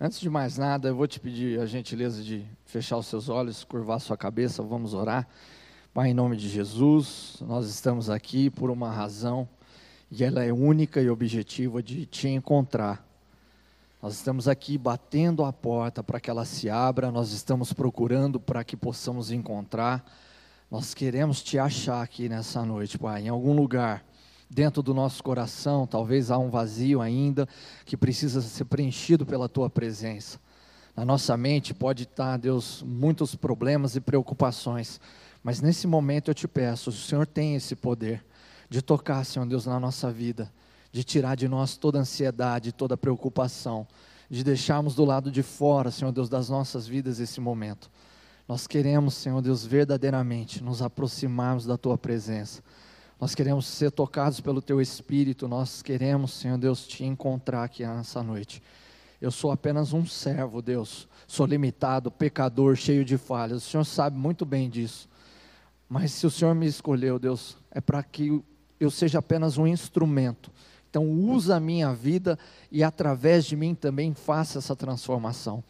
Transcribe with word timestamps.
Antes 0.00 0.20
de 0.20 0.30
mais 0.30 0.56
nada, 0.56 0.86
eu 0.86 0.94
vou 0.94 1.08
te 1.08 1.18
pedir 1.18 1.58
a 1.58 1.66
gentileza 1.66 2.22
de 2.22 2.46
fechar 2.64 2.96
os 2.98 3.08
seus 3.08 3.28
olhos, 3.28 3.64
curvar 3.64 3.98
sua 3.98 4.16
cabeça, 4.16 4.62
vamos 4.62 4.94
orar. 4.94 5.26
Pai, 5.92 6.10
em 6.10 6.14
nome 6.14 6.36
de 6.36 6.48
Jesus, 6.48 7.38
nós 7.40 7.68
estamos 7.68 8.08
aqui 8.08 8.48
por 8.48 8.70
uma 8.70 8.92
razão, 8.92 9.48
e 10.08 10.22
ela 10.22 10.44
é 10.44 10.52
única 10.52 11.02
e 11.02 11.10
objetiva 11.10 11.82
de 11.82 12.06
te 12.06 12.28
encontrar. 12.28 13.04
Nós 14.00 14.14
estamos 14.14 14.46
aqui 14.46 14.78
batendo 14.78 15.44
a 15.44 15.52
porta 15.52 16.00
para 16.00 16.20
que 16.20 16.30
ela 16.30 16.44
se 16.44 16.70
abra, 16.70 17.10
nós 17.10 17.32
estamos 17.32 17.72
procurando 17.72 18.38
para 18.38 18.62
que 18.62 18.76
possamos 18.76 19.32
encontrar. 19.32 20.08
Nós 20.70 20.94
queremos 20.94 21.42
te 21.42 21.58
achar 21.58 22.02
aqui 22.02 22.28
nessa 22.28 22.64
noite, 22.64 22.96
Pai, 22.96 23.22
em 23.22 23.28
algum 23.28 23.52
lugar 23.52 24.04
dentro 24.50 24.82
do 24.82 24.94
nosso 24.94 25.22
coração, 25.22 25.86
talvez 25.86 26.30
há 26.30 26.38
um 26.38 26.50
vazio 26.50 27.00
ainda 27.00 27.46
que 27.84 27.96
precisa 27.96 28.40
ser 28.40 28.64
preenchido 28.64 29.26
pela 29.26 29.48
tua 29.48 29.68
presença. 29.68 30.40
Na 30.96 31.04
nossa 31.04 31.36
mente 31.36 31.74
pode 31.74 32.04
estar, 32.04 32.36
Deus, 32.38 32.82
muitos 32.82 33.34
problemas 33.34 33.94
e 33.94 34.00
preocupações, 34.00 35.00
mas 35.42 35.60
nesse 35.60 35.86
momento 35.86 36.30
eu 36.30 36.34
te 36.34 36.48
peço, 36.48 36.90
o 36.90 36.92
Senhor 36.92 37.26
tem 37.26 37.54
esse 37.54 37.76
poder 37.76 38.24
de 38.68 38.82
tocar, 38.82 39.24
Senhor 39.24 39.46
Deus, 39.46 39.66
na 39.66 39.78
nossa 39.78 40.10
vida, 40.10 40.52
de 40.90 41.04
tirar 41.04 41.36
de 41.36 41.46
nós 41.46 41.76
toda 41.76 41.98
ansiedade, 41.98 42.72
toda 42.72 42.96
preocupação, 42.96 43.86
de 44.28 44.42
deixarmos 44.42 44.94
do 44.94 45.04
lado 45.04 45.30
de 45.30 45.42
fora, 45.42 45.90
Senhor 45.90 46.10
Deus, 46.10 46.28
das 46.28 46.48
nossas 46.48 46.86
vidas 46.86 47.20
esse 47.20 47.40
momento. 47.40 47.90
Nós 48.48 48.66
queremos, 48.66 49.14
Senhor 49.14 49.40
Deus, 49.40 49.64
verdadeiramente 49.64 50.62
nos 50.64 50.82
aproximarmos 50.82 51.66
da 51.66 51.76
tua 51.76 51.96
presença 51.96 52.62
nós 53.20 53.34
queremos 53.34 53.66
ser 53.66 53.90
tocados 53.90 54.40
pelo 54.40 54.62
Teu 54.62 54.80
Espírito, 54.80 55.48
nós 55.48 55.82
queremos, 55.82 56.32
Senhor 56.34 56.56
Deus, 56.56 56.86
te 56.86 57.04
encontrar 57.04 57.64
aqui 57.64 57.84
nessa 57.84 58.22
noite. 58.22 58.62
Eu 59.20 59.32
sou 59.32 59.50
apenas 59.50 59.92
um 59.92 60.06
servo, 60.06 60.62
Deus, 60.62 61.08
sou 61.26 61.44
limitado, 61.44 62.10
pecador, 62.10 62.76
cheio 62.76 63.04
de 63.04 63.18
falhas, 63.18 63.66
o 63.66 63.70
Senhor 63.70 63.84
sabe 63.84 64.16
muito 64.16 64.46
bem 64.46 64.70
disso. 64.70 65.08
Mas 65.88 66.12
se 66.12 66.26
o 66.26 66.30
Senhor 66.30 66.54
me 66.54 66.66
escolheu, 66.66 67.18
Deus, 67.18 67.56
é 67.72 67.80
para 67.80 68.02
que 68.04 68.40
eu 68.78 68.90
seja 68.90 69.18
apenas 69.18 69.58
um 69.58 69.66
instrumento. 69.66 70.52
Então, 70.88 71.10
usa 71.10 71.56
a 71.56 71.60
minha 71.60 71.92
vida 71.92 72.38
e 72.70 72.84
através 72.84 73.44
de 73.44 73.56
mim 73.56 73.74
também 73.74 74.14
faça 74.14 74.58
essa 74.58 74.76
transformação. 74.76 75.64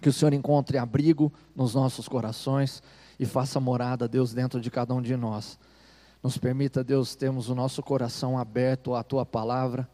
Que 0.00 0.08
o 0.08 0.12
Senhor 0.12 0.32
encontre 0.32 0.78
abrigo 0.78 1.32
nos 1.54 1.74
nossos 1.74 2.08
corações 2.08 2.82
e 3.18 3.26
faça 3.26 3.60
morada, 3.60 4.08
Deus, 4.08 4.32
dentro 4.32 4.60
de 4.60 4.70
cada 4.70 4.94
um 4.94 5.02
de 5.02 5.16
nós. 5.16 5.58
Nos 6.24 6.38
permita, 6.38 6.82
Deus, 6.82 7.14
termos 7.14 7.50
o 7.50 7.54
nosso 7.54 7.82
coração 7.82 8.38
aberto 8.38 8.94
à 8.94 9.02
tua 9.02 9.26
palavra, 9.26 9.86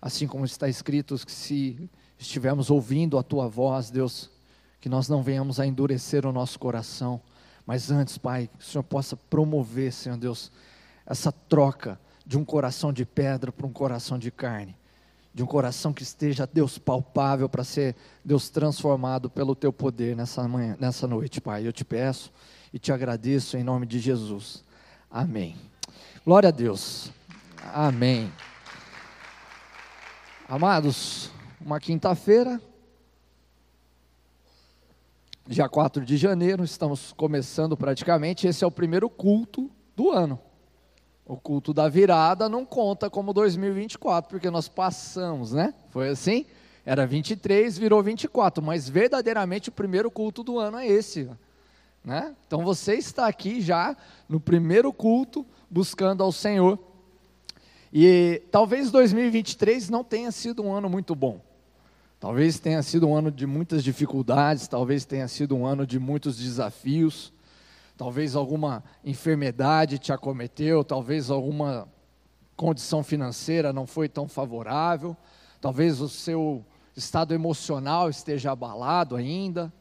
assim 0.00 0.26
como 0.26 0.44
está 0.44 0.68
escrito, 0.68 1.14
que 1.24 1.30
se 1.30 1.88
estivermos 2.18 2.68
ouvindo 2.68 3.16
a 3.16 3.22
tua 3.22 3.46
voz, 3.46 3.88
Deus, 3.88 4.28
que 4.80 4.88
nós 4.88 5.08
não 5.08 5.22
venhamos 5.22 5.60
a 5.60 5.66
endurecer 5.66 6.26
o 6.26 6.32
nosso 6.32 6.58
coração, 6.58 7.20
mas 7.64 7.92
antes, 7.92 8.18
Pai, 8.18 8.50
que 8.58 8.64
o 8.64 8.66
Senhor 8.66 8.82
possa 8.82 9.16
promover, 9.16 9.92
Senhor 9.92 10.18
Deus, 10.18 10.50
essa 11.06 11.30
troca 11.30 11.96
de 12.26 12.36
um 12.36 12.44
coração 12.44 12.92
de 12.92 13.04
pedra 13.04 13.52
para 13.52 13.64
um 13.64 13.72
coração 13.72 14.18
de 14.18 14.32
carne, 14.32 14.74
de 15.32 15.44
um 15.44 15.46
coração 15.46 15.92
que 15.92 16.02
esteja, 16.02 16.44
Deus, 16.44 16.76
palpável 16.76 17.48
para 17.48 17.62
ser, 17.62 17.94
Deus, 18.24 18.50
transformado 18.50 19.30
pelo 19.30 19.54
teu 19.54 19.72
poder 19.72 20.16
nessa 20.16 20.42
manhã, 20.48 20.76
nessa 20.80 21.06
noite, 21.06 21.40
Pai. 21.40 21.64
Eu 21.64 21.72
te 21.72 21.84
peço 21.84 22.32
e 22.72 22.80
te 22.80 22.90
agradeço 22.90 23.56
em 23.56 23.62
nome 23.62 23.86
de 23.86 24.00
Jesus. 24.00 24.64
Amém. 25.12 25.54
Glória 26.24 26.48
a 26.48 26.50
Deus. 26.52 27.10
Amém. 27.74 28.32
Amados, 30.48 31.30
uma 31.60 31.78
quinta-feira, 31.78 32.58
dia 35.46 35.68
4 35.68 36.02
de 36.02 36.16
janeiro, 36.16 36.64
estamos 36.64 37.12
começando 37.12 37.76
praticamente, 37.76 38.46
esse 38.46 38.64
é 38.64 38.66
o 38.66 38.70
primeiro 38.70 39.10
culto 39.10 39.70
do 39.94 40.10
ano. 40.10 40.40
O 41.26 41.36
culto 41.36 41.74
da 41.74 41.90
virada 41.90 42.48
não 42.48 42.64
conta 42.64 43.10
como 43.10 43.34
2024, 43.34 44.30
porque 44.30 44.50
nós 44.50 44.66
passamos, 44.66 45.52
né? 45.52 45.74
Foi 45.90 46.08
assim? 46.08 46.46
Era 46.86 47.06
23, 47.06 47.76
virou 47.76 48.02
24, 48.02 48.64
mas 48.64 48.88
verdadeiramente 48.88 49.68
o 49.68 49.72
primeiro 49.72 50.10
culto 50.10 50.42
do 50.42 50.58
ano 50.58 50.78
é 50.78 50.86
esse. 50.86 51.28
Né? 52.04 52.34
Então 52.46 52.64
você 52.64 52.94
está 52.94 53.26
aqui 53.26 53.60
já 53.60 53.96
no 54.28 54.40
primeiro 54.40 54.92
culto 54.92 55.46
buscando 55.70 56.22
ao 56.22 56.32
Senhor. 56.32 56.78
E 57.92 58.42
talvez 58.50 58.90
2023 58.90 59.88
não 59.88 60.02
tenha 60.02 60.32
sido 60.32 60.62
um 60.62 60.72
ano 60.72 60.88
muito 60.88 61.14
bom. 61.14 61.40
Talvez 62.18 62.58
tenha 62.58 62.82
sido 62.82 63.08
um 63.08 63.14
ano 63.14 63.30
de 63.30 63.46
muitas 63.46 63.82
dificuldades, 63.82 64.68
talvez 64.68 65.04
tenha 65.04 65.26
sido 65.28 65.56
um 65.56 65.66
ano 65.66 65.86
de 65.86 65.98
muitos 65.98 66.36
desafios. 66.36 67.32
Talvez 67.96 68.34
alguma 68.34 68.82
enfermidade 69.04 69.98
te 69.98 70.12
acometeu, 70.12 70.82
talvez 70.82 71.30
alguma 71.30 71.88
condição 72.56 73.02
financeira 73.02 73.72
não 73.72 73.86
foi 73.86 74.08
tão 74.08 74.28
favorável, 74.28 75.16
talvez 75.60 76.00
o 76.00 76.08
seu 76.08 76.64
estado 76.96 77.34
emocional 77.34 78.08
esteja 78.08 78.52
abalado 78.52 79.16
ainda, 79.16 79.72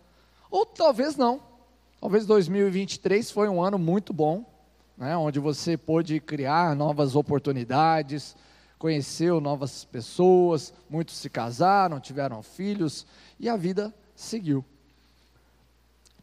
ou 0.49 0.65
talvez 0.65 1.15
não. 1.15 1.41
Talvez 2.01 2.25
2023 2.25 3.29
foi 3.29 3.47
um 3.47 3.61
ano 3.61 3.77
muito 3.77 4.11
bom, 4.11 4.43
né, 4.97 5.15
onde 5.15 5.39
você 5.39 5.77
pôde 5.77 6.19
criar 6.19 6.75
novas 6.75 7.15
oportunidades, 7.15 8.35
conheceu 8.79 9.39
novas 9.39 9.85
pessoas, 9.85 10.73
muitos 10.89 11.15
se 11.17 11.29
casaram, 11.29 11.99
tiveram 11.99 12.41
filhos 12.41 13.05
e 13.39 13.47
a 13.47 13.55
vida 13.55 13.93
seguiu. 14.15 14.65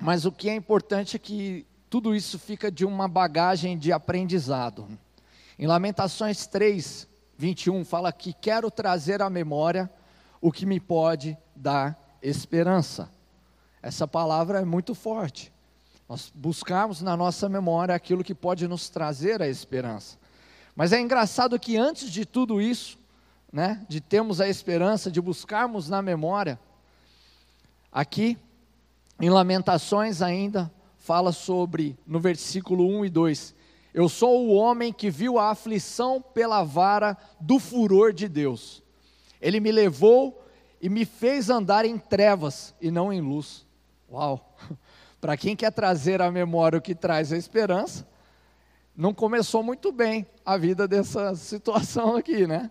Mas 0.01 0.25
o 0.25 0.33
que 0.33 0.51
é 0.51 0.55
importante 0.57 1.15
é 1.15 1.19
que 1.21 1.65
tudo 1.89 2.13
isso 2.13 2.41
fica 2.41 2.73
de 2.73 2.85
uma 2.85 3.07
bagagem 3.07 3.79
de 3.79 3.93
aprendizado. 3.93 4.89
Em 5.57 5.69
Lamentações 5.69 6.45
3, 6.45 7.07
21, 7.37 7.85
fala 7.85 8.13
que 8.13 8.33
quero 8.33 8.69
trazer 8.69 9.23
à 9.23 9.31
memória 9.31 9.89
o 10.41 10.51
que 10.51 10.67
me 10.67 10.81
pode 10.81 11.39
dar 11.55 11.97
esperança. 12.21 13.09
Essa 13.81 14.09
palavra 14.09 14.59
é 14.59 14.65
muito 14.65 14.93
forte 14.93 15.57
nós 16.09 16.33
buscarmos 16.35 17.03
na 17.03 17.17
nossa 17.17 17.49
memória 17.49 17.95
aquilo 17.95 18.25
que 18.25 18.35
pode 18.35 18.67
nos 18.67 18.89
trazer 18.89 19.43
a 19.43 19.49
esperança. 19.49 20.17
Mas 20.75 20.93
é 20.93 21.01
engraçado 21.01 21.59
que 21.59 21.77
antes 21.77 22.11
de 22.11 22.25
tudo 22.25 22.63
isso, 22.63 22.99
né, 23.53 23.85
de 23.89 24.01
termos 24.01 24.41
a 24.41 24.49
esperança, 24.49 25.11
de 25.11 25.21
buscarmos 25.21 25.89
na 25.89 26.01
memória, 26.01 26.59
aqui 27.93 28.39
em 29.21 29.29
Lamentações 29.29 30.23
ainda 30.23 30.73
fala 30.97 31.33
sobre, 31.33 31.99
no 32.07 32.21
versículo 32.21 32.87
1 32.87 33.05
e 33.05 33.11
2, 33.11 33.55
eu 33.93 34.09
sou 34.09 34.47
o 34.47 34.55
homem 34.55 34.93
que 34.93 35.11
viu 35.11 35.39
a 35.39 35.51
aflição 35.51 36.23
pela 36.23 36.63
vara 36.63 37.19
do 37.41 37.59
furor 37.59 38.13
de 38.13 38.29
Deus. 38.29 38.83
Ele 39.41 39.61
me 39.61 39.73
levou 39.73 40.47
e 40.81 40.89
me 40.89 41.05
fez 41.05 41.51
andar 41.51 41.85
em 41.85 41.99
trevas 41.99 42.75
e 42.81 42.91
não 42.91 43.13
em 43.13 43.21
luz. 43.21 43.67
Uau! 44.11 44.57
Para 45.21 45.37
quem 45.37 45.57
quer 45.57 45.73
trazer 45.73 46.23
à 46.23 46.31
memória 46.31 46.79
o 46.79 46.83
que 46.83 46.95
traz 46.95 47.33
a 47.33 47.37
esperança, 47.37 48.07
não 48.97 49.15
começou 49.15 49.63
muito 49.63 49.93
bem 49.93 50.27
a 50.45 50.57
vida 50.57 50.87
dessa 50.87 51.35
situação 51.37 52.17
aqui, 52.17 52.47
né? 52.47 52.71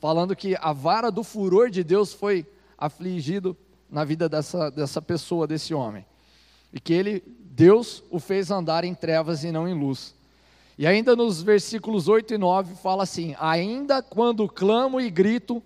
Falando 0.00 0.36
que 0.36 0.56
a 0.60 0.72
vara 0.72 1.10
do 1.10 1.24
furor 1.24 1.70
de 1.70 1.82
Deus 1.82 2.12
foi 2.12 2.46
afligido 2.76 3.56
na 3.90 4.04
vida 4.04 4.28
dessa, 4.28 4.70
dessa 4.70 5.02
pessoa, 5.02 5.46
desse 5.46 5.74
homem. 5.74 6.06
E 6.72 6.78
que 6.78 6.92
ele, 6.92 7.22
Deus, 7.26 8.04
o 8.10 8.20
fez 8.20 8.50
andar 8.50 8.84
em 8.84 8.94
trevas 8.94 9.42
e 9.42 9.50
não 9.50 9.66
em 9.66 9.74
luz. 9.74 10.14
E 10.76 10.86
ainda 10.86 11.16
nos 11.16 11.42
versículos 11.42 12.06
8 12.06 12.34
e 12.34 12.38
9 12.38 12.76
fala 12.76 13.02
assim: 13.02 13.34
Ainda 13.40 14.00
quando 14.00 14.48
clamo 14.48 15.00
e 15.00 15.10
grito, 15.10 15.60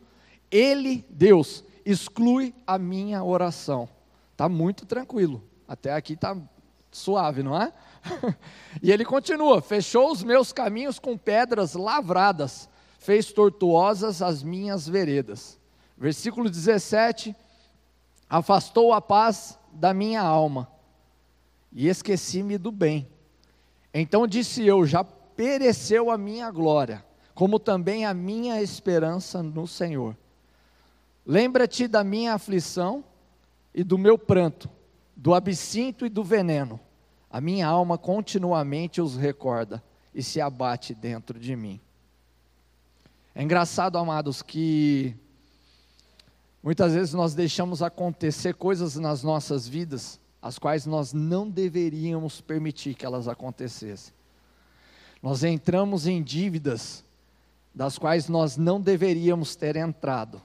Ele, 0.50 1.04
Deus, 1.10 1.62
exclui 1.84 2.54
a 2.66 2.78
minha 2.78 3.22
oração. 3.22 3.88
Está 4.32 4.48
muito 4.48 4.86
tranquilo. 4.86 5.42
Até 5.66 5.92
aqui 5.92 6.14
está 6.14 6.36
suave, 6.92 7.42
não 7.42 7.60
é? 7.60 7.72
e 8.82 8.92
ele 8.92 9.04
continua: 9.04 9.60
fechou 9.60 10.12
os 10.12 10.22
meus 10.22 10.52
caminhos 10.52 10.98
com 10.98 11.16
pedras 11.16 11.74
lavradas, 11.74 12.68
fez 12.98 13.32
tortuosas 13.32 14.22
as 14.22 14.42
minhas 14.42 14.86
veredas. 14.86 15.58
Versículo 15.96 16.50
17: 16.50 17.34
afastou 18.28 18.92
a 18.92 19.00
paz 19.00 19.58
da 19.72 19.94
minha 19.94 20.20
alma 20.20 20.68
e 21.72 21.88
esqueci-me 21.88 22.58
do 22.58 22.70
bem. 22.70 23.08
Então 23.92 24.26
disse 24.26 24.64
eu: 24.64 24.86
já 24.86 25.02
pereceu 25.02 26.10
a 26.10 26.18
minha 26.18 26.50
glória, 26.50 27.04
como 27.34 27.58
também 27.58 28.04
a 28.04 28.12
minha 28.12 28.60
esperança 28.62 29.42
no 29.42 29.66
Senhor. 29.66 30.16
Lembra-te 31.24 31.86
da 31.86 32.02
minha 32.02 32.34
aflição 32.34 33.04
e 33.72 33.84
do 33.84 33.96
meu 33.96 34.18
pranto 34.18 34.68
do 35.16 35.34
absinto 35.34 36.06
e 36.06 36.08
do 36.08 36.24
veneno. 36.24 36.80
A 37.30 37.40
minha 37.40 37.66
alma 37.66 37.96
continuamente 37.96 39.00
os 39.00 39.16
recorda 39.16 39.82
e 40.14 40.22
se 40.22 40.40
abate 40.40 40.94
dentro 40.94 41.38
de 41.38 41.56
mim. 41.56 41.80
É 43.34 43.42
engraçado, 43.42 43.96
amados, 43.96 44.42
que 44.42 45.16
Muitas 46.62 46.94
vezes 46.94 47.12
nós 47.12 47.34
deixamos 47.34 47.82
acontecer 47.82 48.54
coisas 48.54 48.94
nas 48.94 49.24
nossas 49.24 49.66
vidas, 49.66 50.20
as 50.40 50.60
quais 50.60 50.86
nós 50.86 51.12
não 51.12 51.50
deveríamos 51.50 52.40
permitir 52.40 52.94
que 52.94 53.04
elas 53.04 53.26
acontecessem. 53.26 54.14
Nós 55.20 55.42
entramos 55.42 56.06
em 56.06 56.22
dívidas 56.22 57.04
das 57.74 57.98
quais 57.98 58.28
nós 58.28 58.56
não 58.56 58.80
deveríamos 58.80 59.56
ter 59.56 59.74
entrado. 59.74 60.40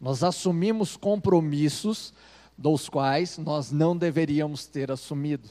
Nós 0.00 0.22
assumimos 0.22 0.96
compromissos 0.96 2.14
dos 2.58 2.88
quais 2.88 3.38
nós 3.38 3.70
não 3.70 3.96
deveríamos 3.96 4.66
ter 4.66 4.90
assumido. 4.90 5.48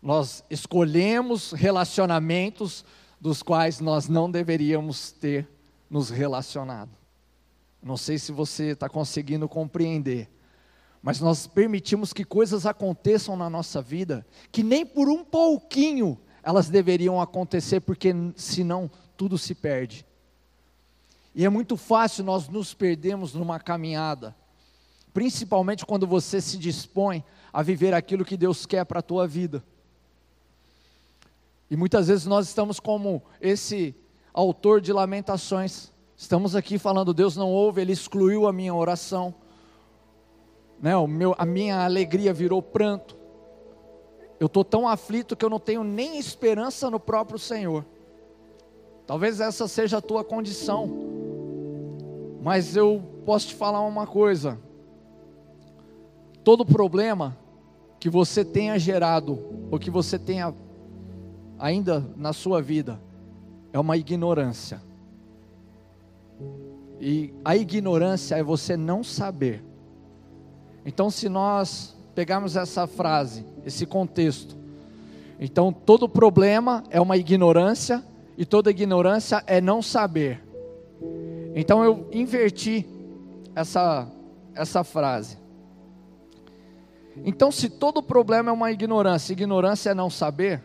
Nós 0.00 0.42
escolhemos 0.50 1.52
relacionamentos 1.52 2.84
dos 3.20 3.42
quais 3.42 3.78
nós 3.78 4.08
não 4.08 4.30
deveríamos 4.30 5.12
ter 5.12 5.46
nos 5.88 6.08
relacionado. 6.08 6.90
Não 7.82 7.96
sei 7.96 8.18
se 8.18 8.32
você 8.32 8.70
está 8.70 8.88
conseguindo 8.88 9.48
compreender, 9.48 10.30
mas 11.02 11.20
nós 11.20 11.46
permitimos 11.46 12.12
que 12.12 12.24
coisas 12.24 12.64
aconteçam 12.64 13.36
na 13.36 13.50
nossa 13.50 13.82
vida 13.82 14.26
que 14.50 14.62
nem 14.62 14.86
por 14.86 15.08
um 15.08 15.22
pouquinho 15.22 16.18
elas 16.42 16.68
deveriam 16.68 17.20
acontecer, 17.20 17.80
porque 17.80 18.12
senão 18.34 18.90
tudo 19.16 19.36
se 19.36 19.54
perde. 19.54 20.04
E 21.34 21.44
é 21.44 21.48
muito 21.48 21.76
fácil 21.76 22.24
nós 22.24 22.48
nos 22.48 22.74
perdermos 22.74 23.34
numa 23.34 23.60
caminhada, 23.60 24.34
principalmente 25.12 25.84
quando 25.84 26.06
você 26.06 26.40
se 26.40 26.56
dispõe 26.56 27.24
a 27.52 27.62
viver 27.62 27.92
aquilo 27.94 28.24
que 28.24 28.36
Deus 28.36 28.64
quer 28.64 28.84
para 28.84 29.00
a 29.00 29.02
tua 29.02 29.26
vida. 29.26 29.62
E 31.70 31.76
muitas 31.76 32.08
vezes 32.08 32.26
nós 32.26 32.48
estamos 32.48 32.80
como 32.80 33.22
esse 33.40 33.94
autor 34.32 34.80
de 34.80 34.92
lamentações, 34.92 35.90
estamos 36.16 36.56
aqui 36.56 36.78
falando, 36.78 37.14
Deus 37.14 37.36
não 37.36 37.50
ouve, 37.50 37.80
Ele 37.80 37.92
excluiu 37.92 38.46
a 38.46 38.52
minha 38.52 38.74
oração, 38.74 39.34
né, 40.80 40.96
o 40.96 41.06
meu, 41.06 41.34
a 41.38 41.46
minha 41.46 41.84
alegria 41.84 42.32
virou 42.32 42.62
pranto, 42.62 43.16
eu 44.40 44.46
estou 44.46 44.64
tão 44.64 44.88
aflito 44.88 45.36
que 45.36 45.44
eu 45.44 45.50
não 45.50 45.60
tenho 45.60 45.84
nem 45.84 46.18
esperança 46.18 46.90
no 46.90 46.98
próprio 46.98 47.38
Senhor. 47.38 47.84
Talvez 49.06 49.40
essa 49.40 49.68
seja 49.68 49.98
a 49.98 50.02
tua 50.02 50.24
condição, 50.24 50.90
mas 52.42 52.76
eu 52.76 53.02
posso 53.24 53.48
te 53.48 53.54
falar 53.54 53.80
uma 53.82 54.04
coisa: 54.04 54.58
todo 56.44 56.64
problema 56.64 57.36
que 57.98 58.10
você 58.10 58.44
tenha 58.44 58.78
gerado, 58.78 59.38
ou 59.70 59.78
que 59.78 59.90
você 59.90 60.18
tenha 60.18 60.54
ainda 61.58 62.04
na 62.16 62.32
sua 62.32 62.60
vida, 62.60 63.00
é 63.72 63.78
uma 63.78 63.96
ignorância. 63.96 64.82
E 67.00 67.32
a 67.44 67.56
ignorância 67.56 68.34
é 68.36 68.42
você 68.42 68.76
não 68.76 69.02
saber. 69.02 69.64
Então, 70.84 71.10
se 71.10 71.28
nós 71.28 71.96
pegarmos 72.14 72.56
essa 72.56 72.86
frase, 72.86 73.44
esse 73.64 73.86
contexto, 73.86 74.56
então 75.44 75.72
todo 75.72 76.08
problema 76.08 76.84
é 76.88 77.00
uma 77.00 77.16
ignorância 77.16 78.00
e 78.38 78.46
toda 78.46 78.70
ignorância 78.70 79.42
é 79.46 79.60
não 79.60 79.82
saber. 79.82 80.40
Então 81.52 81.82
eu 81.82 82.08
inverti 82.12 82.86
essa 83.52 84.08
essa 84.54 84.84
frase. 84.84 85.41
Então 87.24 87.52
se 87.52 87.68
todo 87.68 88.02
problema 88.02 88.50
é 88.50 88.52
uma 88.52 88.72
ignorância, 88.72 89.32
ignorância 89.32 89.90
é 89.90 89.94
não 89.94 90.08
saber, 90.08 90.62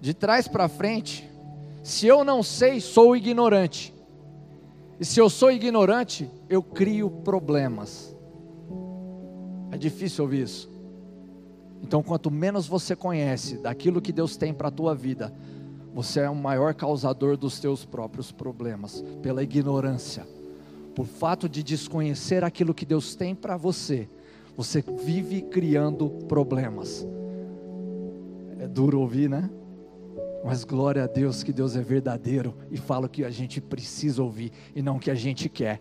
de 0.00 0.14
trás 0.14 0.48
para 0.48 0.68
frente, 0.68 1.28
se 1.82 2.06
eu 2.06 2.24
não 2.24 2.42
sei, 2.42 2.80
sou 2.80 3.16
ignorante. 3.16 3.94
E 4.98 5.04
se 5.04 5.20
eu 5.20 5.28
sou 5.28 5.50
ignorante, 5.50 6.30
eu 6.48 6.62
crio 6.62 7.10
problemas. 7.10 8.16
É 9.70 9.76
difícil 9.76 10.24
ouvir 10.24 10.42
isso. 10.42 10.70
Então, 11.82 12.02
quanto 12.02 12.30
menos 12.30 12.66
você 12.66 12.96
conhece 12.96 13.58
daquilo 13.58 14.00
que 14.00 14.12
Deus 14.12 14.36
tem 14.36 14.52
para 14.52 14.68
a 14.68 14.72
tua 14.72 14.94
vida, 14.94 15.32
você 15.94 16.20
é 16.20 16.30
o 16.30 16.34
maior 16.34 16.74
causador 16.74 17.36
dos 17.36 17.60
teus 17.60 17.84
próprios 17.84 18.32
problemas, 18.32 19.04
pela 19.22 19.42
ignorância. 19.42 20.26
Por 20.94 21.06
fato 21.06 21.48
de 21.48 21.62
desconhecer 21.62 22.42
aquilo 22.42 22.74
que 22.74 22.86
Deus 22.86 23.14
tem 23.14 23.34
para 23.34 23.56
você, 23.56 24.08
você 24.56 24.82
vive 25.04 25.42
criando 25.42 26.08
problemas. 26.28 27.06
É 28.58 28.66
duro 28.66 29.00
ouvir, 29.00 29.28
né? 29.28 29.50
Mas 30.44 30.64
glória 30.64 31.04
a 31.04 31.06
Deus 31.06 31.42
que 31.42 31.52
Deus 31.52 31.76
é 31.76 31.82
verdadeiro 31.82 32.54
e 32.70 32.76
fala 32.76 33.06
o 33.06 33.08
que 33.08 33.24
a 33.24 33.30
gente 33.30 33.60
precisa 33.60 34.22
ouvir 34.22 34.52
e 34.74 34.80
não 34.80 34.96
o 34.96 35.00
que 35.00 35.10
a 35.10 35.14
gente 35.14 35.48
quer. 35.48 35.80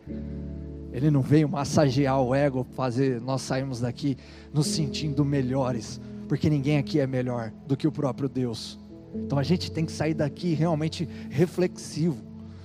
Ele 0.91 1.11
não 1.11 1.21
veio 1.21 1.47
massagear 1.47 2.21
o 2.21 2.33
ego, 2.33 2.65
fazer 2.71 3.21
nós 3.21 3.41
sairmos 3.41 3.81
daqui 3.81 4.17
nos 4.53 4.67
sentindo 4.67 5.23
melhores, 5.23 6.01
porque 6.27 6.49
ninguém 6.49 6.77
aqui 6.77 6.99
é 6.99 7.05
melhor 7.05 7.51
do 7.67 7.77
que 7.77 7.87
o 7.87 7.91
próprio 7.91 8.27
Deus. 8.27 8.79
Então 9.13 9.37
a 9.37 9.43
gente 9.43 9.71
tem 9.71 9.85
que 9.85 9.91
sair 9.91 10.13
daqui 10.13 10.53
realmente 10.53 11.07
reflexivo. 11.29 12.17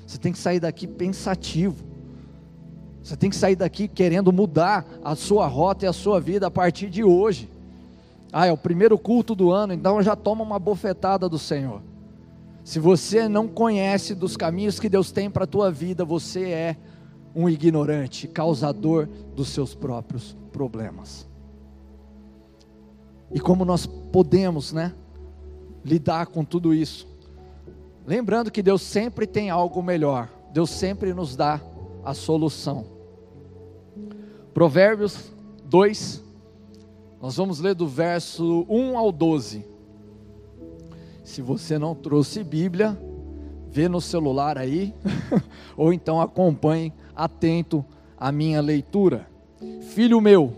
Você 0.06 0.18
tem 0.18 0.32
que 0.32 0.38
sair 0.38 0.58
daqui 0.58 0.86
pensativo. 0.86 1.89
Você 3.02 3.16
tem 3.16 3.30
que 3.30 3.36
sair 3.36 3.56
daqui 3.56 3.88
querendo 3.88 4.32
mudar 4.32 4.86
a 5.02 5.14
sua 5.14 5.46
rota 5.46 5.84
e 5.84 5.88
a 5.88 5.92
sua 5.92 6.20
vida 6.20 6.46
a 6.46 6.50
partir 6.50 6.90
de 6.90 7.02
hoje. 7.02 7.48
Ah, 8.32 8.46
é 8.46 8.52
o 8.52 8.56
primeiro 8.56 8.98
culto 8.98 9.34
do 9.34 9.50
ano, 9.50 9.72
então 9.72 10.00
já 10.02 10.14
toma 10.14 10.44
uma 10.44 10.58
bofetada 10.58 11.28
do 11.28 11.38
Senhor. 11.38 11.82
Se 12.62 12.78
você 12.78 13.28
não 13.28 13.48
conhece 13.48 14.14
dos 14.14 14.36
caminhos 14.36 14.78
que 14.78 14.88
Deus 14.88 15.10
tem 15.10 15.30
para 15.30 15.44
a 15.44 15.46
tua 15.46 15.70
vida, 15.70 16.04
você 16.04 16.50
é 16.50 16.76
um 17.34 17.48
ignorante, 17.48 18.28
causador 18.28 19.08
dos 19.34 19.48
seus 19.48 19.74
próprios 19.74 20.36
problemas. 20.52 21.26
E 23.32 23.40
como 23.40 23.64
nós 23.64 23.86
podemos, 23.86 24.72
né, 24.72 24.92
lidar 25.84 26.26
com 26.26 26.44
tudo 26.44 26.74
isso? 26.74 27.08
Lembrando 28.06 28.50
que 28.50 28.62
Deus 28.62 28.82
sempre 28.82 29.26
tem 29.26 29.50
algo 29.50 29.82
melhor. 29.82 30.28
Deus 30.52 30.70
sempre 30.70 31.14
nos 31.14 31.36
dá 31.36 31.60
a 32.04 32.14
solução. 32.14 32.84
Provérbios 34.52 35.32
2, 35.64 36.22
nós 37.20 37.36
vamos 37.36 37.60
ler 37.60 37.74
do 37.74 37.86
verso 37.86 38.66
1 38.68 38.98
ao 38.98 39.12
12. 39.12 39.64
Se 41.22 41.40
você 41.40 41.78
não 41.78 41.94
trouxe 41.94 42.42
Bíblia, 42.42 42.98
vê 43.70 43.88
no 43.88 44.00
celular 44.00 44.58
aí, 44.58 44.92
ou 45.76 45.92
então 45.92 46.20
acompanhe 46.20 46.92
atento 47.14 47.84
à 48.18 48.32
minha 48.32 48.60
leitura. 48.60 49.28
Filho 49.94 50.20
meu, 50.20 50.52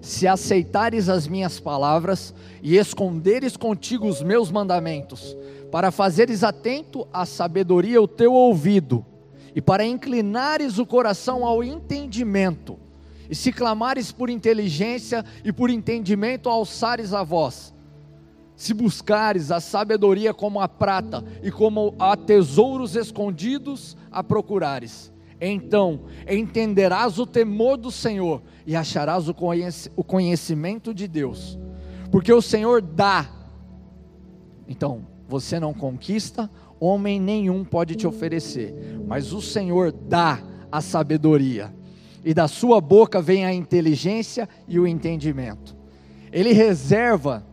se 0.00 0.26
aceitares 0.26 1.08
as 1.08 1.28
minhas 1.28 1.60
palavras 1.60 2.34
e 2.62 2.76
esconderes 2.76 3.56
contigo 3.56 4.06
os 4.06 4.22
meus 4.22 4.50
mandamentos, 4.50 5.36
para 5.70 5.90
fazeres 5.90 6.42
atento 6.42 7.06
à 7.12 7.26
sabedoria 7.26 8.00
o 8.00 8.08
teu 8.08 8.32
ouvido, 8.32 9.04
e 9.54 9.60
para 9.60 9.84
inclinares 9.84 10.78
o 10.78 10.86
coração 10.86 11.44
ao 11.44 11.62
entendimento, 11.62 12.78
e 13.28 13.34
se 13.34 13.52
clamares 13.52 14.10
por 14.10 14.28
inteligência 14.28 15.24
e 15.44 15.52
por 15.52 15.70
entendimento, 15.70 16.48
alçares 16.48 17.12
a 17.12 17.22
voz, 17.22 17.72
se 18.56 18.74
buscares 18.74 19.50
a 19.50 19.60
sabedoria 19.60 20.34
como 20.34 20.60
a 20.60 20.68
prata 20.68 21.24
e 21.42 21.50
como 21.50 21.94
a 21.98 22.16
tesouros 22.16 22.96
escondidos 22.96 23.96
a 24.10 24.22
procurares, 24.22 25.12
então 25.40 26.00
entenderás 26.28 27.18
o 27.18 27.26
temor 27.26 27.76
do 27.78 27.90
Senhor 27.90 28.42
e 28.66 28.76
acharás 28.76 29.26
o 29.28 30.04
conhecimento 30.04 30.92
de 30.92 31.08
Deus, 31.08 31.58
porque 32.10 32.32
o 32.32 32.42
Senhor 32.42 32.82
dá. 32.82 33.30
Então, 34.68 35.06
você 35.26 35.58
não 35.58 35.72
conquista, 35.72 36.50
homem 36.80 37.20
nenhum 37.20 37.62
pode 37.62 37.94
te 37.94 38.06
oferecer, 38.06 38.74
mas 39.06 39.32
o 39.32 39.42
Senhor 39.42 39.92
dá 39.92 40.42
a 40.72 40.80
sabedoria, 40.80 41.72
e 42.24 42.32
da 42.32 42.48
sua 42.48 42.80
boca 42.80 43.20
vem 43.20 43.44
a 43.44 43.52
inteligência 43.52 44.48
e 44.66 44.78
o 44.80 44.86
entendimento. 44.86 45.76
Ele 46.32 46.52
reserva 46.52 47.44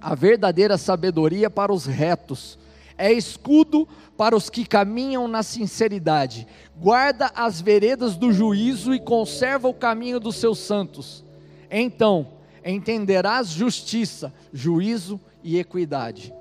a 0.00 0.14
verdadeira 0.14 0.78
sabedoria 0.78 1.50
para 1.50 1.72
os 1.72 1.84
retos, 1.84 2.58
é 2.96 3.12
escudo 3.12 3.86
para 4.16 4.36
os 4.36 4.48
que 4.48 4.64
caminham 4.64 5.26
na 5.26 5.42
sinceridade, 5.42 6.46
guarda 6.78 7.30
as 7.34 7.60
veredas 7.60 8.16
do 8.16 8.32
juízo 8.32 8.94
e 8.94 9.00
conserva 9.00 9.68
o 9.68 9.74
caminho 9.74 10.20
dos 10.20 10.36
seus 10.36 10.58
santos. 10.58 11.24
Então 11.70 12.28
entenderás 12.64 13.48
justiça, 13.48 14.32
juízo 14.52 15.20
e 15.42 15.58
equidade, 15.58 16.32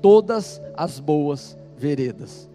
todas 0.00 0.60
as 0.76 0.98
boas 0.98 1.56
veredas. 1.76 2.48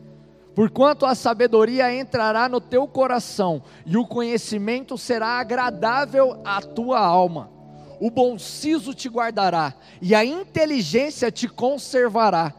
Porquanto 0.54 1.06
a 1.06 1.16
sabedoria 1.16 1.94
entrará 1.94 2.50
no 2.50 2.60
teu 2.60 2.88
coração 2.88 3.64
e 3.86 3.96
o 3.96 4.06
conhecimento 4.06 4.98
será 4.98 5.40
agradável 5.40 6.42
à 6.44 6.62
tua 6.62 7.00
alma. 7.00 7.50
O 8.00 8.10
bom 8.10 8.38
siso 8.38 8.94
te 8.94 9.08
guardará 9.08 9.74
e 10.02 10.14
a 10.14 10.26
inteligência 10.26 11.32
te 11.32 11.48
conservará 11.48 12.54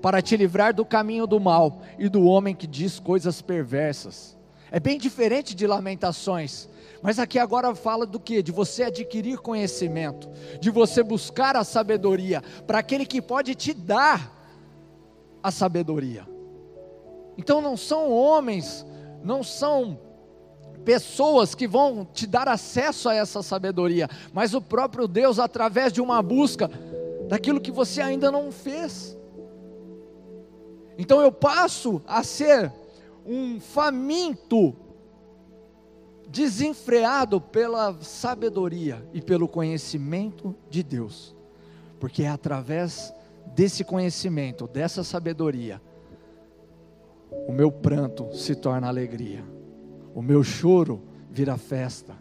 para 0.00 0.22
te 0.22 0.36
livrar 0.36 0.72
do 0.72 0.84
caminho 0.84 1.26
do 1.26 1.40
mal 1.40 1.82
e 1.98 2.08
do 2.08 2.24
homem 2.24 2.54
que 2.54 2.66
diz 2.66 2.98
coisas 2.98 3.42
perversas. 3.42 4.36
É 4.70 4.80
bem 4.80 4.98
diferente 4.98 5.54
de 5.54 5.66
Lamentações. 5.66 6.68
Mas 7.02 7.18
aqui 7.18 7.38
agora 7.38 7.74
fala 7.74 8.06
do 8.06 8.18
que? 8.18 8.42
De 8.42 8.52
você 8.52 8.84
adquirir 8.84 9.38
conhecimento, 9.38 10.28
de 10.60 10.70
você 10.70 11.02
buscar 11.02 11.56
a 11.56 11.64
sabedoria, 11.64 12.42
para 12.66 12.78
aquele 12.78 13.06
que 13.06 13.20
pode 13.20 13.54
te 13.54 13.72
dar 13.72 14.32
a 15.42 15.50
sabedoria. 15.50 16.26
Então 17.38 17.60
não 17.60 17.76
são 17.76 18.10
homens, 18.10 18.84
não 19.22 19.42
são 19.42 19.98
pessoas 20.84 21.54
que 21.54 21.66
vão 21.66 22.04
te 22.04 22.26
dar 22.26 22.48
acesso 22.48 23.08
a 23.08 23.14
essa 23.14 23.42
sabedoria, 23.42 24.08
mas 24.32 24.54
o 24.54 24.60
próprio 24.60 25.08
Deus 25.08 25.38
através 25.38 25.92
de 25.92 26.00
uma 26.00 26.22
busca 26.22 26.70
daquilo 27.28 27.60
que 27.60 27.72
você 27.72 28.00
ainda 28.00 28.30
não 28.30 28.52
fez. 28.52 29.16
Então 30.96 31.20
eu 31.20 31.30
passo 31.30 32.00
a 32.06 32.22
ser 32.22 32.72
um 33.26 33.60
faminto, 33.60 34.74
desenfreado 36.28 37.40
pela 37.40 37.96
sabedoria 38.02 39.06
e 39.12 39.20
pelo 39.20 39.48
conhecimento 39.48 40.54
de 40.68 40.82
Deus, 40.82 41.34
porque 42.00 42.22
é 42.24 42.28
através 42.28 43.12
desse 43.54 43.84
conhecimento, 43.84 44.66
dessa 44.66 45.04
sabedoria, 45.04 45.80
o 47.48 47.52
meu 47.52 47.70
pranto 47.70 48.28
se 48.34 48.54
torna 48.54 48.88
alegria, 48.88 49.44
o 50.14 50.22
meu 50.22 50.42
choro 50.42 51.02
vira 51.30 51.56
festa. 51.56 52.14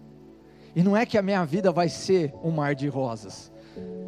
E 0.76 0.84
não 0.84 0.96
é 0.96 1.06
que 1.06 1.18
a 1.18 1.22
minha 1.22 1.44
vida 1.46 1.72
vai 1.72 1.88
ser 1.88 2.34
um 2.44 2.52
mar 2.52 2.76
de 2.76 2.88
rosas. 2.88 3.52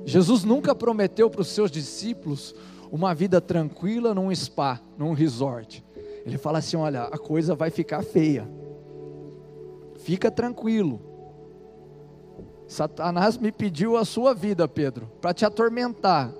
Jesus 0.06 0.44
nunca 0.44 0.76
prometeu 0.76 1.30
para 1.30 1.42
os 1.42 1.48
seus 1.48 1.72
discípulos 1.72 2.54
uma 2.92 3.14
vida 3.14 3.40
tranquila 3.40 4.14
num 4.14 4.34
spa, 4.34 4.80
num 4.98 5.14
resort. 5.14 5.84
Ele 6.26 6.38
fala 6.38 6.60
assim: 6.60 6.76
olha, 6.78 7.04
a 7.04 7.18
coisa 7.18 7.56
vai 7.56 7.70
ficar 7.70 8.04
feia. 8.04 8.48
Fica 10.08 10.32
tranquilo. 10.32 11.02
Satanás 12.66 13.38
me 13.38 13.52
pediu 13.52 13.98
a 13.98 14.06
sua 14.06 14.34
vida, 14.34 14.66
Pedro, 14.66 15.12
para 15.20 15.34
te 15.34 15.44
atormentar. 15.44 16.32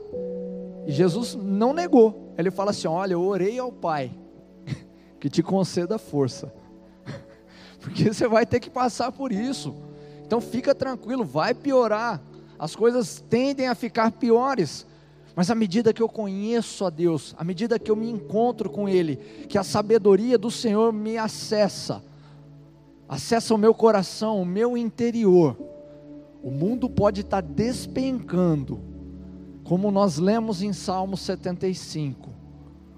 E 0.86 0.92
Jesus 0.94 1.36
não 1.36 1.74
negou. 1.74 2.34
Ele 2.38 2.50
fala 2.50 2.72
assim: 2.72 2.88
olha, 2.88 3.12
eu 3.12 3.22
orei 3.22 3.60
ao 3.60 3.70
Pai 3.70 4.18
que 5.20 5.30
te 5.30 5.44
conceda 5.44 5.98
força, 5.98 6.50
porque 7.82 8.14
você 8.14 8.26
vai 8.26 8.46
ter 8.46 8.62
que 8.62 8.70
passar 8.70 9.12
por 9.12 9.34
isso. 9.34 9.76
Então 10.26 10.40
fica 10.40 10.74
tranquilo, 10.74 11.26
vai 11.26 11.54
piorar. 11.54 12.22
As 12.58 12.74
coisas 12.74 13.22
tendem 13.30 13.68
a 13.68 13.76
ficar 13.76 14.14
piores. 14.14 14.88
Mas 15.36 15.52
à 15.52 15.56
medida 15.56 15.92
que 15.92 16.02
eu 16.02 16.08
conheço 16.08 16.86
a 16.86 16.90
Deus, 16.90 17.36
à 17.38 17.44
medida 17.44 17.78
que 17.78 17.92
eu 17.92 17.98
me 17.98 18.10
encontro 18.10 18.70
com 18.70 18.88
Ele, 18.88 19.18
que 19.50 19.58
a 19.58 19.64
sabedoria 19.64 20.38
do 20.38 20.50
Senhor 20.50 20.94
me 20.94 21.18
acessa, 21.18 22.02
acessa 23.08 23.54
o 23.54 23.58
meu 23.58 23.74
coração, 23.74 24.42
o 24.42 24.46
meu 24.46 24.78
interior, 24.78 25.58
o 26.44 26.52
mundo 26.52 26.90
pode 26.90 27.22
estar 27.22 27.42
despencando, 27.42 28.80
como 29.64 29.92
nós 29.92 30.18
lemos 30.18 30.62
em 30.62 30.74
Salmo 30.74 31.18
75. 31.18 32.30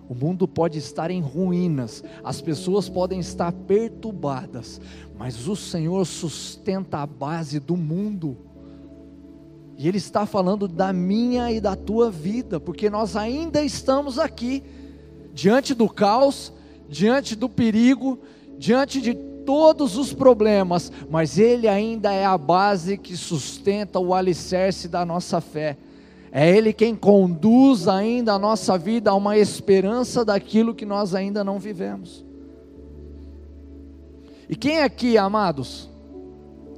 O 0.07 0.15
mundo 0.15 0.47
pode 0.47 0.79
estar 0.79 1.11
em 1.11 1.21
ruínas, 1.21 2.03
as 2.23 2.41
pessoas 2.41 2.89
podem 2.89 3.19
estar 3.19 3.51
perturbadas, 3.51 4.81
mas 5.17 5.47
o 5.47 5.55
Senhor 5.55 6.03
sustenta 6.05 6.97
a 6.97 7.05
base 7.05 7.59
do 7.59 7.77
mundo. 7.77 8.37
E 9.77 9.87
Ele 9.87 9.97
está 9.97 10.25
falando 10.25 10.67
da 10.67 10.91
minha 10.91 11.51
e 11.51 11.61
da 11.61 11.75
tua 11.75 12.09
vida, 12.09 12.59
porque 12.59 12.89
nós 12.89 13.15
ainda 13.15 13.63
estamos 13.63 14.17
aqui, 14.17 14.63
diante 15.33 15.73
do 15.73 15.87
caos, 15.87 16.51
diante 16.89 17.35
do 17.35 17.47
perigo, 17.47 18.19
diante 18.57 18.99
de 18.99 19.13
todos 19.45 19.97
os 19.97 20.13
problemas, 20.13 20.91
mas 21.09 21.37
Ele 21.37 21.67
ainda 21.67 22.11
é 22.11 22.25
a 22.25 22.37
base 22.37 22.97
que 22.97 23.15
sustenta 23.15 23.99
o 23.99 24.13
alicerce 24.13 24.87
da 24.87 25.05
nossa 25.05 25.41
fé. 25.41 25.77
É 26.31 26.49
Ele 26.49 26.71
quem 26.71 26.95
conduz 26.95 27.87
ainda 27.87 28.33
a 28.33 28.39
nossa 28.39 28.77
vida 28.77 29.11
a 29.11 29.15
uma 29.15 29.37
esperança 29.37 30.23
daquilo 30.23 30.75
que 30.75 30.85
nós 30.85 31.15
ainda 31.15 31.43
não 31.43 31.59
vivemos. 31.59 32.23
E 34.47 34.55
quem 34.55 34.81
aqui, 34.81 35.17
amados, 35.17 35.89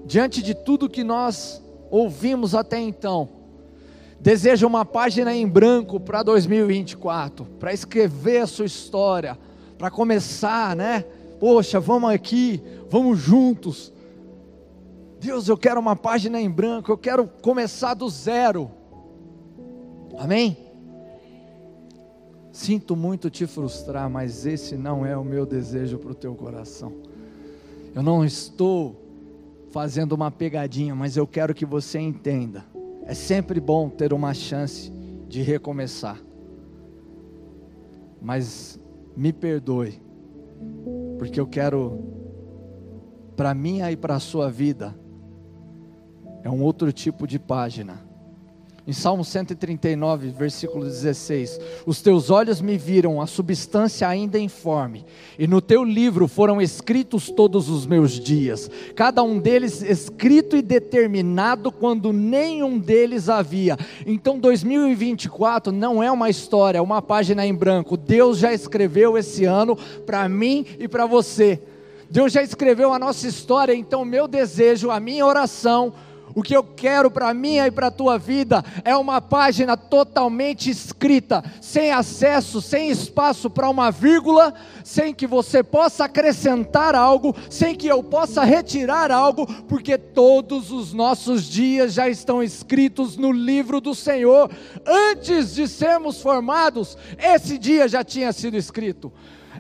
diante 0.06 0.42
de 0.42 0.54
tudo 0.54 0.90
que 0.90 1.04
nós 1.04 1.62
ouvimos 1.90 2.54
até 2.54 2.80
então, 2.80 3.30
deseja 4.20 4.68
uma 4.68 4.86
página 4.86 5.34
em 5.34 5.48
branco 5.48 6.00
para 6.00 6.22
2024, 6.22 7.46
para 7.60 7.74
escrever 7.74 8.42
a 8.42 8.48
sua 8.48 8.66
história, 8.66 9.38
para 9.78 9.90
começar, 9.90 10.76
né? 10.76 11.06
Poxa, 11.42 11.80
vamos 11.80 12.12
aqui, 12.12 12.62
vamos 12.88 13.18
juntos. 13.18 13.92
Deus, 15.20 15.48
eu 15.48 15.58
quero 15.58 15.80
uma 15.80 15.96
página 15.96 16.40
em 16.40 16.48
branco, 16.48 16.92
eu 16.92 16.98
quero 17.00 17.28
começar 17.28 17.96
do 17.96 18.08
zero. 18.08 18.70
Amém? 20.20 20.56
Sinto 22.52 22.96
muito 22.96 23.28
te 23.32 23.48
frustrar, 23.48 24.08
mas 24.08 24.46
esse 24.46 24.78
não 24.78 25.04
é 25.04 25.18
o 25.18 25.24
meu 25.24 25.44
desejo 25.44 25.98
para 25.98 26.12
o 26.12 26.16
teu 26.16 26.36
coração. 26.36 26.94
Eu 27.96 28.04
não 28.04 28.24
estou 28.24 28.96
fazendo 29.72 30.12
uma 30.12 30.30
pegadinha, 30.30 30.94
mas 30.94 31.18
eu 31.18 31.26
quero 31.26 31.56
que 31.56 31.66
você 31.66 31.98
entenda. 31.98 32.64
É 33.04 33.16
sempre 33.16 33.60
bom 33.60 33.90
ter 33.90 34.14
uma 34.14 34.36
chance 34.36 34.92
de 35.28 35.42
recomeçar. 35.42 36.22
Mas 38.22 38.80
me 39.18 39.34
perdoe, 39.34 40.00
porque 41.22 41.40
eu 41.40 41.46
quero, 41.46 42.04
para 43.36 43.54
mim 43.54 43.80
e 43.84 43.96
para 43.96 44.16
a 44.16 44.20
sua 44.20 44.50
vida, 44.50 44.98
é 46.42 46.50
um 46.50 46.64
outro 46.64 46.92
tipo 46.92 47.28
de 47.28 47.38
página 47.38 48.04
em 48.92 48.94
Salmo 48.94 49.24
139, 49.24 50.32
versículo 50.32 50.84
16: 50.84 51.58
Os 51.86 52.02
teus 52.02 52.30
olhos 52.30 52.60
me 52.60 52.78
viram 52.78 53.22
a 53.22 53.26
substância 53.26 54.06
ainda 54.06 54.38
informe, 54.38 55.06
e 55.40 55.48
no 55.48 55.62
teu 55.62 55.82
livro 55.82 56.28
foram 56.28 56.62
escritos 56.62 57.30
todos 57.30 57.70
os 57.70 57.86
meus 57.86 58.20
dias, 58.20 58.70
cada 58.94 59.24
um 59.24 59.40
deles 59.40 59.82
escrito 59.82 60.58
e 60.58 60.62
determinado 60.62 61.72
quando 61.72 62.12
nenhum 62.12 62.78
deles 62.78 63.30
havia. 63.30 63.78
Então 64.06 64.38
2024 64.38 65.72
não 65.72 66.04
é 66.04 66.12
uma 66.12 66.30
história, 66.30 66.80
é 66.80 66.82
uma 66.82 67.02
página 67.02 67.46
em 67.46 67.56
branco. 67.56 67.96
Deus 67.96 68.40
já 68.40 68.52
escreveu 68.52 69.18
esse 69.18 69.46
ano 69.46 69.78
para 70.06 70.28
mim 70.28 70.66
e 70.78 70.90
para 70.90 71.06
você. 71.06 71.62
Deus 72.10 72.34
já 72.34 72.44
escreveu 72.44 72.92
a 72.92 73.00
nossa 73.00 73.26
história, 73.26 73.74
então 73.74 74.04
meu 74.04 74.28
desejo, 74.28 74.92
a 74.92 75.00
minha 75.00 75.26
oração, 75.26 75.94
o 76.34 76.42
que 76.42 76.56
eu 76.56 76.64
quero 76.64 77.12
para 77.12 77.34
mim 77.34 77.58
e 77.58 77.72
para 77.72 77.88
a 77.88 77.92
tua 77.92 78.18
vida 78.18 78.64
é 78.84 78.96
uma 78.96 79.22
página 79.22 79.76
totalmente 79.76 80.70
escrita, 80.70 81.44
sem 81.60 81.92
acesso, 81.92 82.62
sem 82.62 82.90
espaço 82.90 83.50
para 83.50 83.70
uma 83.70 83.92
vírgula, 83.92 84.54
sem 84.84 85.14
que 85.14 85.28
você 85.28 85.64
possa 85.64 86.06
acrescentar 86.06 86.96
algo, 86.96 87.36
sem 87.50 87.76
que 87.76 87.88
eu 87.88 88.02
possa 88.04 88.44
retirar 88.44 89.12
algo, 89.12 89.46
porque 89.64 89.98
todos 89.98 90.72
os 90.72 90.94
nossos 90.94 91.44
dias 91.46 91.94
já 91.94 92.10
estão 92.10 92.42
escritos 92.42 93.18
no 93.18 93.32
livro 93.32 93.82
do 93.82 93.94
Senhor. 93.94 94.50
Antes 94.86 95.56
de 95.56 95.68
sermos 95.68 96.22
formados, 96.22 96.98
esse 97.18 97.58
dia 97.58 97.88
já 97.88 98.04
tinha 98.04 98.32
sido 98.32 98.58
escrito. 98.58 99.12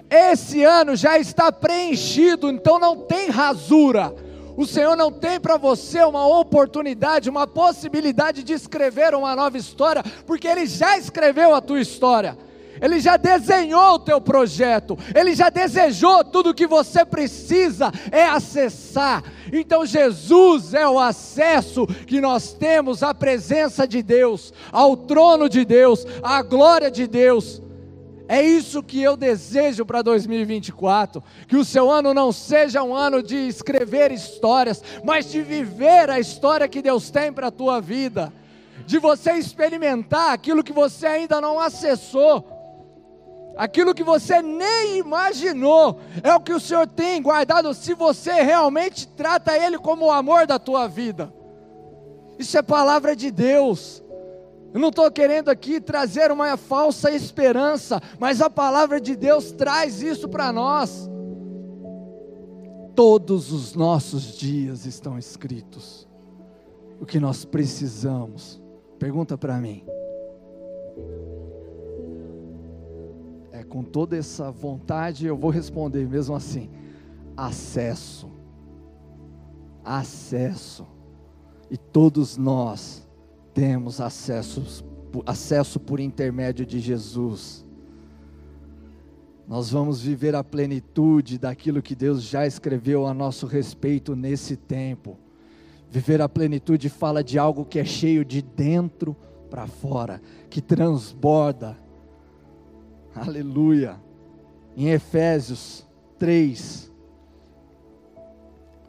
Esse 0.10 0.64
ano 0.64 0.96
já 0.96 1.18
está 1.18 1.52
preenchido, 1.52 2.50
então 2.50 2.80
não 2.80 2.98
tem 2.98 3.30
rasura 3.30 4.14
o 4.62 4.68
Senhor 4.68 4.96
não 4.96 5.12
tem 5.12 5.40
para 5.40 5.58
você 5.58 6.02
uma 6.04 6.28
oportunidade, 6.28 7.30
uma 7.30 7.48
possibilidade 7.48 8.44
de 8.44 8.54
escrever 8.54 9.16
uma 9.16 9.36
nova 9.36 9.58
história, 9.58 10.04
porque 10.26 10.48
Ele 10.48 10.66
já 10.66 10.98
escreveu 10.98 11.56
a 11.56 11.62
tua 11.62 11.82
história. 11.82 12.38
Ele 12.82 13.00
já 13.00 13.16
desenhou 13.16 13.96
o 13.96 14.00
teu 14.00 14.20
projeto, 14.20 14.98
Ele 15.14 15.36
já 15.36 15.50
desejou 15.50 16.24
tudo 16.24 16.50
o 16.50 16.54
que 16.54 16.66
você 16.66 17.06
precisa 17.06 17.92
é 18.12 18.26
acessar. 18.26 19.24
Então 19.54 19.86
Jesus 19.86 20.74
é 20.74 20.88
o 20.88 20.98
acesso 21.00 21.86
que 21.86 22.20
nós 22.20 22.54
temos 22.54 23.04
à 23.04 23.14
presença 23.14 23.88
de 23.88 24.02
Deus, 24.02 24.52
ao 24.72 24.98
trono 24.98 25.48
de 25.48 25.64
Deus, 25.64 26.06
à 26.24 26.42
glória 26.42 26.90
de 26.90 27.06
Deus. 27.06 27.62
É 28.32 28.42
isso 28.42 28.82
que 28.82 29.04
eu 29.04 29.18
desejo 29.18 29.86
para 29.86 30.02
2024. 30.02 31.22
Que 31.50 31.58
o 31.58 31.66
seu 31.66 31.92
ano 31.92 32.14
não 32.14 32.32
seja 32.32 32.82
um 32.82 32.96
ano 32.96 33.22
de 33.22 33.36
escrever 33.36 34.10
histórias, 34.10 34.82
mas 35.04 35.30
de 35.30 35.42
viver 35.42 36.10
a 36.10 36.18
história 36.18 36.66
que 36.66 36.82
Deus 36.82 37.12
tem 37.12 37.34
para 37.34 37.48
a 37.48 37.52
tua 37.52 37.82
vida. 37.82 38.32
De 38.86 39.00
você 39.00 39.34
experimentar 39.34 40.32
aquilo 40.32 40.64
que 40.64 40.72
você 40.72 41.08
ainda 41.08 41.42
não 41.42 41.60
acessou. 41.60 42.48
Aquilo 43.58 43.94
que 43.94 44.02
você 44.02 44.42
nem 44.42 45.00
imaginou 45.00 46.00
é 46.24 46.34
o 46.34 46.40
que 46.40 46.54
o 46.54 46.60
Senhor 46.60 46.88
tem 46.88 47.22
guardado 47.22 47.74
se 47.74 47.94
você 47.94 48.32
realmente 48.44 49.10
trata 49.10 49.58
Ele 49.58 49.78
como 49.78 50.06
o 50.06 50.12
amor 50.12 50.48
da 50.48 50.58
tua 50.58 50.88
vida. 50.88 51.34
Isso 52.40 52.58
é 52.58 52.62
palavra 52.62 53.14
de 53.14 53.30
Deus. 53.30 54.02
Eu 54.74 54.80
não 54.80 54.90
estou 54.90 55.12
querendo 55.12 55.50
aqui 55.50 55.82
trazer 55.82 56.32
uma 56.32 56.56
falsa 56.56 57.12
esperança, 57.12 58.02
mas 58.18 58.42
a 58.42 58.50
palavra 58.50 59.02
de 59.02 59.16
Deus 59.16 59.52
traz 59.52 60.02
isso 60.02 60.30
para 60.30 60.52
nós. 60.52 61.10
todos 62.94 63.52
os 63.52 63.74
nossos 63.74 64.38
dias 64.38 64.86
estão 64.86 65.18
escritos. 65.18 66.08
O 67.00 67.06
que 67.06 67.20
nós 67.20 67.44
precisamos, 67.44 68.62
pergunta 69.00 69.38
para 69.38 69.58
mim. 69.58 69.84
É 73.52 73.64
com 73.64 73.84
toda 73.84 74.16
essa 74.16 74.52
vontade 74.52 75.26
eu 75.26 75.36
vou 75.36 75.50
responder 75.50 76.08
mesmo 76.08 76.36
assim. 76.36 76.70
Acesso. 77.36 78.30
Acesso. 79.84 80.86
E 81.70 81.78
todos 81.78 82.38
nós 82.38 83.08
temos 83.54 84.00
acesso, 84.02 84.86
acesso 85.26 85.80
por 85.80 86.00
intermédio 86.00 86.66
de 86.66 86.80
Jesus. 86.80 87.66
Nós 89.48 89.72
vamos 89.72 90.02
viver 90.02 90.36
a 90.36 90.44
plenitude 90.44 91.38
daquilo 91.38 91.82
que 91.82 91.94
Deus 91.94 92.24
já 92.24 92.46
escreveu 92.46 93.06
a 93.06 93.14
nosso 93.14 93.46
respeito 93.46 94.16
nesse 94.16 94.56
tempo. 94.56 95.18
Viver 95.90 96.22
a 96.22 96.30
plenitude 96.30 96.88
fala 96.88 97.22
de 97.22 97.38
algo 97.38 97.66
que 97.66 97.78
é 97.78 97.84
cheio 97.84 98.24
de 98.24 98.42
dentro 98.42 99.16
para 99.50 99.68
fora, 99.68 100.22
que 100.50 100.62
transborda. 100.62 101.78
Aleluia. 103.14 104.00
Em 104.78 104.88
Efésios 104.88 105.86
3, 106.18 106.90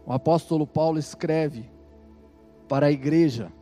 o 0.06 0.12
apóstolo 0.12 0.64
Paulo 0.64 0.98
escreve 0.98 1.68
para 2.68 2.86
a 2.86 2.92
igreja, 2.92 3.52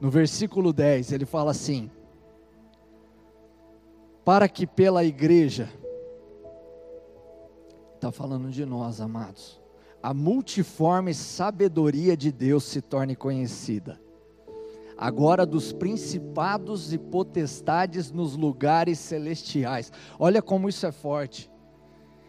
no 0.00 0.10
versículo 0.10 0.72
10, 0.72 1.12
ele 1.12 1.24
fala 1.24 1.50
assim: 1.50 1.90
Para 4.24 4.48
que 4.48 4.66
pela 4.66 5.04
igreja, 5.04 5.70
está 7.94 8.12
falando 8.12 8.50
de 8.50 8.64
nós, 8.64 9.00
amados, 9.00 9.60
a 10.02 10.12
multiforme 10.12 11.12
sabedoria 11.14 12.16
de 12.16 12.30
Deus 12.30 12.64
se 12.64 12.80
torne 12.80 13.16
conhecida, 13.16 14.00
agora 14.96 15.44
dos 15.44 15.72
principados 15.72 16.92
e 16.92 16.98
potestades 16.98 18.12
nos 18.12 18.36
lugares 18.36 18.98
celestiais. 18.98 19.90
Olha 20.18 20.40
como 20.40 20.68
isso 20.68 20.86
é 20.86 20.92
forte. 20.92 21.50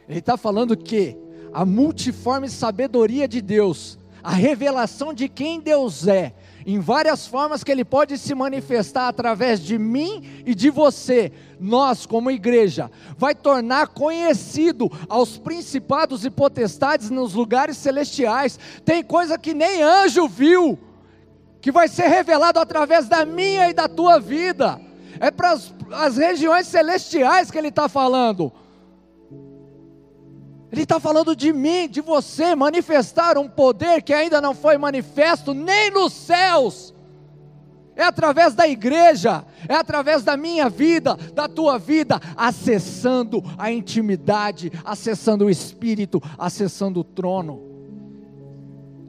Ele 0.07 0.19
está 0.19 0.37
falando 0.37 0.75
que 0.75 1.17
a 1.53 1.65
multiforme 1.65 2.49
sabedoria 2.49 3.27
de 3.27 3.41
Deus, 3.41 3.99
a 4.27 4.31
revelação 4.31 5.13
de 5.13 5.29
quem 5.29 5.57
Deus 5.57 6.05
é, 6.05 6.33
em 6.65 6.81
várias 6.81 7.25
formas 7.25 7.63
que 7.63 7.71
Ele 7.71 7.85
pode 7.85 8.17
se 8.17 8.35
manifestar 8.35 9.07
através 9.07 9.61
de 9.61 9.79
mim 9.79 10.43
e 10.45 10.53
de 10.53 10.69
você, 10.69 11.31
nós 11.57 12.05
como 12.05 12.29
igreja, 12.29 12.91
vai 13.17 13.33
tornar 13.33 13.87
conhecido 13.87 14.91
aos 15.07 15.37
principados 15.37 16.25
e 16.25 16.29
potestades 16.29 17.09
nos 17.09 17.33
lugares 17.33 17.77
celestiais. 17.77 18.59
Tem 18.83 19.01
coisa 19.01 19.37
que 19.37 19.53
nem 19.53 19.81
anjo 19.81 20.27
viu, 20.27 20.77
que 21.61 21.71
vai 21.71 21.87
ser 21.87 22.07
revelado 22.07 22.59
através 22.59 23.07
da 23.07 23.25
minha 23.25 23.69
e 23.69 23.73
da 23.73 23.87
tua 23.87 24.19
vida. 24.19 24.77
É 25.21 25.31
para 25.31 25.57
as 25.93 26.17
regiões 26.17 26.67
celestiais 26.67 27.49
que 27.49 27.57
Ele 27.57 27.69
está 27.69 27.87
falando. 27.87 28.51
Ele 30.71 30.83
está 30.83 30.99
falando 30.99 31.35
de 31.35 31.53
mim, 31.53 31.87
de 31.87 32.01
você, 32.01 32.55
manifestar 32.55 33.37
um 33.37 33.47
poder 33.47 34.01
que 34.01 34.13
ainda 34.13 34.41
não 34.41 34.53
foi 34.53 34.77
manifesto 34.77 35.53
nem 35.53 35.89
nos 35.91 36.11
céus. 36.11 36.93
É 37.95 38.03
através 38.03 38.53
da 38.53 38.67
igreja, 38.67 39.43
é 39.67 39.73
através 39.73 40.23
da 40.23 40.37
minha 40.37 40.69
vida, 40.69 41.15
da 41.33 41.47
tua 41.47 41.79
vida, 41.79 42.19
acessando 42.35 43.41
a 43.57 43.71
intimidade, 43.71 44.71
acessando 44.85 45.45
o 45.45 45.49
Espírito, 45.49 46.21
acessando 46.37 46.99
o 46.99 47.03
trono. 47.03 47.61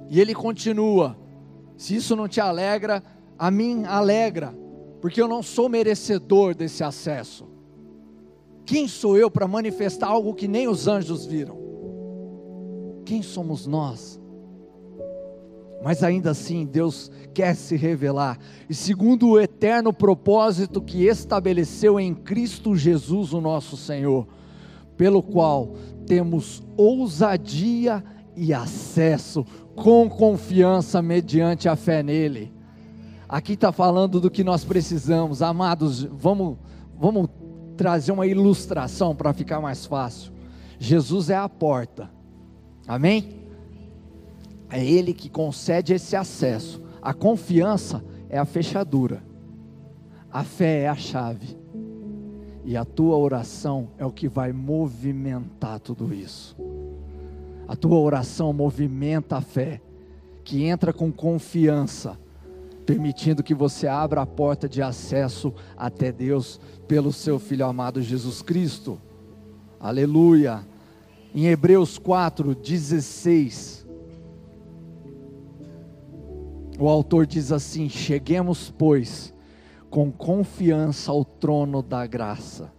E 0.09 0.19
ele 0.19 0.35
continua: 0.35 1.19
se 1.77 1.97
isso 1.97 2.17
não 2.17 2.27
te 2.27 2.41
alegra, 2.41 3.03
a 3.39 3.51
mim 3.51 3.85
alegra, 3.85 4.55
porque 5.03 5.21
eu 5.21 5.29
não 5.29 5.43
sou 5.43 5.69
merecedor 5.69 6.55
desse 6.55 6.83
acesso. 6.83 7.58
Quem 8.69 8.87
sou 8.87 9.17
eu 9.17 9.31
para 9.31 9.49
manifestar 9.49 10.09
algo 10.09 10.35
que 10.35 10.47
nem 10.47 10.69
os 10.69 10.87
anjos 10.87 11.25
viram? 11.25 11.57
Quem 13.03 13.23
somos 13.23 13.67
nós? 13.67 14.21
Mas 15.83 16.05
ainda 16.05 16.33
assim, 16.33 16.67
Deus 16.67 17.11
quer 17.33 17.57
se 17.57 17.77
revelar, 17.77 18.39
e 18.69 18.75
segundo 18.75 19.31
o 19.31 19.41
eterno 19.41 19.91
propósito 19.91 20.83
que 20.83 21.07
estabeleceu 21.07 21.99
em 21.99 22.15
Cristo 22.15 22.77
Jesus, 22.77 23.33
o 23.33 23.41
nosso 23.41 23.75
Senhor, 23.75 24.29
pelo 24.99 25.23
qual 25.23 25.73
temos 26.07 26.63
ousadia 26.77 28.05
e 28.37 28.53
acesso 28.53 29.47
com 29.75 30.11
confiança 30.11 31.01
mediante 31.01 31.71
a 31.71 31.75
fé 31.75 32.03
nele. 32.03 32.53
Aqui 33.27 33.55
está 33.55 33.73
falando 33.73 34.21
do 34.21 34.31
que 34.31 34.45
nós 34.45 34.63
precisamos, 34.63 35.41
amados. 35.41 36.03
Vamos, 36.05 36.59
vamos 36.99 37.31
trazer 37.79 38.11
uma 38.11 38.27
ilustração 38.27 39.15
para 39.15 39.33
ficar 39.33 39.61
mais 39.61 39.87
fácil. 39.87 40.33
Jesus 40.81 41.31
é 41.31 41.37
a 41.37 41.49
porta, 41.49 42.11
amém? 42.87 43.39
É 44.69 44.85
Ele 44.85 45.15
que 45.15 45.31
concede 45.31 45.95
esse 45.95 46.17
acesso. 46.17 46.83
A 47.01 47.15
confiança 47.15 48.05
é 48.29 48.37
a 48.37 48.45
fechadura, 48.45 49.23
a 50.31 50.43
fé 50.43 50.83
é 50.83 50.89
a 50.89 50.97
chave, 50.97 51.57
e 52.65 52.77
a 52.77 52.85
tua 52.85 53.17
oração 53.17 53.89
é 53.97 54.05
o 54.05 54.11
que 54.11 54.29
vai 54.29 54.53
movimentar 54.53 55.79
tudo 55.79 56.13
isso. 56.13 56.57
A 57.69 57.77
tua 57.77 57.99
oração 57.99 58.53
movimenta 58.53 59.37
a 59.37 59.41
fé, 59.41 59.81
que 60.43 60.65
entra 60.65 60.93
com 60.93 61.13
confiança 61.13 62.19
permitindo 62.89 63.43
que 63.43 63.53
você 63.53 63.87
abra 63.87 64.23
a 64.23 64.27
porta 64.27 64.67
de 64.67 64.81
acesso 64.81 65.53
até 65.77 66.11
Deus 66.11 66.59
pelo 66.87 67.13
seu 67.13 67.39
Filho 67.39 67.67
amado 67.67 68.01
Jesus 68.01 68.41
Cristo. 68.41 68.99
Aleluia. 69.79 70.67
Em 71.35 71.49
Hebreus 71.49 71.99
4, 71.99 72.55
16, 72.55 73.87
o 76.79 76.89
autor 76.89 77.27
diz 77.27 77.53
assim: 77.53 77.91
Cheguemos, 77.91 78.71
pois, 78.71 79.35
com 79.91 80.11
confiança 80.11 81.13
ao 81.13 81.27
trono 81.27 81.83
da 81.83 82.07
graça, 82.07 82.73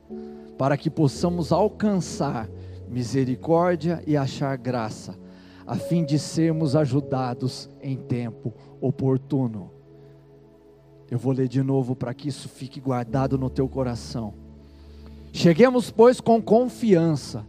para 0.57 0.75
que 0.75 0.89
possamos 0.89 1.51
alcançar 1.51 2.49
misericórdia 2.89 4.01
e 4.07 4.17
achar 4.17 4.57
graça, 4.57 5.15
a 5.67 5.75
fim 5.75 6.03
de 6.03 6.17
sermos 6.17 6.75
ajudados 6.75 7.69
em 7.79 7.95
tempo 7.95 8.51
oportuno. 8.81 9.77
Eu 11.09 11.17
vou 11.17 11.33
ler 11.33 11.47
de 11.47 11.63
novo 11.63 11.95
para 11.95 12.13
que 12.13 12.29
isso 12.29 12.47
fique 12.47 12.79
guardado 12.79 13.37
no 13.37 13.49
teu 13.49 13.67
coração. 13.67 14.33
Cheguemos, 15.33 15.89
pois, 15.89 16.21
com 16.21 16.41
confiança. 16.41 17.45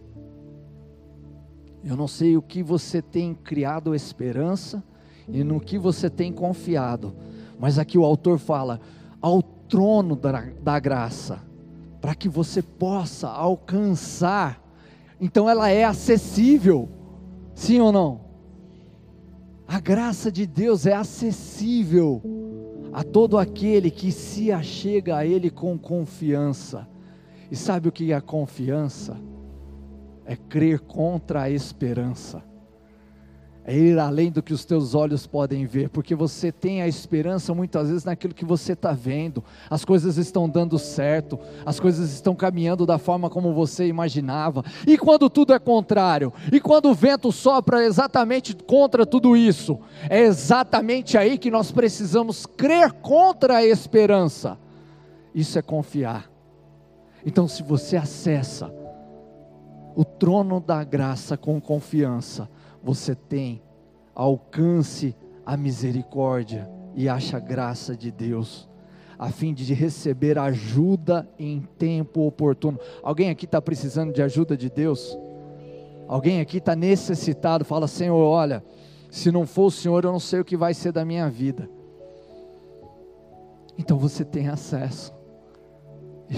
Eu 1.84 1.96
não 1.96 2.08
sei 2.08 2.36
o 2.36 2.42
que 2.42 2.62
você 2.62 3.02
tem 3.02 3.34
criado 3.34 3.94
esperança 3.94 4.82
e 5.28 5.44
no 5.44 5.60
que 5.60 5.78
você 5.78 6.08
tem 6.08 6.32
confiado, 6.32 7.14
mas 7.58 7.78
aqui 7.78 7.96
o 7.96 8.04
autor 8.04 8.38
fala 8.38 8.80
ao 9.20 9.42
trono 9.42 10.16
da, 10.16 10.42
da 10.62 10.78
graça, 10.78 11.40
para 12.00 12.14
que 12.14 12.28
você 12.28 12.62
possa 12.62 13.28
alcançar. 13.28 14.62
Então 15.20 15.48
ela 15.48 15.70
é 15.70 15.84
acessível, 15.84 16.88
sim 17.54 17.80
ou 17.80 17.92
não? 17.92 18.20
A 19.68 19.78
graça 19.78 20.32
de 20.32 20.46
Deus 20.46 20.84
é 20.84 20.94
acessível 20.94 22.20
a 22.92 23.02
todo 23.04 23.38
aquele 23.38 23.90
que 23.90 24.10
se 24.10 24.50
achega 24.50 25.16
a 25.18 25.26
Ele 25.26 25.50
com 25.50 25.78
confiança. 25.78 26.88
E 27.50 27.56
sabe 27.56 27.88
o 27.88 27.92
que 27.92 28.12
é 28.12 28.14
a 28.14 28.20
confiança? 28.20 29.16
É 30.24 30.36
crer 30.36 30.80
contra 30.80 31.42
a 31.42 31.50
esperança 31.50 32.49
é 33.64 33.76
ir 33.76 33.98
além 33.98 34.30
do 34.30 34.42
que 34.42 34.52
os 34.52 34.64
teus 34.64 34.94
olhos 34.94 35.26
podem 35.26 35.66
ver, 35.66 35.90
porque 35.90 36.14
você 36.14 36.50
tem 36.50 36.82
a 36.82 36.88
esperança 36.88 37.54
muitas 37.54 37.88
vezes 37.88 38.04
naquilo 38.04 38.34
que 38.34 38.44
você 38.44 38.72
está 38.72 38.92
vendo, 38.92 39.44
as 39.68 39.84
coisas 39.84 40.16
estão 40.16 40.48
dando 40.48 40.78
certo, 40.78 41.38
as 41.64 41.78
coisas 41.78 42.12
estão 42.12 42.34
caminhando 42.34 42.86
da 42.86 42.98
forma 42.98 43.28
como 43.28 43.52
você 43.52 43.86
imaginava, 43.86 44.64
e 44.86 44.96
quando 44.96 45.28
tudo 45.28 45.52
é 45.52 45.58
contrário, 45.58 46.32
e 46.50 46.60
quando 46.60 46.90
o 46.90 46.94
vento 46.94 47.30
sopra 47.30 47.84
exatamente 47.84 48.54
contra 48.54 49.04
tudo 49.04 49.36
isso, 49.36 49.78
é 50.08 50.20
exatamente 50.20 51.18
aí 51.18 51.36
que 51.36 51.50
nós 51.50 51.70
precisamos 51.70 52.46
crer 52.46 52.92
contra 52.92 53.58
a 53.58 53.64
esperança, 53.64 54.58
isso 55.34 55.58
é 55.58 55.62
confiar. 55.62 56.30
Então, 57.24 57.46
se 57.46 57.62
você 57.62 57.96
acessa 57.96 58.72
o 59.94 60.04
trono 60.04 60.60
da 60.60 60.82
graça 60.82 61.36
com 61.36 61.60
confiança, 61.60 62.48
você 62.82 63.14
tem, 63.14 63.62
alcance 64.14 65.14
a 65.44 65.56
misericórdia 65.56 66.68
e 66.94 67.08
acha 67.08 67.38
graça 67.38 67.96
de 67.96 68.10
Deus, 68.10 68.68
a 69.18 69.30
fim 69.30 69.52
de 69.52 69.74
receber 69.74 70.38
ajuda 70.38 71.28
em 71.38 71.60
tempo 71.78 72.26
oportuno. 72.26 72.78
Alguém 73.02 73.30
aqui 73.30 73.44
está 73.44 73.60
precisando 73.60 74.12
de 74.12 74.22
ajuda 74.22 74.56
de 74.56 74.70
Deus? 74.70 75.16
Alguém 76.08 76.40
aqui 76.40 76.58
está 76.58 76.74
necessitado, 76.74 77.64
fala: 77.64 77.86
Senhor, 77.86 78.16
olha, 78.16 78.64
se 79.10 79.30
não 79.30 79.46
for 79.46 79.66
o 79.66 79.70
Senhor, 79.70 80.04
eu 80.04 80.12
não 80.12 80.20
sei 80.20 80.40
o 80.40 80.44
que 80.44 80.56
vai 80.56 80.72
ser 80.74 80.92
da 80.92 81.04
minha 81.04 81.28
vida. 81.28 81.68
Então 83.78 83.98
você 83.98 84.24
tem 84.24 84.48
acesso. 84.48 85.12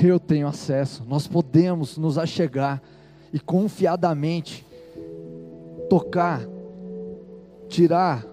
Eu 0.02 0.18
tenho 0.18 0.46
acesso. 0.46 1.04
Nós 1.06 1.26
podemos 1.26 1.98
nos 1.98 2.16
achegar 2.16 2.82
e 3.32 3.38
confiadamente 3.38 4.64
tocar, 5.92 6.40
tirar, 7.68 8.24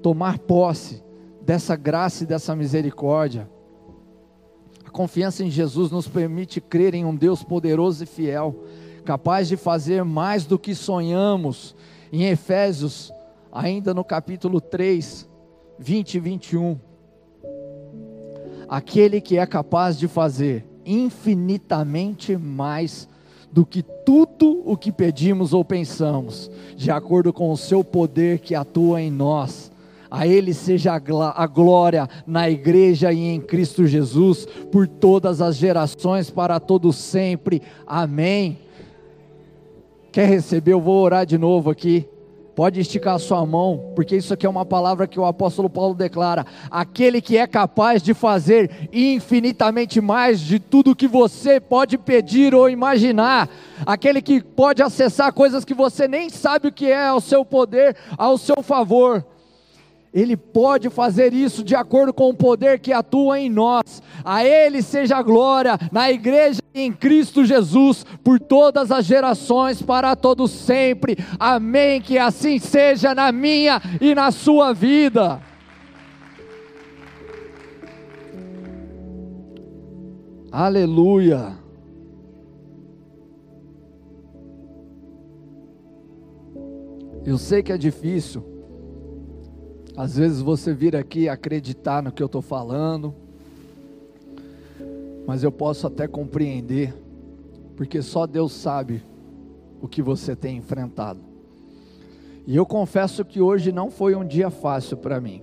tomar 0.00 0.38
posse 0.38 1.02
dessa 1.42 1.74
graça 1.74 2.22
e 2.22 2.26
dessa 2.28 2.54
misericórdia. 2.54 3.50
A 4.84 4.90
confiança 4.90 5.42
em 5.42 5.50
Jesus 5.50 5.90
nos 5.90 6.06
permite 6.06 6.60
crer 6.60 6.94
em 6.94 7.04
um 7.04 7.12
Deus 7.12 7.42
poderoso 7.42 8.04
e 8.04 8.06
fiel, 8.06 8.62
capaz 9.04 9.48
de 9.48 9.56
fazer 9.56 10.04
mais 10.04 10.46
do 10.46 10.56
que 10.56 10.76
sonhamos. 10.76 11.74
Em 12.12 12.26
Efésios, 12.26 13.12
ainda 13.50 13.92
no 13.92 14.04
capítulo 14.04 14.60
3, 14.60 15.28
20 15.76 16.14
e 16.14 16.20
21. 16.20 16.78
Aquele 18.68 19.20
que 19.20 19.38
é 19.38 19.44
capaz 19.44 19.98
de 19.98 20.06
fazer 20.06 20.64
infinitamente 20.86 22.36
mais 22.36 23.08
do 23.50 23.64
que 23.64 23.82
tudo 23.82 24.62
o 24.64 24.76
que 24.76 24.92
pedimos 24.92 25.52
ou 25.52 25.64
pensamos, 25.64 26.50
de 26.76 26.90
acordo 26.90 27.32
com 27.32 27.50
o 27.50 27.56
seu 27.56 27.82
poder 27.82 28.38
que 28.38 28.54
atua 28.54 29.00
em 29.00 29.10
nós. 29.10 29.70
A 30.10 30.26
Ele 30.26 30.54
seja 30.54 30.94
a 30.94 31.46
glória 31.46 32.08
na 32.26 32.48
igreja 32.48 33.12
e 33.12 33.20
em 33.26 33.40
Cristo 33.40 33.86
Jesus, 33.86 34.46
por 34.72 34.88
todas 34.88 35.42
as 35.42 35.56
gerações, 35.56 36.30
para 36.30 36.58
todos 36.58 36.96
sempre. 36.96 37.60
Amém. 37.86 38.58
Quer 40.10 40.28
receber? 40.28 40.72
Eu 40.72 40.80
vou 40.80 41.02
orar 41.02 41.26
de 41.26 41.36
novo 41.36 41.70
aqui. 41.70 42.08
Pode 42.58 42.80
esticar 42.80 43.14
a 43.14 43.18
sua 43.20 43.46
mão, 43.46 43.92
porque 43.94 44.16
isso 44.16 44.34
aqui 44.34 44.44
é 44.44 44.48
uma 44.48 44.66
palavra 44.66 45.06
que 45.06 45.20
o 45.20 45.24
apóstolo 45.24 45.70
Paulo 45.70 45.94
declara: 45.94 46.44
aquele 46.68 47.20
que 47.22 47.38
é 47.38 47.46
capaz 47.46 48.02
de 48.02 48.12
fazer 48.12 48.88
infinitamente 48.92 50.00
mais 50.00 50.40
de 50.40 50.58
tudo 50.58 50.96
que 50.96 51.06
você 51.06 51.60
pode 51.60 51.96
pedir 51.96 52.56
ou 52.56 52.68
imaginar, 52.68 53.48
aquele 53.86 54.20
que 54.20 54.42
pode 54.42 54.82
acessar 54.82 55.32
coisas 55.32 55.64
que 55.64 55.72
você 55.72 56.08
nem 56.08 56.28
sabe 56.28 56.66
o 56.66 56.72
que 56.72 56.86
é 56.86 57.06
ao 57.06 57.20
seu 57.20 57.44
poder, 57.44 57.94
ao 58.16 58.36
seu 58.36 58.60
favor. 58.60 59.24
Ele 60.12 60.36
pode 60.36 60.88
fazer 60.88 61.32
isso 61.32 61.62
de 61.62 61.74
acordo 61.74 62.12
com 62.14 62.30
o 62.30 62.34
poder 62.34 62.78
que 62.78 62.92
atua 62.92 63.38
em 63.38 63.50
nós. 63.50 64.02
A 64.24 64.44
Ele 64.44 64.82
seja 64.82 65.18
a 65.18 65.22
glória 65.22 65.78
na 65.92 66.10
igreja 66.10 66.60
em 66.74 66.92
Cristo 66.92 67.44
Jesus 67.44 68.04
por 68.24 68.40
todas 68.40 68.90
as 68.90 69.04
gerações, 69.04 69.82
para 69.82 70.16
todos 70.16 70.50
sempre. 70.50 71.16
Amém. 71.38 72.00
Que 72.00 72.18
assim 72.18 72.58
seja 72.58 73.14
na 73.14 73.30
minha 73.30 73.80
e 74.00 74.14
na 74.14 74.30
sua 74.30 74.72
vida. 74.72 75.40
Aleluia. 80.50 81.58
Eu 87.26 87.36
sei 87.36 87.62
que 87.62 87.70
é 87.70 87.76
difícil. 87.76 88.57
Às 89.98 90.16
vezes 90.16 90.40
você 90.40 90.72
vir 90.72 90.94
aqui 90.94 91.28
acreditar 91.28 92.00
no 92.00 92.12
que 92.12 92.22
eu 92.22 92.26
estou 92.26 92.40
falando, 92.40 93.12
mas 95.26 95.42
eu 95.42 95.50
posso 95.50 95.88
até 95.88 96.06
compreender, 96.06 96.94
porque 97.74 98.00
só 98.00 98.24
Deus 98.24 98.52
sabe 98.52 99.02
o 99.82 99.88
que 99.88 100.00
você 100.00 100.36
tem 100.36 100.56
enfrentado. 100.56 101.18
E 102.46 102.54
eu 102.54 102.64
confesso 102.64 103.24
que 103.24 103.40
hoje 103.40 103.72
não 103.72 103.90
foi 103.90 104.14
um 104.14 104.24
dia 104.24 104.50
fácil 104.50 104.96
para 104.96 105.20
mim. 105.20 105.42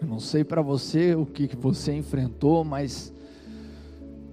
Eu 0.00 0.08
não 0.08 0.18
sei 0.18 0.42
para 0.42 0.62
você 0.62 1.14
o 1.14 1.26
que 1.26 1.54
você 1.54 1.92
enfrentou, 1.92 2.64
mas 2.64 3.12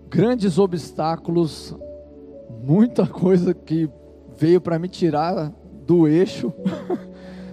grandes 0.10 0.58
obstáculos, 0.58 1.76
muita 2.64 3.06
coisa 3.12 3.54
que 3.54 3.90
veio 4.38 4.62
para 4.62 4.80
me 4.80 4.88
tirar 4.88 5.52
do 5.86 6.08
eixo. 6.08 6.54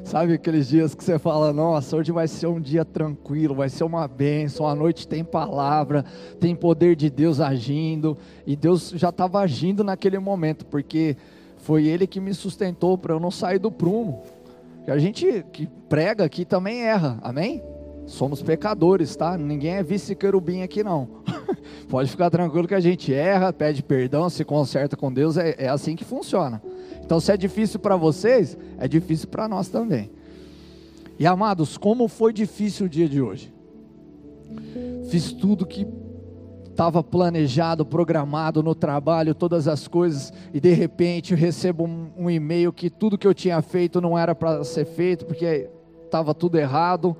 Sabe 0.06 0.34
aqueles 0.34 0.68
dias 0.68 0.94
que 0.94 1.02
você 1.02 1.18
fala, 1.18 1.52
nossa, 1.52 1.96
hoje 1.96 2.12
vai 2.12 2.28
ser 2.28 2.46
um 2.46 2.60
dia 2.60 2.84
tranquilo, 2.84 3.56
vai 3.56 3.68
ser 3.68 3.82
uma 3.82 4.06
bênção, 4.06 4.64
a 4.68 4.72
noite 4.72 5.06
tem 5.08 5.24
palavra, 5.24 6.04
tem 6.38 6.54
poder 6.54 6.94
de 6.94 7.10
Deus 7.10 7.40
agindo, 7.40 8.16
e 8.46 8.54
Deus 8.54 8.92
já 8.94 9.08
estava 9.08 9.40
agindo 9.40 9.82
naquele 9.82 10.20
momento, 10.20 10.64
porque 10.64 11.16
foi 11.56 11.86
Ele 11.86 12.06
que 12.06 12.20
me 12.20 12.32
sustentou 12.32 12.96
para 12.96 13.14
eu 13.14 13.18
não 13.18 13.32
sair 13.32 13.58
do 13.58 13.68
prumo. 13.68 14.22
Que 14.84 14.92
a 14.92 14.98
gente 14.98 15.44
que 15.52 15.66
prega 15.88 16.24
aqui 16.24 16.44
também 16.44 16.82
erra, 16.82 17.18
amém? 17.20 17.60
Somos 18.06 18.40
pecadores, 18.40 19.16
tá? 19.16 19.36
Ninguém 19.36 19.74
é 19.74 19.82
vice-querubim 19.82 20.62
aqui 20.62 20.82
não. 20.82 21.08
Pode 21.88 22.10
ficar 22.10 22.30
tranquilo 22.30 22.68
que 22.68 22.74
a 22.74 22.80
gente 22.80 23.12
erra, 23.12 23.52
pede 23.52 23.82
perdão, 23.82 24.30
se 24.30 24.44
conserta 24.44 24.96
com 24.96 25.12
Deus, 25.12 25.36
é, 25.36 25.54
é 25.58 25.68
assim 25.68 25.96
que 25.96 26.04
funciona. 26.04 26.62
Então, 27.04 27.20
se 27.20 27.32
é 27.32 27.36
difícil 27.36 27.78
para 27.78 27.96
vocês, 27.96 28.56
é 28.78 28.88
difícil 28.88 29.28
para 29.28 29.48
nós 29.48 29.68
também. 29.68 30.10
E 31.18 31.26
amados, 31.26 31.76
como 31.76 32.08
foi 32.08 32.32
difícil 32.32 32.86
o 32.86 32.88
dia 32.88 33.08
de 33.08 33.20
hoje? 33.20 33.52
Fiz 35.08 35.32
tudo 35.32 35.66
que 35.66 35.86
estava 36.68 37.02
planejado, 37.02 37.86
programado 37.86 38.62
no 38.62 38.74
trabalho, 38.74 39.34
todas 39.34 39.66
as 39.66 39.88
coisas, 39.88 40.32
e 40.52 40.60
de 40.60 40.72
repente 40.74 41.32
eu 41.32 41.38
recebo 41.38 41.84
um, 41.84 42.10
um 42.18 42.30
e-mail 42.30 42.70
que 42.72 42.90
tudo 42.90 43.16
que 43.16 43.26
eu 43.26 43.32
tinha 43.32 43.62
feito 43.62 44.00
não 44.00 44.18
era 44.18 44.34
para 44.34 44.62
ser 44.62 44.84
feito, 44.84 45.24
porque 45.24 45.70
estava 46.04 46.34
tudo 46.34 46.58
errado. 46.58 47.16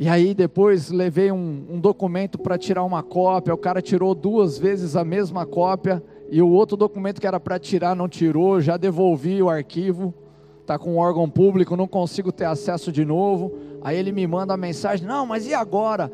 E 0.00 0.08
aí 0.08 0.32
depois 0.32 0.90
levei 0.90 1.32
um, 1.32 1.66
um 1.68 1.80
documento 1.80 2.38
para 2.38 2.56
tirar 2.56 2.84
uma 2.84 3.02
cópia, 3.02 3.52
o 3.52 3.58
cara 3.58 3.82
tirou 3.82 4.14
duas 4.14 4.56
vezes 4.56 4.94
a 4.94 5.04
mesma 5.04 5.44
cópia, 5.44 6.00
e 6.30 6.40
o 6.40 6.48
outro 6.48 6.76
documento 6.76 7.20
que 7.20 7.26
era 7.26 7.40
para 7.40 7.58
tirar 7.58 7.96
não 7.96 8.08
tirou, 8.08 8.60
já 8.60 8.76
devolvi 8.76 9.42
o 9.42 9.50
arquivo, 9.50 10.14
está 10.60 10.78
com 10.78 10.94
um 10.94 10.98
órgão 10.98 11.28
público, 11.28 11.74
não 11.74 11.88
consigo 11.88 12.30
ter 12.30 12.44
acesso 12.44 12.92
de 12.92 13.04
novo. 13.04 13.58
Aí 13.82 13.96
ele 13.96 14.12
me 14.12 14.24
manda 14.24 14.54
a 14.54 14.56
mensagem: 14.56 15.04
Não, 15.04 15.26
mas 15.26 15.48
e 15.48 15.54
agora? 15.54 16.12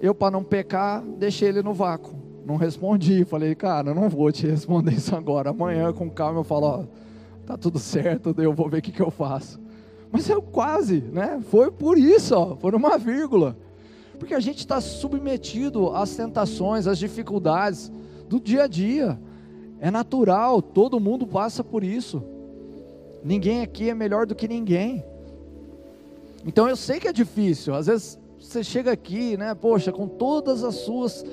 Eu, 0.00 0.14
para 0.14 0.30
não 0.30 0.44
pecar, 0.44 1.02
deixei 1.02 1.48
ele 1.48 1.62
no 1.62 1.74
vácuo. 1.74 2.14
Não 2.44 2.56
respondi. 2.56 3.24
Falei, 3.24 3.54
cara, 3.54 3.92
não 3.94 4.08
vou 4.08 4.30
te 4.30 4.46
responder 4.46 4.92
isso 4.92 5.14
agora. 5.16 5.50
Amanhã, 5.50 5.92
com 5.92 6.08
calma, 6.08 6.38
eu 6.40 6.44
falo: 6.44 6.66
Ó, 6.66 6.84
tá 7.46 7.56
tudo 7.56 7.80
certo, 7.80 8.32
eu 8.38 8.52
vou 8.52 8.68
ver 8.68 8.78
o 8.78 8.82
que, 8.82 8.92
que 8.92 9.02
eu 9.02 9.10
faço. 9.10 9.60
Mas 10.12 10.28
eu 10.28 10.42
quase, 10.42 11.00
né? 11.00 11.42
Foi 11.50 11.70
por 11.70 11.96
isso, 11.96 12.34
ó, 12.36 12.54
por 12.54 12.74
uma 12.74 12.98
vírgula. 12.98 13.56
Porque 14.18 14.34
a 14.34 14.40
gente 14.40 14.58
está 14.58 14.80
submetido 14.80 15.88
às 15.88 16.14
tentações, 16.14 16.86
às 16.86 16.98
dificuldades 16.98 17.90
do 18.28 18.38
dia 18.38 18.64
a 18.64 18.66
dia. 18.66 19.18
É 19.80 19.90
natural, 19.90 20.60
todo 20.60 21.00
mundo 21.00 21.26
passa 21.26 21.64
por 21.64 21.82
isso. 21.82 22.22
Ninguém 23.24 23.62
aqui 23.62 23.88
é 23.88 23.94
melhor 23.94 24.26
do 24.26 24.34
que 24.34 24.46
ninguém. 24.46 25.02
Então 26.44 26.68
eu 26.68 26.76
sei 26.76 27.00
que 27.00 27.08
é 27.08 27.12
difícil. 27.12 27.74
Às 27.74 27.86
vezes 27.86 28.18
você 28.38 28.62
chega 28.62 28.92
aqui, 28.92 29.36
né, 29.36 29.54
poxa, 29.54 29.90
com 29.90 30.06
todas 30.06 30.62
as 30.62 30.74
suas 30.74 31.24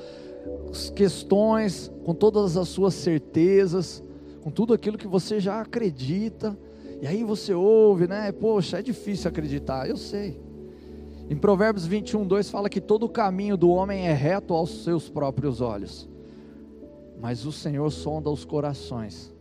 questões, 0.96 1.92
com 2.06 2.14
todas 2.14 2.56
as 2.56 2.70
suas 2.70 2.94
certezas, 2.94 4.02
com 4.42 4.50
tudo 4.50 4.74
aquilo 4.74 4.98
que 4.98 5.08
você 5.08 5.40
já 5.40 5.60
acredita, 5.60 6.58
e 7.02 7.08
aí 7.08 7.24
você 7.24 7.54
ouve, 7.54 8.08
né, 8.08 8.32
poxa, 8.32 8.80
é 8.80 8.82
difícil 8.82 9.30
acreditar. 9.30 9.88
Eu 9.88 9.98
sei. 9.98 10.40
Em 11.30 11.36
Provérbios 11.36 11.86
21, 11.86 12.26
2 12.26 12.50
fala 12.50 12.70
que 12.70 12.82
todo 12.82 13.06
o 13.06 13.10
caminho 13.10 13.56
do 13.56 13.70
homem 13.70 14.08
é 14.08 14.14
reto 14.14 14.54
aos 14.54 14.84
seus 14.84 15.10
próprios 15.10 15.62
olhos 15.62 16.10
mas 17.20 17.46
o 17.46 17.52
Senhor 17.52 17.90
sonda 17.92 18.30
os 18.30 18.46
corações. 18.46 19.34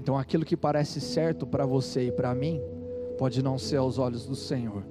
Então 0.00 0.16
aquilo 0.16 0.44
que 0.44 0.56
parece 0.56 1.00
certo 1.00 1.46
para 1.46 1.66
você 1.66 2.08
e 2.08 2.12
para 2.12 2.34
mim, 2.34 2.60
pode 3.18 3.42
não 3.42 3.58
ser 3.58 3.76
aos 3.76 3.98
olhos 3.98 4.24
do 4.24 4.34
Senhor. 4.34 4.84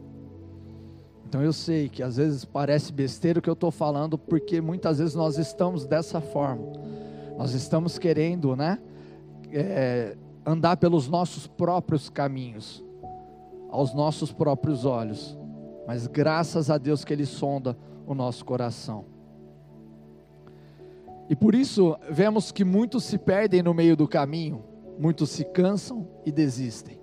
Então 1.27 1.41
eu 1.41 1.53
sei 1.53 1.87
que 1.87 2.03
às 2.03 2.17
vezes 2.17 2.43
parece 2.43 2.91
besteira 2.91 3.39
o 3.39 3.41
que 3.41 3.49
eu 3.49 3.53
estou 3.53 3.71
falando, 3.71 4.17
porque 4.17 4.59
muitas 4.59 4.99
vezes 4.99 5.15
nós 5.15 5.37
estamos 5.37 5.85
dessa 5.85 6.19
forma. 6.19 6.63
Nós 7.37 7.53
estamos 7.53 7.97
querendo, 7.97 8.55
né? 8.55 8.77
É, 9.49 10.15
andar 10.45 10.77
pelos 10.77 11.07
nossos 11.07 11.47
próprios 11.47 12.09
caminhos, 12.09 12.83
aos 13.69 13.93
nossos 13.93 14.31
próprios 14.31 14.85
olhos. 14.85 15.37
Mas 15.87 16.07
graças 16.07 16.69
a 16.69 16.77
Deus 16.77 17.03
que 17.03 17.13
Ele 17.13 17.25
sonda 17.25 17.77
o 18.05 18.13
nosso 18.13 18.43
coração. 18.45 19.05
E 21.29 21.35
por 21.35 21.55
isso 21.55 21.95
vemos 22.09 22.51
que 22.51 22.65
muitos 22.65 23.05
se 23.05 23.17
perdem 23.17 23.63
no 23.63 23.73
meio 23.73 23.95
do 23.95 24.07
caminho, 24.07 24.63
muitos 24.99 25.29
se 25.29 25.45
cansam 25.45 26.07
e 26.25 26.31
desistem. 26.31 26.99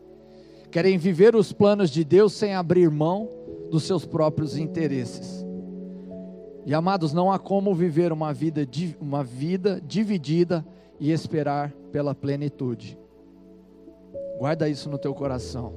Querem 0.70 0.98
viver 0.98 1.34
os 1.34 1.52
planos 1.52 1.90
de 1.90 2.04
Deus 2.04 2.34
sem 2.34 2.54
abrir 2.54 2.90
mão 2.90 3.28
dos 3.70 3.84
seus 3.84 4.04
próprios 4.04 4.58
interesses. 4.58 5.46
E 6.66 6.74
amados, 6.74 7.14
não 7.14 7.32
há 7.32 7.38
como 7.38 7.74
viver 7.74 8.12
uma 8.12 8.34
vida, 8.34 8.68
uma 9.00 9.24
vida 9.24 9.80
dividida 9.86 10.62
e 11.00 11.10
esperar 11.10 11.72
pela 11.90 12.14
plenitude. 12.14 12.98
Guarda 14.38 14.68
isso 14.68 14.88
no 14.88 14.98
teu 14.98 15.12
coração. 15.12 15.72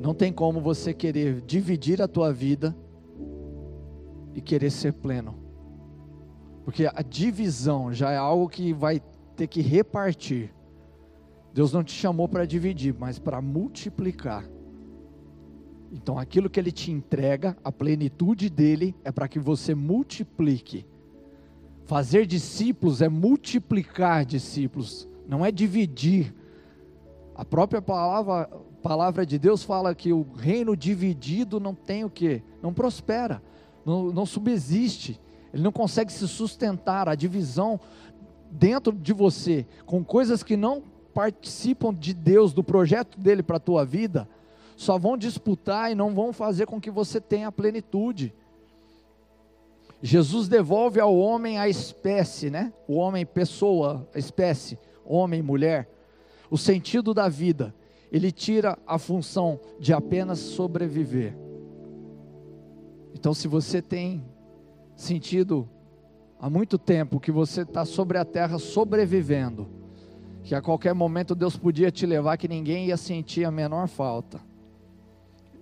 Não 0.00 0.12
tem 0.12 0.32
como 0.32 0.60
você 0.60 0.92
querer 0.92 1.40
dividir 1.40 2.02
a 2.02 2.08
tua 2.08 2.32
vida 2.32 2.76
e 4.34 4.40
querer 4.40 4.70
ser 4.70 4.92
pleno. 4.92 5.36
Porque 6.64 6.86
a 6.92 7.02
divisão 7.02 7.92
já 7.92 8.10
é 8.10 8.16
algo 8.16 8.48
que 8.48 8.72
vai 8.72 9.00
ter 9.36 9.46
que 9.46 9.60
repartir. 9.60 10.52
Deus 11.52 11.72
não 11.72 11.84
te 11.84 11.92
chamou 11.92 12.28
para 12.28 12.44
dividir, 12.44 12.92
mas 12.98 13.20
para 13.20 13.40
multiplicar. 13.40 14.44
Então, 15.92 16.18
aquilo 16.18 16.50
que 16.50 16.58
Ele 16.58 16.72
te 16.72 16.90
entrega, 16.90 17.56
a 17.62 17.70
plenitude 17.70 18.50
dele, 18.50 18.96
é 19.04 19.12
para 19.12 19.28
que 19.28 19.38
você 19.38 19.72
multiplique. 19.72 20.84
Fazer 21.84 22.26
discípulos 22.26 23.00
é 23.00 23.08
multiplicar 23.08 24.24
discípulos, 24.24 25.08
não 25.28 25.46
é 25.46 25.52
dividir. 25.52 26.34
A 27.34 27.44
própria 27.44 27.82
palavra, 27.82 28.48
palavra 28.82 29.26
de 29.26 29.38
Deus 29.38 29.62
fala 29.64 29.94
que 29.94 30.12
o 30.12 30.26
reino 30.36 30.76
dividido 30.76 31.58
não 31.58 31.74
tem 31.74 32.04
o 32.04 32.10
que? 32.10 32.42
Não 32.62 32.72
prospera, 32.72 33.42
não, 33.84 34.12
não 34.12 34.24
subsiste, 34.24 35.20
ele 35.52 35.62
não 35.62 35.72
consegue 35.72 36.12
se 36.12 36.28
sustentar. 36.28 37.08
A 37.08 37.14
divisão 37.14 37.80
dentro 38.50 38.92
de 38.92 39.12
você, 39.12 39.66
com 39.84 40.04
coisas 40.04 40.42
que 40.42 40.56
não 40.56 40.82
participam 41.12 41.92
de 41.92 42.14
Deus, 42.14 42.52
do 42.52 42.62
projeto 42.62 43.18
dele 43.18 43.42
para 43.42 43.56
a 43.56 43.60
tua 43.60 43.84
vida, 43.84 44.28
só 44.76 44.98
vão 44.98 45.16
disputar 45.16 45.90
e 45.90 45.94
não 45.94 46.14
vão 46.14 46.32
fazer 46.32 46.66
com 46.66 46.80
que 46.80 46.90
você 46.90 47.20
tenha 47.20 47.50
plenitude. 47.50 48.34
Jesus 50.02 50.48
devolve 50.48 51.00
ao 51.00 51.16
homem 51.16 51.58
a 51.58 51.68
espécie, 51.68 52.50
né? 52.50 52.72
O 52.86 52.96
homem, 52.96 53.24
pessoa, 53.24 54.06
espécie, 54.14 54.78
homem, 55.04 55.40
mulher, 55.40 55.88
o 56.50 56.58
sentido 56.58 57.14
da 57.14 57.28
vida. 57.28 57.74
Ele 58.10 58.30
tira 58.30 58.78
a 58.86 58.98
função 58.98 59.58
de 59.80 59.92
apenas 59.92 60.38
sobreviver. 60.38 61.36
Então, 63.14 63.34
se 63.34 63.48
você 63.48 63.80
tem 63.82 64.24
sentido 64.96 65.68
há 66.38 66.48
muito 66.48 66.78
tempo 66.78 67.18
que 67.18 67.32
você 67.32 67.62
está 67.62 67.84
sobre 67.84 68.18
a 68.18 68.24
terra 68.24 68.58
sobrevivendo, 68.58 69.68
que 70.42 70.54
a 70.54 70.60
qualquer 70.60 70.94
momento 70.94 71.34
Deus 71.34 71.56
podia 71.56 71.90
te 71.90 72.04
levar, 72.04 72.36
que 72.36 72.46
ninguém 72.46 72.86
ia 72.86 72.96
sentir 72.96 73.44
a 73.44 73.50
menor 73.50 73.88
falta. 73.88 74.40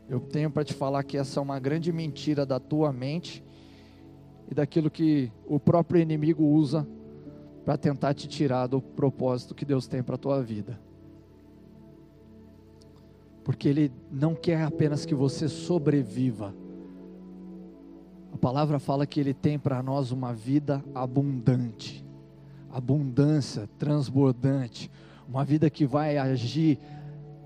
Eu 0.09 0.18
tenho 0.18 0.51
para 0.51 0.64
te 0.64 0.75
falar 0.75 1.05
que 1.05 1.16
essa 1.16 1.38
é 1.38 1.42
uma 1.42 1.59
grande 1.61 1.92
mentira 1.92 2.45
da 2.45 2.59
tua 2.59 2.92
mente 2.92 3.45
e 4.51 4.55
daquilo 4.55 4.90
que 4.90 5.31
o 5.47 5.59
próprio 5.61 6.01
inimigo 6.01 6.45
usa 6.45 6.87
para 7.64 7.77
tentar 7.77 8.14
te 8.14 8.27
tirar 8.27 8.66
do 8.66 8.81
propósito 8.81 9.55
que 9.55 9.64
Deus 9.64 9.87
tem 9.87 10.03
para 10.03 10.16
a 10.16 10.18
tua 10.18 10.42
vida. 10.42 10.79
Porque 13.44 13.68
Ele 13.68 13.92
não 14.11 14.35
quer 14.35 14.62
apenas 14.62 15.05
que 15.05 15.14
você 15.14 15.48
sobreviva. 15.48 16.55
A 18.33 18.37
palavra 18.37 18.79
fala 18.79 19.07
que 19.07 19.20
Ele 19.20 19.35
tem 19.35 19.59
para 19.59 19.83
nós 19.83 20.11
uma 20.11 20.33
vida 20.33 20.83
abundante, 20.94 22.05
abundância 22.70 23.68
transbordante, 23.79 24.90
uma 25.29 25.44
vida 25.44 25.70
que 25.70 25.87
vai 25.87 26.18
agir 26.18 26.79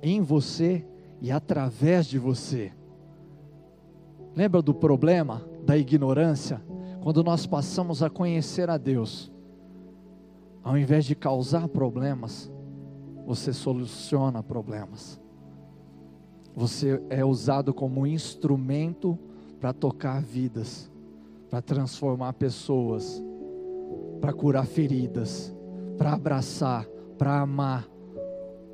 em 0.02 0.20
você 0.20 0.84
e 1.20 1.30
através 1.30 2.06
de 2.06 2.18
você. 2.18 2.72
Lembra 4.34 4.60
do 4.60 4.74
problema 4.74 5.42
da 5.64 5.76
ignorância? 5.76 6.62
Quando 7.02 7.22
nós 7.24 7.46
passamos 7.46 8.02
a 8.02 8.10
conhecer 8.10 8.68
a 8.68 8.76
Deus, 8.76 9.32
ao 10.66 10.76
invés 10.76 11.04
de 11.04 11.14
causar 11.14 11.68
problemas, 11.68 12.50
você 13.24 13.52
soluciona 13.52 14.42
problemas. 14.42 15.20
Você 16.56 17.00
é 17.08 17.24
usado 17.24 17.72
como 17.72 18.04
instrumento 18.04 19.16
para 19.60 19.72
tocar 19.72 20.20
vidas, 20.20 20.90
para 21.48 21.62
transformar 21.62 22.32
pessoas, 22.32 23.22
para 24.20 24.32
curar 24.32 24.66
feridas, 24.66 25.54
para 25.96 26.14
abraçar, 26.14 26.84
para 27.16 27.42
amar, 27.42 27.88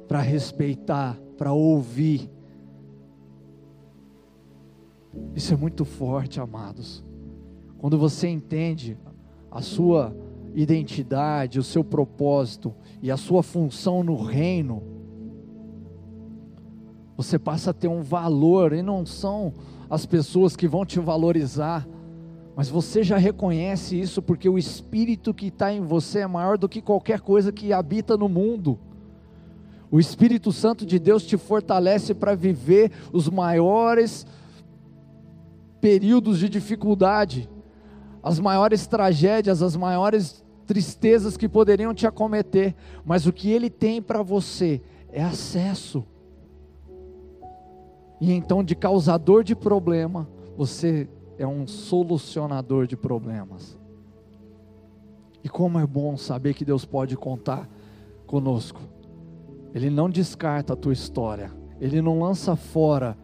para 0.08 0.22
respeitar, 0.22 1.20
para 1.36 1.52
ouvir. 1.52 2.30
Isso 5.34 5.52
é 5.52 5.56
muito 5.58 5.84
forte, 5.84 6.40
amados. 6.40 7.04
Quando 7.76 7.98
você 7.98 8.28
entende 8.28 8.96
a 9.50 9.60
sua 9.60 10.16
identidade, 10.54 11.58
o 11.58 11.62
seu 11.62 11.82
propósito 11.82 12.74
e 13.00 13.10
a 13.10 13.16
sua 13.16 13.42
função 13.42 14.02
no 14.02 14.22
reino, 14.22 14.82
você 17.16 17.38
passa 17.38 17.70
a 17.70 17.74
ter 17.74 17.88
um 17.88 18.02
valor, 18.02 18.72
e 18.72 18.82
não 18.82 19.06
são 19.06 19.52
as 19.88 20.06
pessoas 20.06 20.56
que 20.56 20.66
vão 20.66 20.84
te 20.84 20.98
valorizar, 20.98 21.86
mas 22.56 22.68
você 22.68 23.02
já 23.02 23.16
reconhece 23.16 23.98
isso 23.98 24.20
porque 24.20 24.48
o 24.48 24.58
Espírito 24.58 25.32
que 25.32 25.46
está 25.46 25.72
em 25.72 25.80
você 25.80 26.20
é 26.20 26.26
maior 26.26 26.58
do 26.58 26.68
que 26.68 26.82
qualquer 26.82 27.20
coisa 27.20 27.52
que 27.52 27.72
habita 27.72 28.16
no 28.16 28.28
mundo. 28.28 28.78
O 29.90 30.00
Espírito 30.00 30.52
Santo 30.52 30.84
de 30.84 30.98
Deus 30.98 31.24
te 31.24 31.36
fortalece 31.36 32.14
para 32.14 32.34
viver 32.34 32.90
os 33.12 33.28
maiores 33.28 34.26
períodos 35.80 36.38
de 36.38 36.48
dificuldade 36.48 37.48
as 38.22 38.38
maiores 38.38 38.86
tragédias, 38.86 39.62
as 39.62 39.74
maiores 39.74 40.41
tristezas 40.66 41.36
que 41.36 41.48
poderiam 41.48 41.94
te 41.94 42.06
acometer, 42.06 42.74
mas 43.04 43.26
o 43.26 43.32
que 43.32 43.50
Ele 43.50 43.68
tem 43.68 44.00
para 44.00 44.22
você 44.22 44.80
é 45.10 45.22
acesso. 45.22 46.04
E 48.20 48.32
então, 48.32 48.62
de 48.62 48.74
causador 48.74 49.42
de 49.42 49.54
problema, 49.54 50.28
você 50.56 51.08
é 51.38 51.46
um 51.46 51.66
solucionador 51.66 52.86
de 52.86 52.96
problemas. 52.96 53.78
E 55.42 55.48
como 55.48 55.78
é 55.78 55.86
bom 55.86 56.16
saber 56.16 56.54
que 56.54 56.64
Deus 56.64 56.84
pode 56.84 57.16
contar 57.16 57.68
conosco. 58.26 58.80
Ele 59.74 59.90
não 59.90 60.08
descarta 60.08 60.74
a 60.74 60.76
tua 60.76 60.92
história, 60.92 61.52
Ele 61.80 62.00
não 62.00 62.20
lança 62.20 62.54
fora 62.54 63.16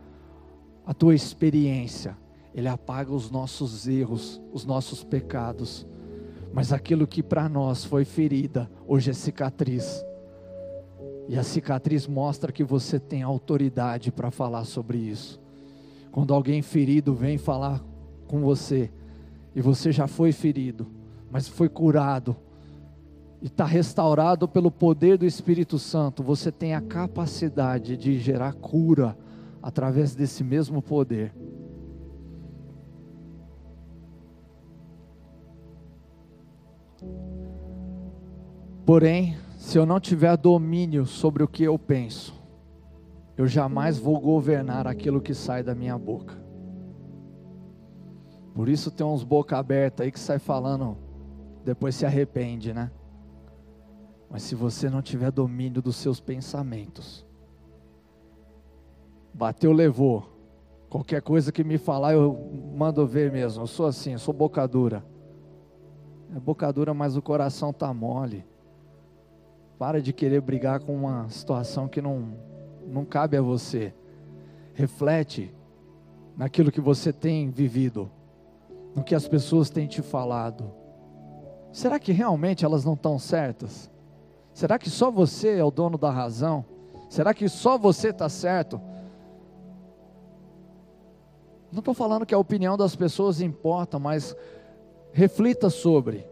a 0.85 0.92
tua 0.94 1.14
experiência 1.14 2.16
ele 2.59 2.66
apaga 2.66 3.12
os 3.12 3.31
nossos 3.31 3.87
erros, 3.87 4.40
os 4.53 4.64
nossos 4.64 5.05
pecados. 5.05 5.87
Mas 6.52 6.72
aquilo 6.72 7.06
que 7.06 7.22
para 7.22 7.48
nós 7.48 7.84
foi 7.84 8.04
ferida, 8.04 8.70
hoje 8.87 9.11
é 9.11 9.14
cicatriz. 9.14 10.04
E 11.28 11.37
a 11.37 11.42
cicatriz 11.42 12.06
mostra 12.06 12.50
que 12.50 12.64
você 12.64 12.98
tem 12.98 13.22
autoridade 13.22 14.11
para 14.11 14.30
falar 14.30 14.64
sobre 14.64 14.98
isso. 14.98 15.40
Quando 16.11 16.32
alguém 16.32 16.62
ferido 16.62 17.14
vem 17.14 17.37
falar 17.37 17.84
com 18.26 18.40
você, 18.40 18.90
e 19.54 19.61
você 19.61 19.92
já 19.92 20.06
foi 20.06 20.32
ferido, 20.32 20.87
mas 21.30 21.46
foi 21.46 21.68
curado, 21.68 22.34
e 23.42 23.46
está 23.46 23.64
restaurado 23.64 24.48
pelo 24.48 24.70
poder 24.70 25.18
do 25.18 25.26
Espírito 25.26 25.78
Santo, 25.78 26.22
você 26.22 26.50
tem 26.50 26.74
a 26.74 26.80
capacidade 26.80 27.96
de 27.96 28.18
gerar 28.18 28.54
cura 28.54 29.16
através 29.62 30.14
desse 30.14 30.42
mesmo 30.42 30.82
poder. 30.82 31.32
Porém, 38.88 39.37
se 39.59 39.77
eu 39.77 39.85
não 39.85 40.01
tiver 40.01 40.35
domínio 40.35 41.05
sobre 41.05 41.42
o 41.42 41.46
que 41.46 41.62
eu 41.62 41.79
penso, 41.79 42.35
eu 43.37 43.46
jamais 43.46 43.98
vou 43.98 44.18
governar 44.18 44.87
aquilo 44.87 45.20
que 45.20 45.35
sai 45.35 45.62
da 45.62 45.74
minha 45.74 45.98
boca. 45.98 46.35
Por 48.55 48.66
isso 48.66 48.90
tem 48.90 49.07
uns 49.07 49.22
boca 49.22 49.59
aberta 49.59 50.05
aí 50.05 50.11
que 50.11 50.18
sai 50.18 50.38
falando, 50.38 50.96
depois 51.66 51.96
se 51.96 52.07
arrepende, 52.07 52.72
né? 52.72 52.90
Mas 54.31 54.44
se 54.44 54.55
você 54.55 54.88
não 54.88 55.03
tiver 55.03 55.31
domínio 55.31 55.83
dos 55.83 55.96
seus 55.96 56.18
pensamentos, 56.18 57.27
bateu, 59.35 59.70
levou. 59.70 60.35
Qualquer 60.88 61.20
coisa 61.20 61.53
que 61.53 61.62
me 61.62 61.77
falar, 61.77 62.14
eu 62.14 62.72
mando 62.74 63.07
ver 63.07 63.31
mesmo. 63.31 63.64
Eu 63.64 63.66
sou 63.66 63.85
assim, 63.85 64.12
eu 64.12 64.18
sou 64.18 64.33
boca 64.33 64.66
dura. 64.66 65.05
É 66.35 66.40
boca 66.40 66.72
dura, 66.72 66.94
mas 66.94 67.18
o 67.18 67.20
coração 67.20 67.70
tá 67.70 67.92
mole. 67.92 68.47
Para 69.79 70.03
de 70.03 70.12
querer 70.12 70.41
brigar 70.41 70.81
com 70.81 70.95
uma 70.95 71.29
situação 71.29 71.87
que 71.87 72.03
não, 72.03 72.35
não 72.87 73.05
cabe 73.05 73.37
a 73.37 73.43
você. 73.43 73.95
Reflete 74.75 75.55
naquilo 76.37 76.73
que 76.73 76.81
você 76.81 77.12
tem 77.12 77.49
vivido, 77.49 78.11
no 78.95 79.05
que 79.05 79.14
as 79.14 79.29
pessoas 79.29 79.71
têm 79.71 79.87
te 79.87 80.03
falado. 80.03 80.73
Será 81.73 81.99
que 81.99 82.11
realmente 82.11 82.64
elas 82.64 82.85
não 82.85 82.95
estão 82.95 83.19
certas? 83.19 83.88
Será 84.53 84.79
que 84.79 84.91
só 84.91 85.11
você 85.11 85.59
é 85.59 85.64
o 85.64 85.71
dono 85.71 85.97
da 85.97 86.11
razão? 86.11 86.64
Será 87.09 87.33
que 87.33 87.49
só 87.49 87.79
você 87.79 88.09
está 88.09 88.29
certo? 88.29 88.81
Não 91.71 91.79
estou 91.79 91.95
falando 91.95 92.27
que 92.27 92.35
a 92.35 92.38
opinião 92.38 92.77
das 92.77 92.97
pessoas 92.97 93.41
importa, 93.41 93.99
mas 93.99 94.35
reflita 95.12 95.71
sobre. 95.71 96.27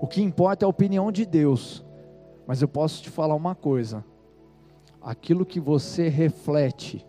O 0.00 0.06
que 0.06 0.22
importa 0.22 0.64
é 0.64 0.66
a 0.66 0.68
opinião 0.68 1.10
de 1.10 1.26
Deus. 1.26 1.84
Mas 2.46 2.60
eu 2.60 2.68
posso 2.68 3.02
te 3.02 3.10
falar 3.10 3.34
uma 3.34 3.54
coisa: 3.54 4.04
aquilo 5.00 5.46
que 5.46 5.60
você 5.60 6.08
reflete 6.08 7.06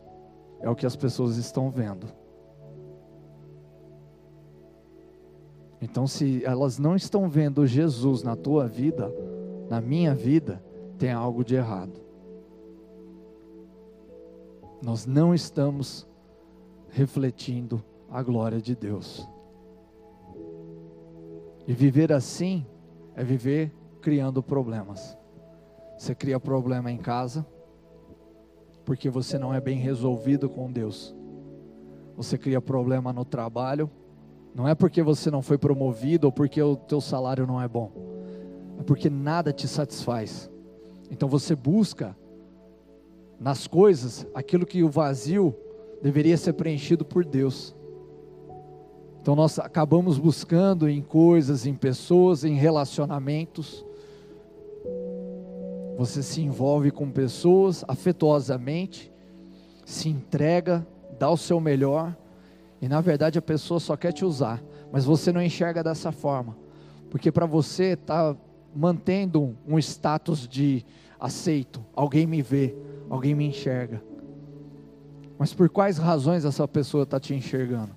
é 0.62 0.70
o 0.70 0.76
que 0.76 0.86
as 0.86 0.96
pessoas 0.96 1.38
estão 1.38 1.70
vendo. 1.70 2.08
Então, 5.82 6.08
se 6.08 6.44
elas 6.44 6.80
não 6.80 6.96
estão 6.96 7.30
vendo 7.30 7.68
Jesus 7.68 8.24
na 8.24 8.36
tua 8.36 8.68
vida, 8.68 9.14
na 9.70 9.82
minha 9.82 10.16
vida, 10.16 10.64
tem 10.98 11.12
algo 11.12 11.44
de 11.44 11.56
errado. 11.56 12.02
Nós 14.82 15.06
não 15.06 15.34
estamos 15.34 16.08
refletindo 16.90 17.84
a 18.10 18.24
glória 18.24 18.62
de 18.62 18.76
Deus. 18.76 19.28
E 21.68 21.74
viver 21.74 22.14
assim 22.14 22.66
é 23.16 23.24
viver 23.24 23.72
criando 24.02 24.42
problemas. 24.42 25.18
Você 25.98 26.14
cria 26.14 26.40
problema 26.40 26.92
em 26.92 26.98
casa, 26.98 27.46
porque 28.84 29.10
você 29.10 29.38
não 29.38 29.54
é 29.54 29.62
bem 29.62 29.78
resolvido 29.78 30.50
com 30.50 30.72
Deus. 30.72 31.16
Você 32.16 32.38
cria 32.38 32.62
problema 32.62 33.12
no 33.12 33.26
trabalho, 33.26 33.90
não 34.54 34.68
é 34.68 34.74
porque 34.74 35.04
você 35.04 35.30
não 35.30 35.42
foi 35.42 35.58
promovido 35.58 36.28
ou 36.28 36.32
porque 36.32 36.62
o 36.62 36.76
teu 36.76 37.02
salário 37.02 37.46
não 37.46 37.62
é 37.62 37.68
bom. 37.68 37.92
É 38.80 38.84
porque 38.84 39.10
nada 39.10 39.52
te 39.52 39.68
satisfaz. 39.68 40.50
Então 41.12 41.28
você 41.28 41.56
busca 41.56 42.16
nas 43.40 43.68
coisas 43.68 44.26
aquilo 44.34 44.66
que 44.66 44.82
o 44.84 44.90
vazio 44.90 45.56
deveria 46.02 46.38
ser 46.38 46.54
preenchido 46.54 47.04
por 47.04 47.26
Deus. 47.26 47.76
Então 49.22 49.36
nós 49.36 49.60
acabamos 49.60 50.18
buscando 50.18 50.88
em 50.88 51.02
coisas, 51.02 51.66
em 51.66 51.74
pessoas, 51.74 52.44
em 52.44 52.54
relacionamentos. 52.56 53.86
Você 55.98 56.22
se 56.22 56.42
envolve 56.42 56.92
com 56.92 57.10
pessoas 57.10 57.86
afetuosamente, 57.88 59.12
se 59.86 60.10
entrega, 60.10 60.86
dá 61.18 61.30
o 61.30 61.38
seu 61.38 61.60
melhor, 61.60 62.16
e 62.82 62.88
na 62.88 63.00
verdade 63.00 63.40
a 63.40 63.42
pessoa 63.42 63.80
só 63.80 63.96
quer 63.96 64.12
te 64.12 64.26
usar, 64.26 64.62
mas 64.92 65.06
você 65.06 65.32
não 65.32 65.42
enxerga 65.42 65.84
dessa 65.84 66.12
forma, 66.12 66.58
porque 67.10 67.32
para 67.32 67.46
você 67.46 67.94
está 67.94 68.36
mantendo 68.76 69.56
um 69.66 69.80
status 69.80 70.48
de 70.48 70.86
aceito, 71.20 71.84
alguém 71.96 72.28
me 72.28 72.42
vê, 72.42 72.76
alguém 73.10 73.34
me 73.34 73.46
enxerga. 73.46 74.04
Mas 75.38 75.54
por 75.54 75.70
quais 75.70 75.98
razões 75.98 76.44
essa 76.46 76.68
pessoa 76.68 77.04
está 77.04 77.20
te 77.20 77.34
enxergando? 77.34 77.92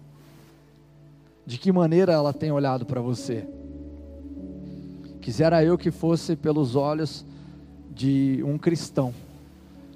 De 1.44 1.58
que 1.58 1.72
maneira 1.72 2.12
ela 2.12 2.32
tem 2.32 2.52
olhado 2.52 2.84
para 2.84 3.00
você? 3.00 3.48
Quisera 5.20 5.64
eu 5.64 5.76
que 5.76 5.90
fosse 5.90 6.37
pelos 6.37 6.76
olhos 6.76 7.24
de 7.98 8.40
um 8.44 8.56
cristão, 8.56 9.12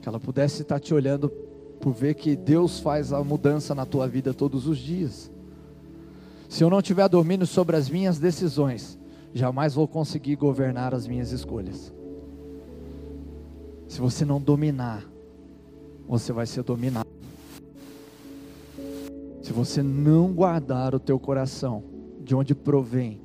que 0.00 0.08
ela 0.08 0.18
pudesse 0.18 0.62
estar 0.62 0.80
te 0.80 0.92
olhando 0.92 1.28
por 1.80 1.92
ver 1.92 2.14
que 2.14 2.34
Deus 2.34 2.80
faz 2.80 3.12
a 3.12 3.22
mudança 3.22 3.76
na 3.76 3.86
tua 3.86 4.08
vida 4.08 4.34
todos 4.34 4.66
os 4.66 4.76
dias. 4.76 5.30
Se 6.48 6.64
eu 6.64 6.68
não 6.68 6.82
tiver 6.82 7.08
domínio 7.08 7.46
sobre 7.46 7.76
as 7.76 7.88
minhas 7.88 8.18
decisões, 8.18 8.98
jamais 9.32 9.74
vou 9.74 9.86
conseguir 9.86 10.34
governar 10.34 10.92
as 10.92 11.06
minhas 11.06 11.30
escolhas. 11.30 11.92
Se 13.86 14.00
você 14.00 14.24
não 14.24 14.40
dominar, 14.40 15.08
você 16.08 16.32
vai 16.32 16.44
ser 16.44 16.64
dominado. 16.64 17.08
Se 19.42 19.52
você 19.52 19.80
não 19.80 20.32
guardar 20.32 20.92
o 20.92 20.98
teu 20.98 21.20
coração, 21.20 21.84
de 22.20 22.34
onde 22.34 22.52
provém 22.52 23.20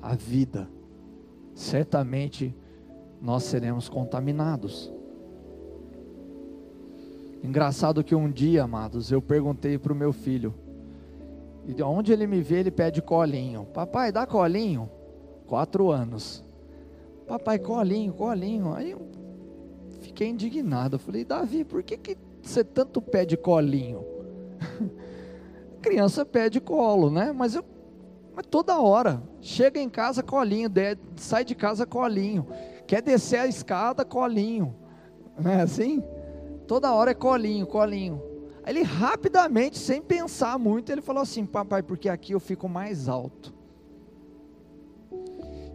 a 0.00 0.14
vida, 0.14 0.70
certamente 1.54 2.54
nós 3.24 3.44
seremos 3.44 3.88
contaminados. 3.88 4.92
Engraçado 7.42 8.04
que 8.04 8.14
um 8.14 8.30
dia, 8.30 8.64
amados, 8.64 9.10
eu 9.10 9.22
perguntei 9.22 9.78
para 9.78 9.94
o 9.94 9.96
meu 9.96 10.12
filho, 10.12 10.52
e 11.66 11.82
onde 11.82 12.12
ele 12.12 12.26
me 12.26 12.42
vê, 12.42 12.56
ele 12.56 12.70
pede 12.70 13.00
colinho. 13.00 13.64
Papai, 13.72 14.12
dá 14.12 14.26
colinho? 14.26 14.90
Quatro 15.46 15.90
anos. 15.90 16.44
Papai, 17.26 17.58
colinho, 17.58 18.12
colinho. 18.12 18.74
Aí 18.74 18.90
eu 18.90 19.08
fiquei 20.02 20.28
indignado. 20.28 20.96
Eu 20.96 21.00
falei, 21.00 21.24
Davi, 21.24 21.64
por 21.64 21.82
que, 21.82 21.96
que 21.96 22.18
você 22.42 22.62
tanto 22.62 23.00
pede 23.00 23.38
colinho? 23.38 24.04
criança 25.80 26.26
pede 26.26 26.60
colo, 26.60 27.10
né? 27.10 27.32
Mas 27.32 27.54
eu 27.54 27.64
mas 28.34 28.46
toda 28.46 28.80
hora, 28.80 29.22
chega 29.40 29.78
em 29.78 29.88
casa 29.88 30.20
colinho, 30.20 30.68
sai 31.14 31.44
de 31.44 31.54
casa 31.54 31.86
colinho, 31.86 32.44
quer 32.86 33.02
descer 33.02 33.40
a 33.40 33.46
escada 33.46 34.04
colinho, 34.04 34.74
não 35.38 35.50
é 35.50 35.62
assim? 35.62 36.02
Toda 36.66 36.92
hora 36.92 37.10
é 37.10 37.14
colinho, 37.14 37.66
colinho. 37.66 38.22
Aí 38.64 38.72
ele 38.72 38.82
rapidamente, 38.82 39.78
sem 39.78 40.00
pensar 40.00 40.58
muito, 40.58 40.90
ele 40.90 41.02
falou 41.02 41.22
assim: 41.22 41.44
Papai, 41.44 41.82
porque 41.82 42.08
aqui 42.08 42.32
eu 42.32 42.40
fico 42.40 42.68
mais 42.68 43.08
alto. 43.08 43.54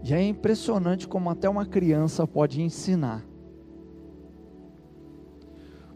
E 0.04 0.14
é 0.14 0.24
impressionante 0.24 1.08
como 1.08 1.30
até 1.30 1.48
uma 1.48 1.66
criança 1.66 2.26
pode 2.26 2.62
ensinar. 2.62 3.26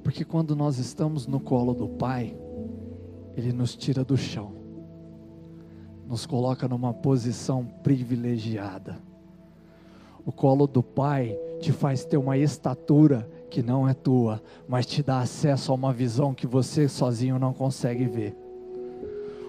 Porque 0.04 0.26
quando 0.26 0.56
nós 0.56 0.78
estamos 0.78 1.26
no 1.26 1.40
colo 1.40 1.74
do 1.74 1.88
Pai, 1.88 2.38
ele 3.36 3.54
nos 3.54 3.76
tira 3.76 4.04
do 4.04 4.18
chão, 4.18 4.54
nos 6.06 6.26
coloca 6.26 6.68
numa 6.68 6.94
posição 6.94 7.66
privilegiada. 7.82 9.02
O 10.26 10.32
colo 10.32 10.66
do 10.68 10.82
Pai 10.82 11.38
te 11.60 11.72
faz 11.72 12.06
ter 12.06 12.18
uma 12.18 12.38
estatura 12.38 13.30
que 13.50 13.62
não 13.62 13.88
é 13.88 13.94
tua, 13.94 14.42
mas 14.68 14.86
te 14.86 15.04
dá 15.04 15.20
acesso 15.20 15.72
a 15.72 15.76
uma 15.76 15.92
visão 15.92 16.34
que 16.34 16.48
você 16.48 16.88
sozinho 16.88 17.38
não 17.38 17.54
consegue 17.54 18.06
ver. 18.06 18.36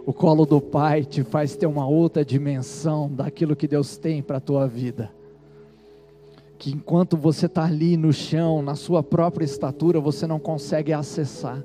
O 0.05 0.13
colo 0.13 0.45
do 0.45 0.61
Pai 0.61 1.05
te 1.05 1.23
faz 1.23 1.57
ter 1.57 1.67
uma 1.67 1.87
outra 1.87 2.25
dimensão 2.25 3.09
daquilo 3.09 3.57
que 3.57 3.67
Deus 3.67 3.97
tem 3.97 4.23
para 4.23 4.37
a 4.37 4.41
tua 4.41 4.67
vida. 4.67 5.11
Que 6.59 6.71
enquanto 6.71 7.17
você 7.17 7.47
está 7.47 7.65
ali 7.65 7.97
no 7.97 8.13
chão, 8.13 8.61
na 8.61 8.75
sua 8.75 9.03
própria 9.03 9.45
estatura, 9.45 10.01
você 10.01 10.27
não 10.27 10.39
consegue 10.39 10.93
acessar. 10.93 11.65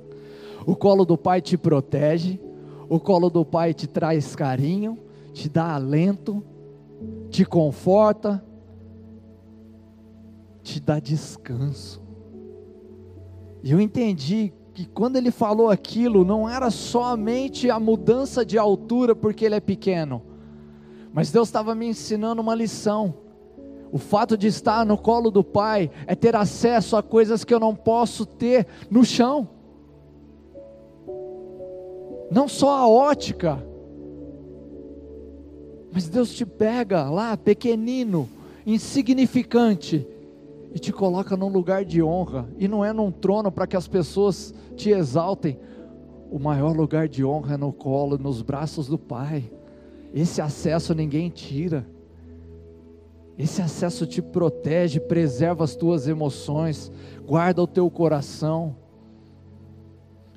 O 0.66 0.76
colo 0.76 1.04
do 1.04 1.18
pai 1.18 1.42
te 1.42 1.58
protege, 1.58 2.40
o 2.88 3.00
colo 3.00 3.30
do 3.30 3.44
pai 3.44 3.74
te 3.74 3.88
traz 3.88 4.36
carinho, 4.36 4.98
te 5.34 5.50
dá 5.50 5.74
alento, 5.74 6.44
te 7.30 7.44
conforta, 7.44 8.44
te 10.64 10.80
dá 10.80 11.00
descanso. 11.00 12.02
E 13.64 13.72
eu 13.72 13.80
entendi 13.80 14.54
que 14.74 14.86
quando 14.86 15.18
ele 15.18 15.32
falou 15.32 15.70
aquilo, 15.70 16.24
não 16.24 16.48
era 16.48 16.70
somente 16.70 17.70
a 17.70 17.80
mudança 17.80 18.46
de 18.46 18.58
altura 18.58 19.16
porque 19.16 19.46
ele 19.46 19.56
é 19.56 19.60
pequeno, 19.60 20.22
mas 21.14 21.32
Deus 21.32 21.48
estava 21.48 21.76
me 21.76 21.88
ensinando 21.88 22.42
uma 22.42 22.56
lição. 22.56 23.14
O 23.92 23.98
fato 23.98 24.38
de 24.38 24.48
estar 24.48 24.86
no 24.86 24.98
colo 24.98 25.32
do 25.32 25.44
Pai 25.44 25.90
é 26.06 26.14
ter 26.14 26.36
acesso 26.36 26.96
a 26.96 27.02
coisas 27.02 27.44
que 27.44 27.54
eu 27.54 27.60
não 27.60 27.76
posso 27.76 28.26
ter 28.26 28.68
no 28.90 29.04
chão 29.04 29.50
não 32.30 32.48
só 32.48 32.78
a 32.78 32.88
ótica, 32.88 33.64
mas 35.92 36.08
Deus 36.08 36.34
te 36.34 36.46
pega 36.46 37.10
lá, 37.10 37.36
pequenino, 37.36 38.30
insignificante, 38.66 40.06
e 40.74 40.80
te 40.80 40.94
coloca 40.94 41.36
num 41.36 41.48
lugar 41.48 41.84
de 41.84 42.02
honra, 42.02 42.48
e 42.58 42.68
não 42.68 42.86
é 42.86 42.94
num 42.94 43.12
trono 43.12 43.52
para 43.52 43.66
que 43.66 43.76
as 43.76 43.88
pessoas 43.88 44.54
te 44.76 44.92
exaltem, 44.92 45.60
o 46.32 46.38
maior 46.38 46.76
lugar 46.76 47.08
de 47.08 47.26
honra 47.26 47.56
é 47.56 47.58
no 47.58 47.74
colo, 47.74 48.18
nos 48.18 48.42
braços 48.42 48.88
do 48.88 48.98
Pai, 48.98 49.52
esse 50.14 50.42
acesso 50.42 50.94
ninguém 50.94 51.30
tira, 51.30 51.88
esse 53.38 53.62
acesso 53.62 54.06
te 54.06 54.22
protege, 54.22 55.00
preserva 55.00 55.64
as 55.64 55.76
tuas 55.76 56.08
emoções, 56.08 56.92
guarda 57.26 57.64
o 57.64 57.68
teu 57.68 57.90
coração, 57.90 58.76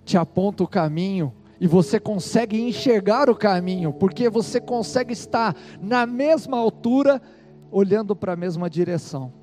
te 0.04 0.16
aponta 0.16 0.62
o 0.62 0.68
caminho, 0.68 1.32
e 1.60 1.66
você 1.66 2.00
consegue 2.00 2.60
enxergar 2.60 3.28
o 3.28 3.36
caminho, 3.36 3.92
porque 3.92 4.28
você 4.28 4.60
consegue 4.60 5.12
estar 5.12 5.54
na 5.80 6.06
mesma 6.06 6.58
altura, 6.58 7.20
olhando 7.70 8.16
para 8.16 8.32
a 8.32 8.36
mesma 8.36 8.68
direção. 8.68 9.41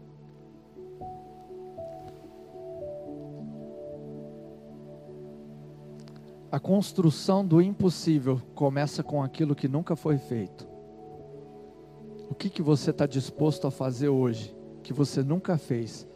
A 6.51 6.59
construção 6.59 7.45
do 7.45 7.61
impossível 7.61 8.41
começa 8.55 9.03
com 9.03 9.21
aquilo 9.21 9.55
que 9.55 9.67
nunca 9.67 9.95
foi 9.95 10.17
feito. 10.17 10.67
O 12.29 12.35
que, 12.35 12.49
que 12.49 12.61
você 12.61 12.91
está 12.91 13.05
disposto 13.05 13.67
a 13.67 13.71
fazer 13.71 14.09
hoje, 14.09 14.55
que 14.83 14.93
você 14.93 15.23
nunca 15.23 15.57
fez, 15.57 16.07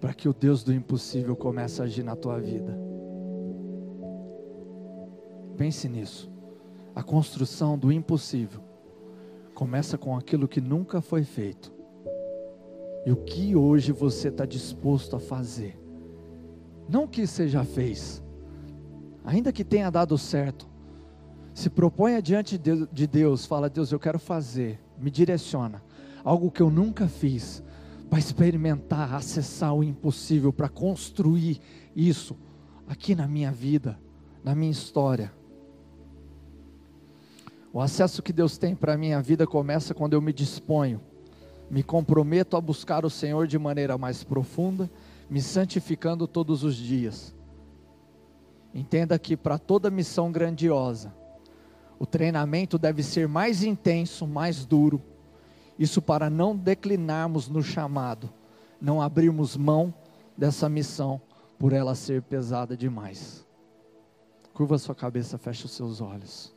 para 0.00 0.14
que 0.14 0.28
o 0.28 0.34
Deus 0.34 0.62
do 0.62 0.72
impossível 0.72 1.36
comece 1.36 1.80
a 1.80 1.84
agir 1.84 2.02
na 2.02 2.16
tua 2.16 2.38
vida? 2.38 2.76
Pense 5.56 5.88
nisso. 5.88 6.30
A 6.94 7.02
construção 7.02 7.78
do 7.78 7.92
impossível 7.92 8.70
Começa 9.60 9.98
com 9.98 10.16
aquilo 10.16 10.48
que 10.48 10.58
nunca 10.58 11.02
foi 11.02 11.22
feito. 11.22 11.70
E 13.04 13.12
o 13.12 13.16
que 13.16 13.54
hoje 13.54 13.92
você 13.92 14.28
está 14.28 14.46
disposto 14.46 15.16
a 15.16 15.20
fazer? 15.20 15.78
Não 16.88 17.06
que 17.06 17.26
já 17.26 17.62
fez, 17.62 18.22
ainda 19.24 19.52
que 19.52 19.64
tenha 19.64 19.90
dado 19.90 20.16
certo, 20.16 20.68
se 21.52 21.68
proponha 21.68 22.22
diante 22.22 22.58
de 22.58 23.06
Deus, 23.06 23.44
fala: 23.44 23.68
Deus, 23.68 23.92
eu 23.92 23.98
quero 23.98 24.18
fazer, 24.18 24.80
me 24.98 25.10
direciona, 25.10 25.82
algo 26.24 26.50
que 26.50 26.62
eu 26.62 26.70
nunca 26.70 27.08
fiz, 27.08 27.62
para 28.08 28.18
experimentar, 28.18 29.14
acessar 29.14 29.74
o 29.74 29.84
impossível, 29.84 30.52
para 30.52 30.68
construir 30.68 31.60
isso 31.94 32.36
aqui 32.88 33.14
na 33.14 33.28
minha 33.28 33.52
vida, 33.52 33.98
na 34.42 34.54
minha 34.54 34.72
história. 34.72 35.32
O 37.72 37.80
acesso 37.80 38.20
que 38.20 38.32
Deus 38.32 38.58
tem 38.58 38.74
para 38.74 38.94
a 38.94 38.98
minha 38.98 39.22
vida 39.22 39.46
começa 39.46 39.94
quando 39.94 40.14
eu 40.14 40.20
me 40.20 40.32
disponho, 40.32 41.00
me 41.70 41.84
comprometo 41.84 42.56
a 42.56 42.60
buscar 42.60 43.04
o 43.04 43.10
Senhor 43.10 43.46
de 43.46 43.58
maneira 43.58 43.96
mais 43.96 44.24
profunda, 44.24 44.90
me 45.28 45.40
santificando 45.40 46.26
todos 46.26 46.64
os 46.64 46.74
dias. 46.74 47.32
Entenda 48.74 49.18
que 49.18 49.36
para 49.36 49.58
toda 49.58 49.90
missão 49.90 50.30
grandiosa, 50.30 51.12
o 51.98 52.06
treinamento 52.06 52.78
deve 52.78 53.02
ser 53.02 53.28
mais 53.28 53.62
intenso, 53.62 54.26
mais 54.26 54.64
duro. 54.64 55.02
Isso 55.78 56.00
para 56.00 56.30
não 56.30 56.56
declinarmos 56.56 57.48
no 57.48 57.62
chamado, 57.62 58.32
não 58.80 59.02
abrirmos 59.02 59.56
mão 59.56 59.92
dessa 60.36 60.68
missão 60.68 61.20
por 61.58 61.72
ela 61.72 61.94
ser 61.94 62.22
pesada 62.22 62.76
demais. 62.76 63.46
Curva 64.54 64.78
sua 64.78 64.94
cabeça, 64.94 65.36
feche 65.36 65.66
os 65.66 65.72
seus 65.72 66.00
olhos. 66.00 66.54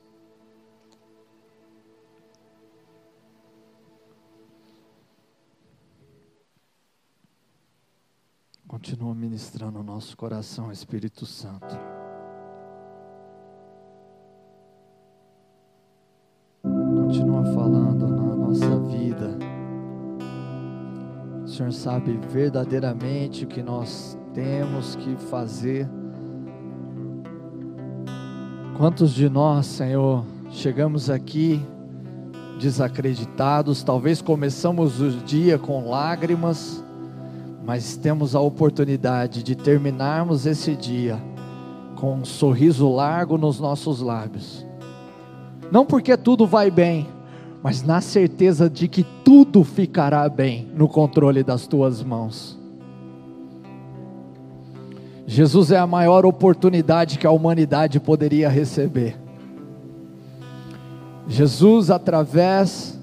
Continua 8.67 9.13
ministrando 9.13 9.79
o 9.79 9.83
nosso 9.83 10.17
coração, 10.17 10.71
Espírito 10.71 11.25
Santo. 11.25 11.92
Senhor 21.53 21.71
sabe 21.71 22.19
verdadeiramente 22.29 23.43
o 23.43 23.47
que 23.47 23.61
nós 23.61 24.17
temos 24.33 24.95
que 24.95 25.15
fazer. 25.29 25.87
Quantos 28.75 29.13
de 29.13 29.29
nós, 29.29 29.67
Senhor, 29.67 30.25
chegamos 30.49 31.11
aqui 31.11 31.63
desacreditados, 32.59 33.83
talvez 33.83 34.19
começamos 34.19 34.99
o 34.99 35.11
dia 35.11 35.59
com 35.59 35.87
lágrimas, 35.87 36.83
mas 37.63 37.95
temos 37.97 38.33
a 38.35 38.39
oportunidade 38.39 39.43
de 39.43 39.53
terminarmos 39.53 40.47
esse 40.47 40.75
dia 40.75 41.21
com 41.95 42.15
um 42.15 42.25
sorriso 42.25 42.91
largo 42.91 43.37
nos 43.37 43.59
nossos 43.59 44.01
lábios. 44.01 44.65
Não 45.71 45.85
porque 45.85 46.17
tudo 46.17 46.47
vai 46.47 46.71
bem, 46.71 47.07
mas 47.63 47.81
na 47.81 48.01
certeza 48.01 48.69
de 48.69 48.89
que 48.89 49.05
tudo 49.23 49.63
ficará 49.63 50.27
bem 50.27 50.67
no 50.75 50.89
controle 50.89 51.41
das 51.43 51.65
tuas 51.65 52.03
mãos. 52.03 52.59
Jesus 55.25 55.71
é 55.71 55.77
a 55.77 55.87
maior 55.87 56.25
oportunidade 56.25 57.17
que 57.17 57.25
a 57.25 57.31
humanidade 57.31 58.01
poderia 58.01 58.49
receber. 58.49 59.17
Jesus, 61.25 61.89
através 61.89 62.99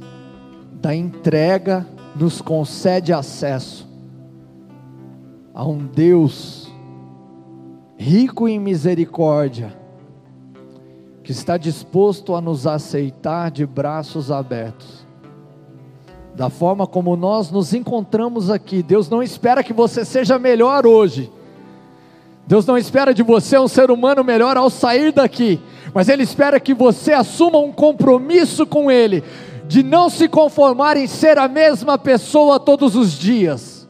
da 0.74 0.94
entrega, 0.94 1.86
nos 2.14 2.42
concede 2.42 3.14
acesso 3.14 3.88
a 5.54 5.66
um 5.66 5.86
Deus 5.86 6.70
rico 7.96 8.46
em 8.46 8.58
misericórdia, 8.58 9.74
que 11.30 11.32
está 11.32 11.56
disposto 11.56 12.34
a 12.34 12.40
nos 12.40 12.66
aceitar 12.66 13.52
de 13.52 13.64
braços 13.64 14.32
abertos. 14.32 15.06
Da 16.34 16.50
forma 16.50 16.88
como 16.88 17.14
nós 17.14 17.52
nos 17.52 17.72
encontramos 17.72 18.50
aqui, 18.50 18.82
Deus 18.82 19.08
não 19.08 19.22
espera 19.22 19.62
que 19.62 19.72
você 19.72 20.04
seja 20.04 20.40
melhor 20.40 20.84
hoje. 20.88 21.30
Deus 22.48 22.66
não 22.66 22.76
espera 22.76 23.14
de 23.14 23.22
você 23.22 23.56
um 23.56 23.68
ser 23.68 23.92
humano 23.92 24.24
melhor 24.24 24.56
ao 24.56 24.68
sair 24.68 25.12
daqui, 25.12 25.60
mas 25.94 26.08
Ele 26.08 26.24
espera 26.24 26.58
que 26.58 26.74
você 26.74 27.12
assuma 27.12 27.60
um 27.60 27.70
compromisso 27.70 28.66
com 28.66 28.90
Ele, 28.90 29.22
de 29.68 29.84
não 29.84 30.10
se 30.10 30.26
conformar 30.26 30.96
em 30.96 31.06
ser 31.06 31.38
a 31.38 31.46
mesma 31.46 31.96
pessoa 31.96 32.58
todos 32.58 32.96
os 32.96 33.12
dias 33.12 33.80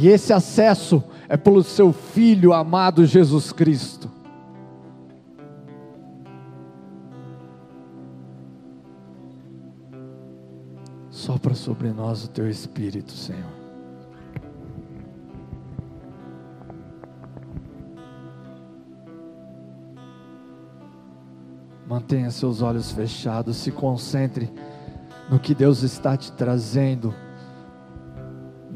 E 0.00 0.08
esse 0.08 0.32
acesso 0.32 1.04
é 1.30 1.36
pelo 1.36 1.62
seu 1.62 1.92
Filho 1.92 2.52
amado 2.52 3.06
Jesus 3.06 3.52
Cristo. 3.52 4.10
Sopra 11.08 11.54
sobre 11.54 11.92
nós 11.92 12.24
o 12.24 12.28
teu 12.28 12.50
Espírito, 12.50 13.12
Senhor. 13.12 13.52
Mantenha 21.86 22.32
seus 22.32 22.60
olhos 22.60 22.90
fechados, 22.90 23.56
se 23.56 23.70
concentre 23.70 24.52
no 25.30 25.38
que 25.38 25.54
Deus 25.54 25.84
está 25.84 26.16
te 26.16 26.32
trazendo 26.32 27.14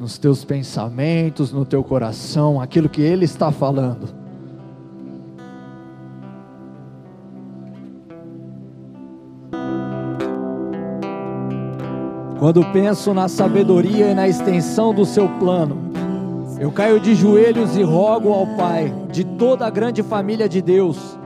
nos 0.04 0.18
teus 0.18 0.44
pensamentos, 0.44 1.50
no 1.50 1.64
teu 1.64 1.82
coração, 1.82 2.60
aquilo 2.60 2.90
que 2.90 3.00
Ele 3.00 3.24
está 3.24 3.50
falando. 3.50 4.06
Quando 12.38 12.62
penso 12.70 13.14
na 13.14 13.28
sabedoria 13.28 14.10
e 14.10 14.14
na 14.14 14.28
extensão 14.28 14.92
do 14.92 15.06
seu 15.06 15.26
plano, 15.38 15.78
eu 16.60 16.70
caio 16.70 17.00
de 17.00 17.14
joelhos 17.14 17.74
e 17.74 17.82
rogo 17.82 18.30
ao 18.30 18.46
Pai 18.58 18.94
de 19.10 19.24
toda 19.24 19.64
a 19.64 19.70
grande 19.70 20.02
família 20.02 20.46
de 20.46 20.60
Deus, 20.60 21.18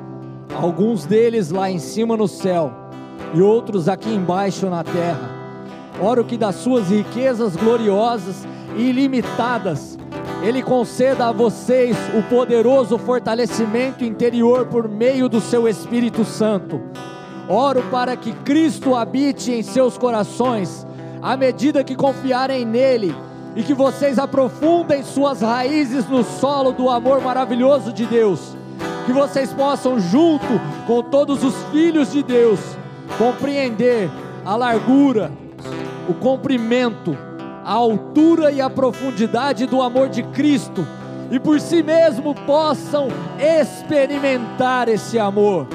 alguns 0.54 1.04
deles 1.04 1.50
lá 1.50 1.68
em 1.68 1.80
cima 1.80 2.16
no 2.16 2.28
céu 2.28 2.72
e 3.34 3.42
outros 3.42 3.88
aqui 3.88 4.14
embaixo 4.14 4.70
na 4.70 4.84
terra. 4.84 5.37
Oro 6.00 6.24
que 6.24 6.36
das 6.36 6.54
suas 6.56 6.90
riquezas 6.90 7.56
gloriosas 7.56 8.46
ilimitadas, 8.76 9.98
Ele 10.42 10.62
conceda 10.62 11.28
a 11.28 11.32
vocês 11.32 11.96
o 12.16 12.22
poderoso 12.28 12.96
fortalecimento 12.96 14.04
interior 14.04 14.66
por 14.66 14.88
meio 14.88 15.28
do 15.28 15.40
seu 15.40 15.66
Espírito 15.68 16.24
Santo. 16.24 16.80
Oro 17.48 17.82
para 17.90 18.16
que 18.16 18.32
Cristo 18.32 18.94
habite 18.94 19.50
em 19.50 19.62
seus 19.62 19.98
corações, 19.98 20.86
à 21.20 21.36
medida 21.36 21.82
que 21.82 21.96
confiarem 21.96 22.64
nele, 22.64 23.14
e 23.56 23.62
que 23.64 23.74
vocês 23.74 24.18
aprofundem 24.18 25.02
suas 25.02 25.40
raízes 25.40 26.06
no 26.08 26.22
solo 26.22 26.70
do 26.70 26.88
amor 26.88 27.20
maravilhoso 27.20 27.92
de 27.92 28.06
Deus. 28.06 28.56
Que 29.04 29.12
vocês 29.12 29.52
possam, 29.52 29.98
junto 29.98 30.46
com 30.86 31.02
todos 31.02 31.42
os 31.42 31.54
filhos 31.72 32.12
de 32.12 32.22
Deus, 32.22 32.60
compreender 33.16 34.08
a 34.44 34.54
largura, 34.54 35.32
o 36.08 36.14
comprimento, 36.14 37.16
a 37.62 37.72
altura 37.72 38.50
e 38.50 38.62
a 38.62 38.70
profundidade 38.70 39.66
do 39.66 39.82
amor 39.82 40.08
de 40.08 40.22
Cristo 40.22 40.86
e 41.30 41.38
por 41.38 41.60
si 41.60 41.82
mesmo 41.82 42.34
possam 42.34 43.08
experimentar 43.38 44.88
esse 44.88 45.18
amor. 45.18 45.68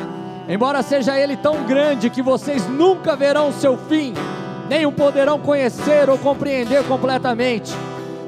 Embora 0.50 0.82
seja 0.82 1.18
ele 1.18 1.38
tão 1.38 1.64
grande 1.64 2.10
que 2.10 2.22
vocês 2.22 2.68
nunca 2.68 3.16
verão 3.16 3.52
seu 3.52 3.78
fim, 3.78 4.16
nem 4.68 4.88
o 4.88 4.92
poderão 4.92 5.40
conhecer 5.40 6.10
ou 6.10 6.18
compreender 6.18 6.84
completamente. 6.86 7.72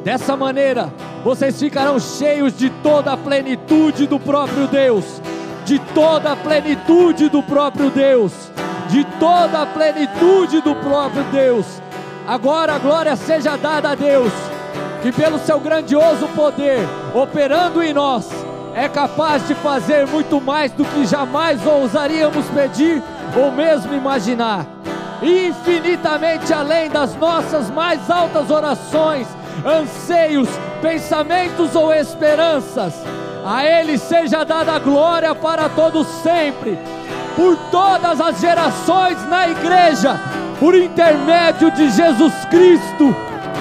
Dessa 0.04 0.38
maneira, 0.38 0.94
vocês 1.24 1.60
ficarão 1.60 2.00
cheios 2.00 2.56
de 2.56 2.70
toda 2.70 3.14
a 3.14 3.18
plenitude 3.18 4.06
do 4.06 4.20
próprio 4.20 4.68
Deus, 4.68 5.20
de 5.66 5.80
toda 5.96 6.34
a 6.34 6.36
plenitude 6.36 7.28
do 7.28 7.42
próprio 7.42 7.90
Deus, 7.90 8.32
de 8.88 9.04
toda 9.20 9.64
a 9.64 9.66
plenitude 9.66 10.62
do 10.62 10.76
próprio 10.76 11.24
Deus 11.32 11.82
Agora 12.28 12.74
a 12.74 12.80
glória 12.80 13.16
seja 13.16 13.56
dada 13.56 13.92
a 13.92 13.96
Deus, 13.96 14.34
que 15.04 15.12
pelo 15.12 15.38
seu 15.38 15.60
grandioso 15.60 16.28
poder, 16.30 16.80
operando 17.14 17.84
em 17.84 17.94
nós, 17.94 18.28
é 18.74 18.90
capaz 18.90 19.48
de 19.48 19.54
fazer 19.54 20.08
muito 20.08 20.42
mais 20.42 20.72
do 20.72 20.84
que 20.84 21.06
jamais 21.06 21.66
ousaríamos 21.66 22.46
pedir 22.48 23.02
ou 23.38 23.52
mesmo 23.52 23.94
imaginar. 23.94 24.66
Infinitamente 25.22 26.52
além 26.52 26.90
das 26.90 27.16
nossas 27.16 27.70
mais 27.70 28.10
altas 28.10 28.50
orações, 28.50 29.28
anseios, 29.64 30.50
pensamentos 30.82 31.76
ou 31.76 31.94
esperanças. 31.94 32.94
A 33.46 33.64
Ele 33.64 34.00
seja 34.00 34.44
dada 34.44 34.74
a 34.74 34.80
glória 34.80 35.34
para 35.36 35.70
todos 35.70 36.08
sempre. 36.24 36.78
por 37.36 37.58
todas 37.70 38.22
as 38.22 38.40
gerações 38.40 39.22
na 39.28 39.50
igreja, 39.50 40.18
por 40.60 40.76
intermédio 40.76 41.72
de 41.72 41.90
Jesus 41.90 42.46
Cristo. 42.46 43.16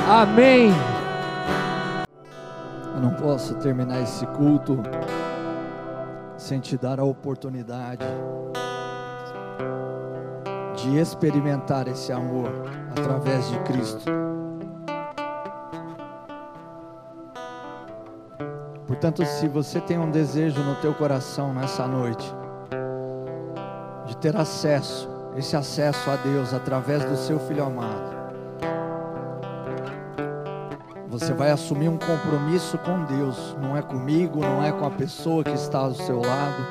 Amém. 0.08 0.70
Eu 2.94 3.00
não 3.00 3.10
posso 3.14 3.54
terminar 3.56 4.00
esse 4.02 4.26
culto 4.26 4.78
sem 6.36 6.60
te 6.60 6.76
dar 6.76 7.00
a 7.00 7.04
oportunidade 7.04 8.04
de 10.76 10.98
experimentar 10.98 11.88
esse 11.88 12.12
amor 12.12 12.50
através 12.90 13.48
de 13.50 13.58
Cristo. 13.60 14.04
Portanto, 18.86 19.24
se 19.24 19.48
você 19.48 19.80
tem 19.80 19.98
um 19.98 20.10
desejo 20.10 20.62
no 20.62 20.76
teu 20.76 20.94
coração 20.94 21.52
nessa 21.52 21.86
noite 21.86 22.32
de 24.06 24.16
ter 24.18 24.36
acesso, 24.36 25.13
esse 25.36 25.56
acesso 25.56 26.10
a 26.10 26.16
Deus 26.16 26.54
através 26.54 27.04
do 27.04 27.16
seu 27.16 27.38
filho 27.40 27.64
amado, 27.64 28.14
você 31.08 31.32
vai 31.32 31.52
assumir 31.52 31.88
um 31.88 31.96
compromisso 31.96 32.76
com 32.78 33.04
Deus, 33.04 33.56
não 33.62 33.76
é 33.76 33.82
comigo, 33.82 34.40
não 34.40 34.64
é 34.64 34.72
com 34.72 34.84
a 34.84 34.90
pessoa 34.90 35.44
que 35.44 35.52
está 35.52 35.78
ao 35.78 35.94
seu 35.94 36.20
lado. 36.20 36.66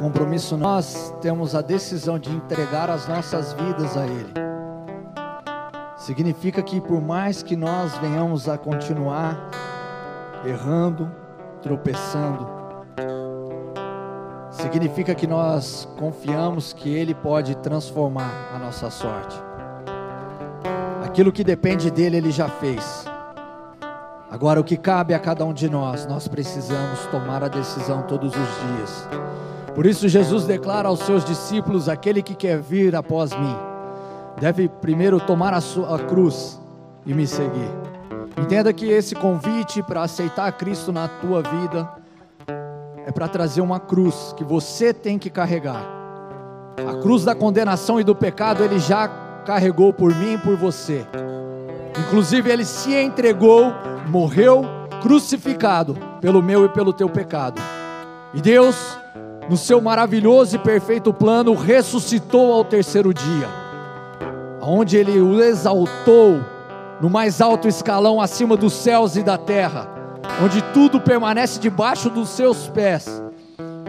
Compromisso, 0.00 0.56
nós 0.56 1.14
temos 1.20 1.54
a 1.54 1.60
decisão 1.60 2.18
de 2.18 2.30
entregar 2.30 2.88
as 2.88 3.06
nossas 3.06 3.52
vidas 3.52 3.94
a 3.94 4.06
Ele. 4.06 4.32
Significa 5.98 6.62
que 6.62 6.80
por 6.80 7.02
mais 7.02 7.42
que 7.42 7.54
nós 7.54 7.96
venhamos 7.98 8.48
a 8.48 8.56
continuar 8.56 9.50
errando, 10.46 11.12
tropeçando, 11.60 12.61
significa 14.62 15.14
que 15.14 15.26
nós 15.26 15.88
confiamos 15.98 16.72
que 16.72 16.88
Ele 16.88 17.14
pode 17.14 17.54
transformar 17.56 18.50
a 18.54 18.58
nossa 18.58 18.90
sorte. 18.90 19.36
Aquilo 21.04 21.32
que 21.32 21.44
depende 21.44 21.90
dele, 21.90 22.16
Ele 22.16 22.30
já 22.30 22.48
fez. 22.48 23.04
Agora, 24.30 24.60
o 24.60 24.64
que 24.64 24.76
cabe 24.76 25.12
a 25.12 25.18
cada 25.18 25.44
um 25.44 25.52
de 25.52 25.68
nós, 25.68 26.06
nós 26.06 26.26
precisamos 26.26 27.04
tomar 27.06 27.44
a 27.44 27.48
decisão 27.48 28.02
todos 28.02 28.32
os 28.34 28.76
dias 28.76 29.08
por 29.74 29.86
isso, 29.86 30.06
Jesus 30.06 30.44
declara 30.44 30.88
aos 30.88 31.00
seus 31.00 31.24
discípulos: 31.24 31.88
aquele 31.88 32.22
que 32.22 32.34
quer 32.34 32.60
vir 32.60 32.94
após 32.94 33.32
mim, 33.32 33.56
deve 34.38 34.68
primeiro 34.68 35.18
tomar 35.18 35.54
a 35.54 35.60
sua 35.60 35.98
cruz 35.98 36.60
e 37.06 37.14
me 37.14 37.26
seguir. 37.26 37.70
Entenda 38.36 38.72
que 38.72 38.86
esse 38.86 39.14
convite 39.14 39.82
para 39.82 40.02
aceitar 40.02 40.52
Cristo 40.52 40.92
na 40.92 41.08
tua 41.08 41.42
vida 41.42 41.88
é 43.06 43.10
para 43.10 43.28
trazer 43.28 43.60
uma 43.60 43.80
cruz 43.80 44.34
que 44.36 44.44
você 44.44 44.92
tem 44.92 45.18
que 45.18 45.30
carregar. 45.30 45.84
A 46.86 47.00
cruz 47.00 47.24
da 47.24 47.34
condenação 47.34 48.00
e 48.00 48.04
do 48.04 48.14
pecado 48.14 48.62
ele 48.62 48.78
já 48.78 49.08
carregou 49.44 49.92
por 49.92 50.14
mim 50.14 50.34
e 50.34 50.38
por 50.38 50.56
você. 50.56 51.06
Inclusive 51.98 52.50
ele 52.50 52.64
se 52.64 52.94
entregou, 52.94 53.72
morreu 54.08 54.64
crucificado 55.02 55.96
pelo 56.20 56.42
meu 56.42 56.64
e 56.64 56.68
pelo 56.68 56.92
teu 56.92 57.08
pecado. 57.08 57.60
E 58.32 58.40
Deus 58.40 58.96
no 59.48 59.56
seu 59.56 59.80
maravilhoso 59.80 60.56
e 60.56 60.58
perfeito 60.58 61.12
plano, 61.12 61.54
ressuscitou 61.54 62.52
ao 62.52 62.64
terceiro 62.64 63.12
dia, 63.12 63.48
onde 64.60 64.96
ele 64.96 65.20
o 65.20 65.42
exaltou 65.42 66.40
no 67.00 67.10
mais 67.10 67.40
alto 67.40 67.66
escalão 67.66 68.20
acima 68.20 68.56
dos 68.56 68.72
céus 68.72 69.16
e 69.16 69.22
da 69.22 69.36
terra, 69.36 69.88
onde 70.42 70.62
tudo 70.72 71.00
permanece 71.00 71.58
debaixo 71.58 72.10
dos 72.10 72.28
seus 72.30 72.68
pés, 72.68 73.22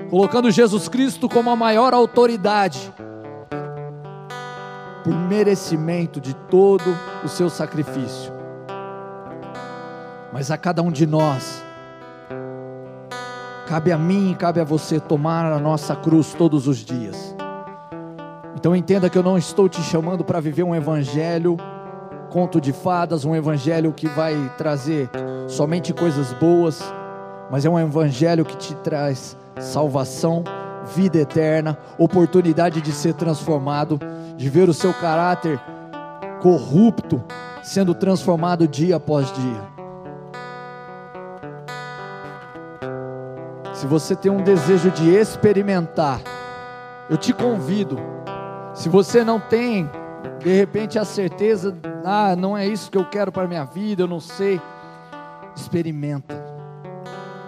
colocando 0.09 0.51
Jesus 0.51 0.87
Cristo 0.87 1.27
como 1.27 1.49
a 1.49 1.55
maior 1.55 1.93
autoridade, 1.93 2.93
por 5.03 5.13
merecimento 5.13 6.21
de 6.21 6.33
todo 6.33 6.95
o 7.23 7.27
seu 7.27 7.49
sacrifício. 7.49 8.31
Mas 10.31 10.49
a 10.49 10.57
cada 10.57 10.81
um 10.81 10.91
de 10.91 11.05
nós, 11.05 11.63
Cabe 13.67 13.93
a 13.93 13.97
mim 13.97 14.31
e 14.31 14.35
cabe 14.35 14.59
a 14.59 14.63
você 14.63 14.99
tomar 14.99 15.51
a 15.51 15.57
nossa 15.57 15.95
cruz 15.95 16.33
todos 16.33 16.67
os 16.67 16.77
dias. 16.77 17.35
Então 18.55 18.75
entenda 18.75 19.09
que 19.09 19.17
eu 19.17 19.23
não 19.23 19.37
estou 19.37 19.69
te 19.69 19.81
chamando 19.81 20.23
para 20.23 20.39
viver 20.39 20.63
um 20.63 20.75
evangelho 20.75 21.57
conto 22.33 22.59
de 22.59 22.73
fadas, 22.73 23.25
um 23.25 23.35
evangelho 23.35 23.93
que 23.93 24.07
vai 24.07 24.51
trazer 24.57 25.07
somente 25.47 25.93
coisas 25.93 26.33
boas, 26.33 26.81
mas 27.51 27.63
é 27.63 27.69
um 27.69 27.79
evangelho 27.79 28.43
que 28.43 28.57
te 28.57 28.73
traz 28.77 29.37
salvação, 29.59 30.43
vida 30.95 31.19
eterna, 31.19 31.77
oportunidade 31.95 32.81
de 32.81 32.91
ser 32.91 33.13
transformado, 33.13 33.99
de 34.35 34.49
ver 34.49 34.67
o 34.67 34.73
seu 34.73 34.91
caráter 34.95 35.61
corrupto 36.41 37.23
sendo 37.61 37.93
transformado 37.93 38.67
dia 38.67 38.95
após 38.95 39.31
dia. 39.31 39.61
Se 43.75 43.85
você 43.85 44.15
tem 44.15 44.31
um 44.31 44.41
desejo 44.41 44.89
de 44.89 45.13
experimentar, 45.13 46.19
eu 47.11 47.15
te 47.15 47.31
convido. 47.31 47.95
Se 48.73 48.89
você 48.89 49.23
não 49.23 49.39
tem, 49.39 49.87
de 50.43 50.51
repente, 50.51 50.99
a 50.99 51.05
certeza, 51.05 51.73
ah, 52.03 52.35
não 52.35 52.57
é 52.57 52.67
isso 52.67 52.91
que 52.91 52.97
eu 52.97 53.05
quero 53.05 53.31
para 53.31 53.43
a 53.43 53.47
minha 53.47 53.63
vida, 53.63 54.03
eu 54.03 54.07
não 54.07 54.19
sei. 54.19 54.59
Experimenta. 55.55 56.35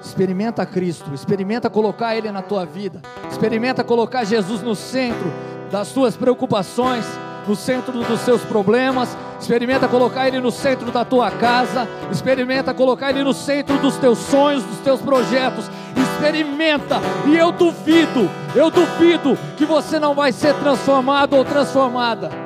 Experimenta 0.02 0.66
Cristo, 0.66 1.14
experimenta 1.14 1.70
colocar 1.70 2.16
Ele 2.16 2.32
na 2.32 2.41
tua 2.41 2.64
vida, 2.64 3.02
experimenta 3.30 3.84
colocar 3.84 4.24
Jesus 4.24 4.62
no 4.62 4.76
centro 4.76 5.34
das 5.72 5.91
tuas 5.91 6.16
preocupações, 6.16 7.04
no 7.48 7.56
centro 7.56 7.91
dos 7.91 8.20
seus 8.22 8.43
problemas, 8.43 9.18
experimenta 9.39 9.88
colocar 9.88 10.28
Ele 10.28 10.39
no 10.39 10.52
centro 10.52 10.91
da 10.91 11.04
tua 11.04 11.32
casa, 11.32 11.88
experimenta 12.12 12.74
colocar 12.74 13.10
Ele 13.10 13.24
no 13.24 13.34
centro 13.34 13.78
dos 13.80 13.98
teus 13.98 14.20
sonhos, 14.20 14.64
dos 14.64 14.78
teus 14.78 15.02
projetos, 15.02 15.70
experimenta, 15.98 17.02
e 17.26 17.36
eu 17.36 17.52
duvido, 17.52 18.30
eu 18.56 18.70
duvido 18.70 19.36
que 19.58 19.66
você 19.66 20.00
não 20.00 20.14
vai 20.14 20.32
ser 20.32 20.54
transformado 20.56 21.36
ou 21.36 21.43
transformada. 21.43 22.45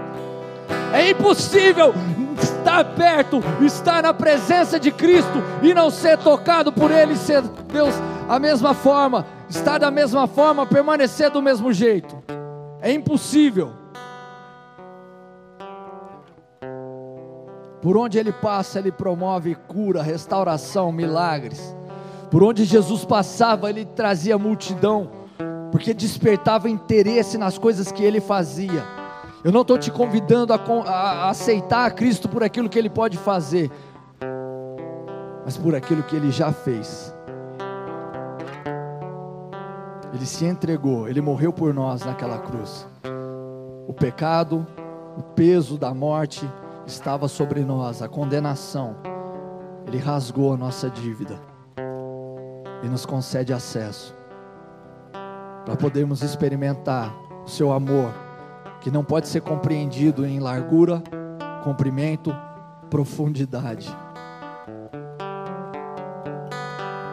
É 0.94 1.10
impossível 1.10 1.94
estar 2.42 2.84
perto, 2.96 3.42
estar 3.62 4.04
na 4.04 4.14
presença 4.14 4.80
de 4.80 4.92
Cristo 4.92 5.44
e 5.62 5.74
não 5.74 5.90
ser 5.90 6.18
tocado 6.18 6.72
por 6.72 6.92
Ele, 6.92 7.16
ser 7.16 7.42
Deus 7.72 7.94
a 8.28 8.40
mesma 8.40 8.74
forma, 8.74 9.26
estar 9.50 9.80
da 9.80 9.90
mesma 9.90 10.28
forma, 10.28 10.66
permanecer 10.66 11.30
do 11.32 11.42
mesmo 11.42 11.74
jeito. 11.74 12.16
É 12.82 12.92
impossível. 12.92 13.74
Por 17.82 17.98
onde 17.98 18.20
ele 18.20 18.32
passa, 18.32 18.78
ele 18.78 18.92
promove 18.92 19.56
cura, 19.56 20.04
restauração, 20.04 20.92
milagres. 20.92 21.76
Por 22.30 22.44
onde 22.44 22.66
Jesus 22.66 23.06
passava, 23.06 23.70
ele 23.70 23.86
trazia 23.86 24.38
multidão, 24.38 25.10
porque 25.72 25.94
despertava 25.94 26.70
interesse 26.70 27.38
nas 27.38 27.58
coisas 27.58 27.92
que 27.92 28.04
ele 28.04 28.20
fazia. 28.20 28.99
Eu 29.44 29.52
não 29.52 29.62
estou 29.62 29.78
te 29.78 29.90
convidando 29.90 30.54
a, 30.54 30.58
a, 30.58 31.30
aceitar 31.30 31.86
a 31.86 31.92
Cristo 31.92 32.28
por 32.28 32.44
aquilo 32.44 32.68
que 32.68 32.78
ele 32.78 32.90
pode 32.90 33.18
fazer, 33.18 33.72
mas 35.46 35.58
por 35.58 35.74
aquilo 35.74 36.04
que 36.04 36.16
ele 36.16 36.30
já 36.30 36.52
fez. 36.52 37.14
Ele 40.14 40.26
se 40.26 40.46
entregou, 40.46 41.08
ele 41.08 41.22
morreu 41.22 41.54
por 41.54 41.74
nós 41.74 42.04
naquela 42.04 42.40
cruz. 42.40 42.86
O 43.88 43.94
pecado, 43.94 44.68
o 45.18 45.24
peso 45.24 45.78
da 45.78 45.94
morte 45.94 46.50
estava 46.86 47.28
sobre 47.28 47.62
nós, 47.62 48.02
a 48.02 48.10
condenação. 48.10 48.98
Ele 49.88 49.98
rasgou 49.98 50.54
a 50.54 50.58
nossa 50.58 50.90
dívida 50.90 51.40
e 52.84 52.88
nos 52.88 53.06
concede 53.06 53.54
acesso 53.54 54.16
para 55.66 55.76
podermos 55.76 56.22
experimentar 56.24 57.14
o 57.46 57.48
seu 57.48 57.72
amor, 57.72 58.12
que 58.82 58.90
não 58.90 59.04
pode 59.04 59.28
ser 59.28 59.42
compreendido 59.42 60.26
em 60.26 60.40
largura, 60.40 61.02
comprimento, 61.64 62.36
profundidade. 62.90 63.96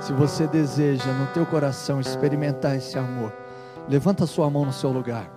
Se 0.01 0.13
você 0.13 0.47
deseja 0.47 1.13
no 1.13 1.27
teu 1.29 1.45
coração 1.45 2.01
experimentar 2.01 2.77
esse 2.77 2.97
amor, 2.97 3.33
levanta 3.89 4.25
a 4.25 4.27
sua 4.27 4.49
mão 4.49 4.65
no 4.65 4.73
seu 4.73 4.91
lugar. 4.91 5.29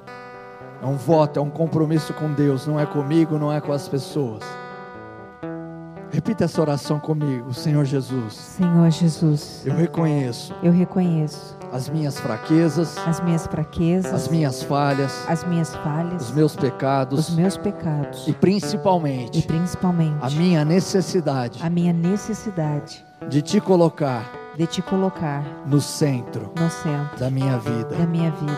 É 0.81 0.85
um 0.85 0.95
voto, 0.95 1.39
é 1.39 1.41
um 1.41 1.49
compromisso 1.49 2.13
com 2.13 2.31
Deus, 2.31 2.67
não 2.67 2.79
é 2.79 2.85
comigo, 2.85 3.37
não 3.37 3.51
é 3.51 3.59
com 3.59 3.73
as 3.73 3.87
pessoas. 3.87 4.43
Repita 6.11 6.45
essa 6.45 6.61
oração 6.61 6.99
comigo, 6.99 7.53
Senhor 7.53 7.83
Jesus. 7.83 8.33
Senhor 8.33 8.89
Jesus. 8.89 9.63
Eu 9.65 9.75
reconheço. 9.75 10.55
Eu 10.63 10.71
reconheço 10.71 11.58
as 11.71 11.89
minhas 11.89 12.19
fraquezas, 12.19 12.97
as 13.05 13.19
minhas 13.21 13.45
fraquezas, 13.47 14.13
as 14.13 14.27
minhas 14.27 14.63
falhas, 14.63 15.25
as 15.27 15.43
minhas 15.43 15.75
falhas, 15.75 16.29
os 16.29 16.31
meus 16.31 16.55
pecados, 16.55 17.29
os 17.29 17.35
meus 17.35 17.57
pecados. 17.57 18.27
E 18.27 18.33
principalmente, 18.33 19.39
e 19.39 19.41
principalmente 19.41 20.17
a 20.21 20.29
minha 20.29 20.65
necessidade, 20.65 21.59
a 21.61 21.69
minha 21.69 21.93
necessidade 21.93 23.05
de 23.27 23.41
te 23.41 23.59
colocar, 23.59 24.31
de 24.55 24.65
te 24.65 24.81
colocar 24.81 25.43
no 25.65 25.79
centro, 25.79 26.51
no 26.59 26.69
centro 26.69 27.19
da 27.19 27.29
minha 27.29 27.57
vida. 27.57 27.95
Da 27.95 28.05
minha 28.05 28.31
vida. 28.31 28.57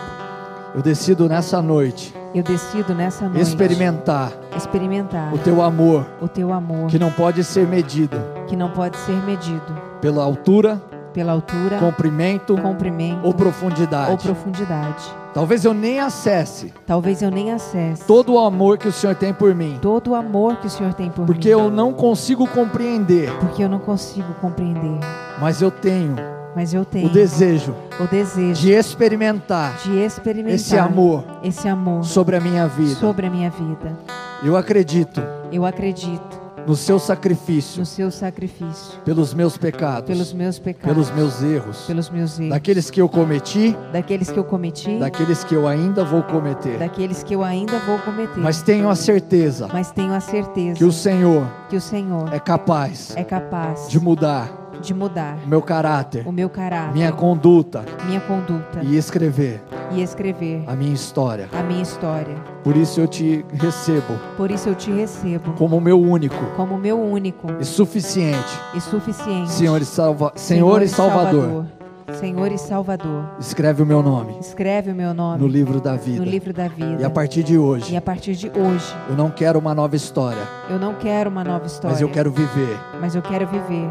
Eu 0.74 0.80
decido 0.80 1.28
nessa 1.28 1.60
noite 1.60 2.14
Eu 2.34 2.42
decido 2.42 2.94
nessa 2.94 3.28
noite 3.28 3.42
experimentar 3.42 4.32
experimentar 4.56 5.34
o 5.34 5.36
teu 5.36 5.60
amor, 5.60 6.06
o 6.18 6.26
teu 6.26 6.50
amor 6.50 6.86
que 6.86 6.98
não 6.98 7.10
pode 7.12 7.44
ser 7.44 7.68
medido 7.68 8.16
que 8.46 8.56
não 8.56 8.70
pode 8.70 8.96
ser 8.96 9.16
medido 9.24 9.92
pela 10.00 10.24
altura, 10.24 10.82
pela 11.12 11.32
altura, 11.32 11.78
comprimento 11.78 12.56
comprimento 12.56 13.26
ou 13.26 13.34
profundidade. 13.34 14.10
ou 14.10 14.18
profundidade. 14.18 15.04
Talvez 15.34 15.64
eu 15.64 15.72
nem 15.72 15.98
acesse 15.98 16.74
Talvez 16.86 17.22
eu 17.22 17.30
nem 17.30 17.52
acesse 17.52 18.04
todo 18.04 18.34
o 18.34 18.38
amor 18.38 18.76
que 18.76 18.88
o 18.88 18.92
Senhor 18.92 19.14
tem 19.14 19.32
por 19.32 19.54
mim, 19.54 19.78
todo 19.80 20.10
o 20.10 20.14
amor 20.14 20.56
que 20.56 20.66
o 20.66 20.70
Senhor 20.70 20.92
tem 20.92 21.10
por 21.10 21.24
porque 21.24 21.48
mim, 21.48 21.52
eu 21.60 21.70
não 21.70 21.92
consigo 21.92 22.46
compreender, 22.46 23.30
porque 23.38 23.64
eu 23.64 23.68
não 23.68 23.78
consigo 23.78 24.34
compreender, 24.40 24.98
mas 25.40 25.62
eu 25.62 25.70
tenho 25.70 26.16
mas 26.54 26.74
eu 26.74 26.84
tenho 26.84 27.06
o 27.06 27.10
desejo 27.10 27.74
o 27.98 28.06
desejo 28.06 28.60
de 28.60 28.72
experimentar 28.72 29.74
de 29.82 29.96
experimentar 29.98 30.54
esse 30.54 30.76
amor 30.76 31.24
esse 31.42 31.66
amor 31.66 32.04
sobre 32.04 32.36
a 32.36 32.40
minha 32.40 32.68
vida. 32.68 32.94
sobre 32.96 33.26
a 33.26 33.30
minha 33.30 33.48
vida. 33.48 33.96
Eu 34.42 34.54
acredito 34.54 35.22
Eu 35.50 35.64
acredito 35.64 36.41
no 36.66 36.76
seu 36.76 36.98
sacrifício. 36.98 37.80
No 37.80 37.86
seu 37.86 38.10
sacrifício. 38.10 39.00
Pelos 39.04 39.34
meus 39.34 39.56
pecados, 39.56 40.06
pelos 40.06 40.32
meus 40.32 40.58
pecados, 40.58 40.92
pelos 40.92 41.10
meus 41.10 41.42
erros, 41.42 41.84
pelos 41.86 42.10
meus 42.10 42.38
erros, 42.38 42.50
daqueles 42.50 42.90
que 42.90 43.00
eu 43.00 43.08
cometi, 43.08 43.76
daqueles 43.92 44.30
que 44.30 44.38
eu 44.38 44.44
cometi, 44.44 44.98
daqueles 44.98 45.44
que 45.44 45.54
eu 45.54 45.66
ainda 45.66 46.04
vou 46.04 46.22
cometer. 46.22 46.78
daqueles 46.78 47.22
que 47.22 47.34
eu 47.34 47.42
ainda 47.42 47.78
vou 47.80 47.98
cometer. 47.98 48.38
Mas 48.38 48.62
tenho 48.62 48.88
a 48.88 48.94
certeza 48.94 49.68
Mas 49.72 49.90
tenho 49.90 50.12
a 50.12 50.20
certeza 50.20 50.78
que 50.78 50.84
o 50.84 50.92
Senhor 50.92 51.46
que 51.68 51.76
o 51.76 51.80
Senhor 51.80 52.32
é 52.32 52.38
capaz 52.38 53.14
é 53.16 53.24
capaz 53.24 53.88
de 53.88 53.98
mudar 53.98 54.61
de 54.80 54.94
mudar 54.94 55.38
o 55.44 55.48
meu 55.48 55.62
caráter, 55.62 56.26
o 56.26 56.32
meu 56.32 56.48
caráter, 56.48 56.92
minha 56.92 57.12
conduta 57.12 57.84
minha 58.06 58.20
conduta 58.20 58.80
e 58.82 58.96
escrever 58.96 59.62
e 59.90 60.02
escrever 60.02 60.64
a 60.66 60.74
minha 60.74 60.94
história. 60.94 61.48
a 61.52 61.62
minha 61.62 61.82
história. 61.82 62.34
Por 62.64 62.76
isso 62.76 63.00
eu 63.00 63.06
te 63.06 63.44
recebo 63.52 64.18
Por 64.36 64.50
isso 64.50 64.68
eu 64.68 64.74
te 64.74 64.90
recebo 64.90 65.52
como 65.52 65.80
meu 65.80 66.00
único 66.00 66.34
como 66.56 66.78
meu 66.78 66.98
único 67.00 67.46
e 67.60 67.64
suficiente 67.64 68.58
e 68.74 68.80
suficiente 68.80 69.50
Senhor 69.50 69.80
e, 69.82 69.84
salva... 69.84 70.32
Senhor 70.34 70.82
e 70.82 70.88
Salvador. 70.88 71.66
Senhor 72.14 72.52
e 72.52 72.58
Salvador. 72.58 73.24
Escreve 73.38 73.82
o 73.82 73.86
meu 73.86 74.02
nome 74.02 74.36
Escreve 74.38 74.90
o 74.90 74.94
meu 74.94 75.14
nome 75.14 75.40
no 75.40 75.46
livro 75.48 75.80
da 75.80 75.92
no 75.92 75.98
vida. 75.98 76.24
livro 76.24 76.52
da 76.52 76.68
vida. 76.68 77.00
E 77.00 77.04
a 77.04 77.10
partir 77.10 77.42
de 77.42 77.54
E 77.54 77.58
hoje, 77.58 77.96
a 77.96 78.00
partir 78.02 78.34
de 78.34 78.48
hoje, 78.48 78.94
eu 79.08 79.16
não 79.16 79.30
quero 79.30 79.58
uma 79.58 79.74
nova 79.74 79.96
história, 79.96 80.42
eu 80.68 80.78
não 80.78 80.94
quero 80.94 81.30
uma 81.30 81.42
nova 81.44 81.66
história, 81.66 81.90
mas 81.90 82.00
eu 82.00 82.08
quero 82.08 82.30
viver 82.30 82.78
mas 83.00 83.14
eu 83.14 83.22
quero 83.22 83.46
viver 83.46 83.88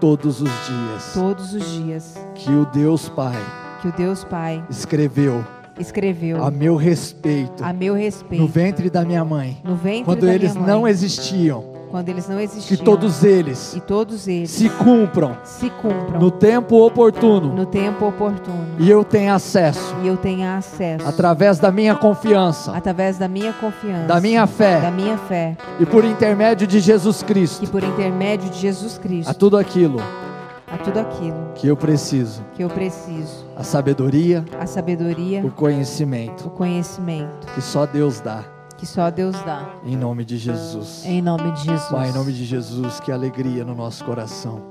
todos 0.00 0.40
os 0.40 0.50
dias. 0.66 1.12
Todos 1.14 1.54
os 1.54 1.72
dias. 1.72 2.14
Que 2.34 2.50
o 2.50 2.66
Deus 2.66 3.08
Pai 3.08 3.36
que 3.80 3.88
o 3.88 3.92
Deus 3.92 4.24
Pai 4.24 4.64
escreveu 4.68 5.44
escreveu 5.78 6.42
a 6.42 6.50
meu 6.50 6.76
respeito 6.76 7.62
a 7.62 7.72
meu 7.72 7.94
no 7.94 8.00
respeito 8.00 8.46
ventre 8.46 8.90
da 8.90 9.04
minha 9.04 9.24
mãe, 9.24 9.60
no 9.62 9.76
ventre 9.76 10.04
quando 10.04 10.26
da 10.26 10.34
eles 10.34 10.52
minha 10.52 10.64
mãe, 10.66 10.74
não 10.74 10.88
existiam, 10.88 11.75
quando 11.90 12.08
eles 12.08 12.28
não 12.28 12.36
que 12.36 12.44
existiam, 12.44 12.84
todos 12.84 13.24
eles 13.24 13.74
e 13.74 13.80
todos 13.80 14.28
eles 14.28 14.50
se 14.50 14.68
cumpram 14.68 15.36
se 15.44 15.70
cumpram 15.70 16.20
no 16.20 16.30
tempo 16.30 16.84
oportuno. 16.84 17.52
no 17.54 17.66
tempo 17.66 18.06
oportuno. 18.06 18.66
E 18.78 18.90
eu 18.90 19.04
tenho 19.04 19.32
acesso 19.32 19.94
e 20.02 20.06
eu 20.06 20.16
tenha 20.16 20.56
acesso 20.56 21.06
através 21.06 21.58
da 21.58 21.70
minha 21.70 21.94
confiança, 21.94 22.76
através 22.76 23.18
da 23.18 23.28
minha 23.28 23.52
confiança, 23.52 24.06
da 24.06 24.20
minha 24.20 24.40
da 24.40 24.46
fé 24.46 24.90
minha 24.90 25.18
fé, 25.18 25.56
e 25.78 25.86
por 25.86 26.04
intermédio 26.04 26.66
de 26.66 26.80
Jesus 26.80 27.18
que 27.18 27.26
Cristo 27.26 27.66
por 27.66 27.82
intermédio 27.82 28.50
de 28.50 28.58
Jesus 28.58 28.98
Cristo, 28.98 29.30
a 29.30 29.34
tudo 29.34 29.56
aquilo 29.56 30.00
a 30.68 30.78
tudo 30.78 30.98
aquilo 30.98 31.52
que 31.54 31.68
eu 31.68 31.76
preciso, 31.76 32.42
que 32.54 32.62
eu 32.62 32.68
preciso, 32.68 33.46
a 33.56 33.62
sabedoria, 33.62 34.44
a 34.58 34.66
sabedoria, 34.66 35.44
o 35.44 35.50
conhecimento 35.50 36.48
o 36.48 36.50
conhecimento 36.50 37.46
que 37.54 37.60
só 37.62 37.86
Deus 37.86 38.20
dá, 38.20 38.44
que 38.76 38.86
só 38.86 39.10
Deus 39.10 39.36
dá. 39.42 39.66
em 39.84 39.96
nome 39.96 40.24
de 40.24 40.36
Jesus. 40.36 41.04
Em 41.04 41.22
nome 41.22 41.50
de 41.52 41.64
Jesus. 41.64 41.90
Pai, 41.90 42.10
em 42.10 42.12
nome 42.12 42.32
de 42.32 42.44
Jesus, 42.44 43.00
que 43.00 43.10
alegria 43.10 43.64
no 43.64 43.74
nosso 43.74 44.04
coração. 44.04 44.62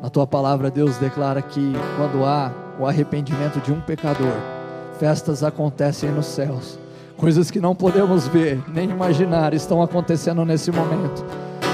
Na 0.00 0.08
tua 0.08 0.26
palavra, 0.26 0.70
Deus 0.70 0.96
declara 0.96 1.42
que 1.42 1.72
quando 1.96 2.24
há 2.24 2.52
o 2.78 2.86
arrependimento 2.86 3.60
de 3.60 3.72
um 3.72 3.80
pecador, 3.80 4.32
festas 4.98 5.42
acontecem 5.42 6.10
nos 6.10 6.26
céus. 6.26 6.78
Coisas 7.16 7.50
que 7.50 7.60
não 7.60 7.74
podemos 7.74 8.26
ver, 8.26 8.62
nem 8.68 8.88
imaginar, 8.88 9.52
estão 9.52 9.82
acontecendo 9.82 10.44
nesse 10.44 10.70
momento. 10.72 11.24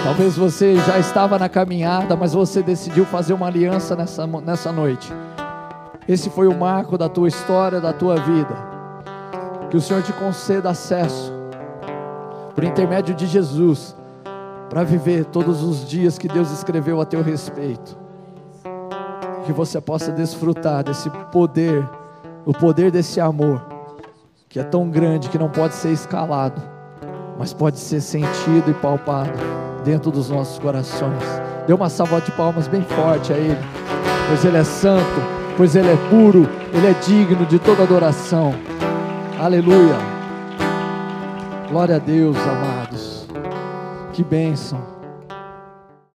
Talvez 0.02 0.36
você 0.36 0.76
já 0.76 0.98
estava 0.98 1.38
na 1.38 1.48
caminhada, 1.48 2.16
mas 2.16 2.32
você 2.32 2.62
decidiu 2.62 3.04
fazer 3.04 3.32
uma 3.32 3.46
aliança 3.46 3.94
nessa, 3.94 4.26
nessa 4.26 4.72
noite. 4.72 5.12
Esse 6.08 6.30
foi 6.30 6.48
o 6.48 6.56
marco 6.56 6.96
da 6.96 7.08
tua 7.08 7.28
história, 7.28 7.80
da 7.80 7.92
tua 7.92 8.16
vida. 8.16 8.75
Que 9.70 9.76
o 9.76 9.80
Senhor 9.80 10.02
te 10.02 10.12
conceda 10.12 10.70
acesso, 10.70 11.32
por 12.54 12.64
intermédio 12.64 13.14
de 13.14 13.26
Jesus, 13.26 13.96
para 14.70 14.84
viver 14.84 15.24
todos 15.26 15.62
os 15.62 15.88
dias 15.88 16.18
que 16.18 16.28
Deus 16.28 16.50
escreveu 16.50 17.00
a 17.00 17.04
teu 17.04 17.22
respeito. 17.22 17.96
Que 19.44 19.52
você 19.52 19.80
possa 19.80 20.10
desfrutar 20.12 20.84
desse 20.84 21.10
poder, 21.32 21.88
o 22.44 22.52
poder 22.52 22.90
desse 22.90 23.20
amor, 23.20 23.64
que 24.48 24.58
é 24.58 24.64
tão 24.64 24.88
grande 24.88 25.28
que 25.28 25.38
não 25.38 25.48
pode 25.48 25.74
ser 25.74 25.90
escalado, 25.92 26.60
mas 27.38 27.52
pode 27.52 27.78
ser 27.78 28.00
sentido 28.00 28.70
e 28.70 28.74
palpado 28.74 29.38
dentro 29.84 30.10
dos 30.10 30.30
nossos 30.30 30.58
corações. 30.58 31.22
Dê 31.66 31.72
uma 31.72 31.88
salva 31.88 32.20
de 32.20 32.30
palmas 32.32 32.68
bem 32.68 32.82
forte 32.82 33.32
a 33.32 33.36
Ele, 33.36 33.58
pois 34.28 34.44
Ele 34.44 34.56
é 34.56 34.64
santo, 34.64 35.20
pois 35.56 35.76
Ele 35.76 35.88
é 35.88 35.96
puro, 36.08 36.48
Ele 36.72 36.86
é 36.86 36.94
digno 36.94 37.44
de 37.46 37.58
toda 37.58 37.82
adoração. 37.82 38.54
Aleluia. 39.38 39.98
Glória 41.68 41.96
a 41.96 41.98
Deus, 41.98 42.36
amados. 42.38 43.26
Que 44.14 44.24
bênção. 44.24 44.95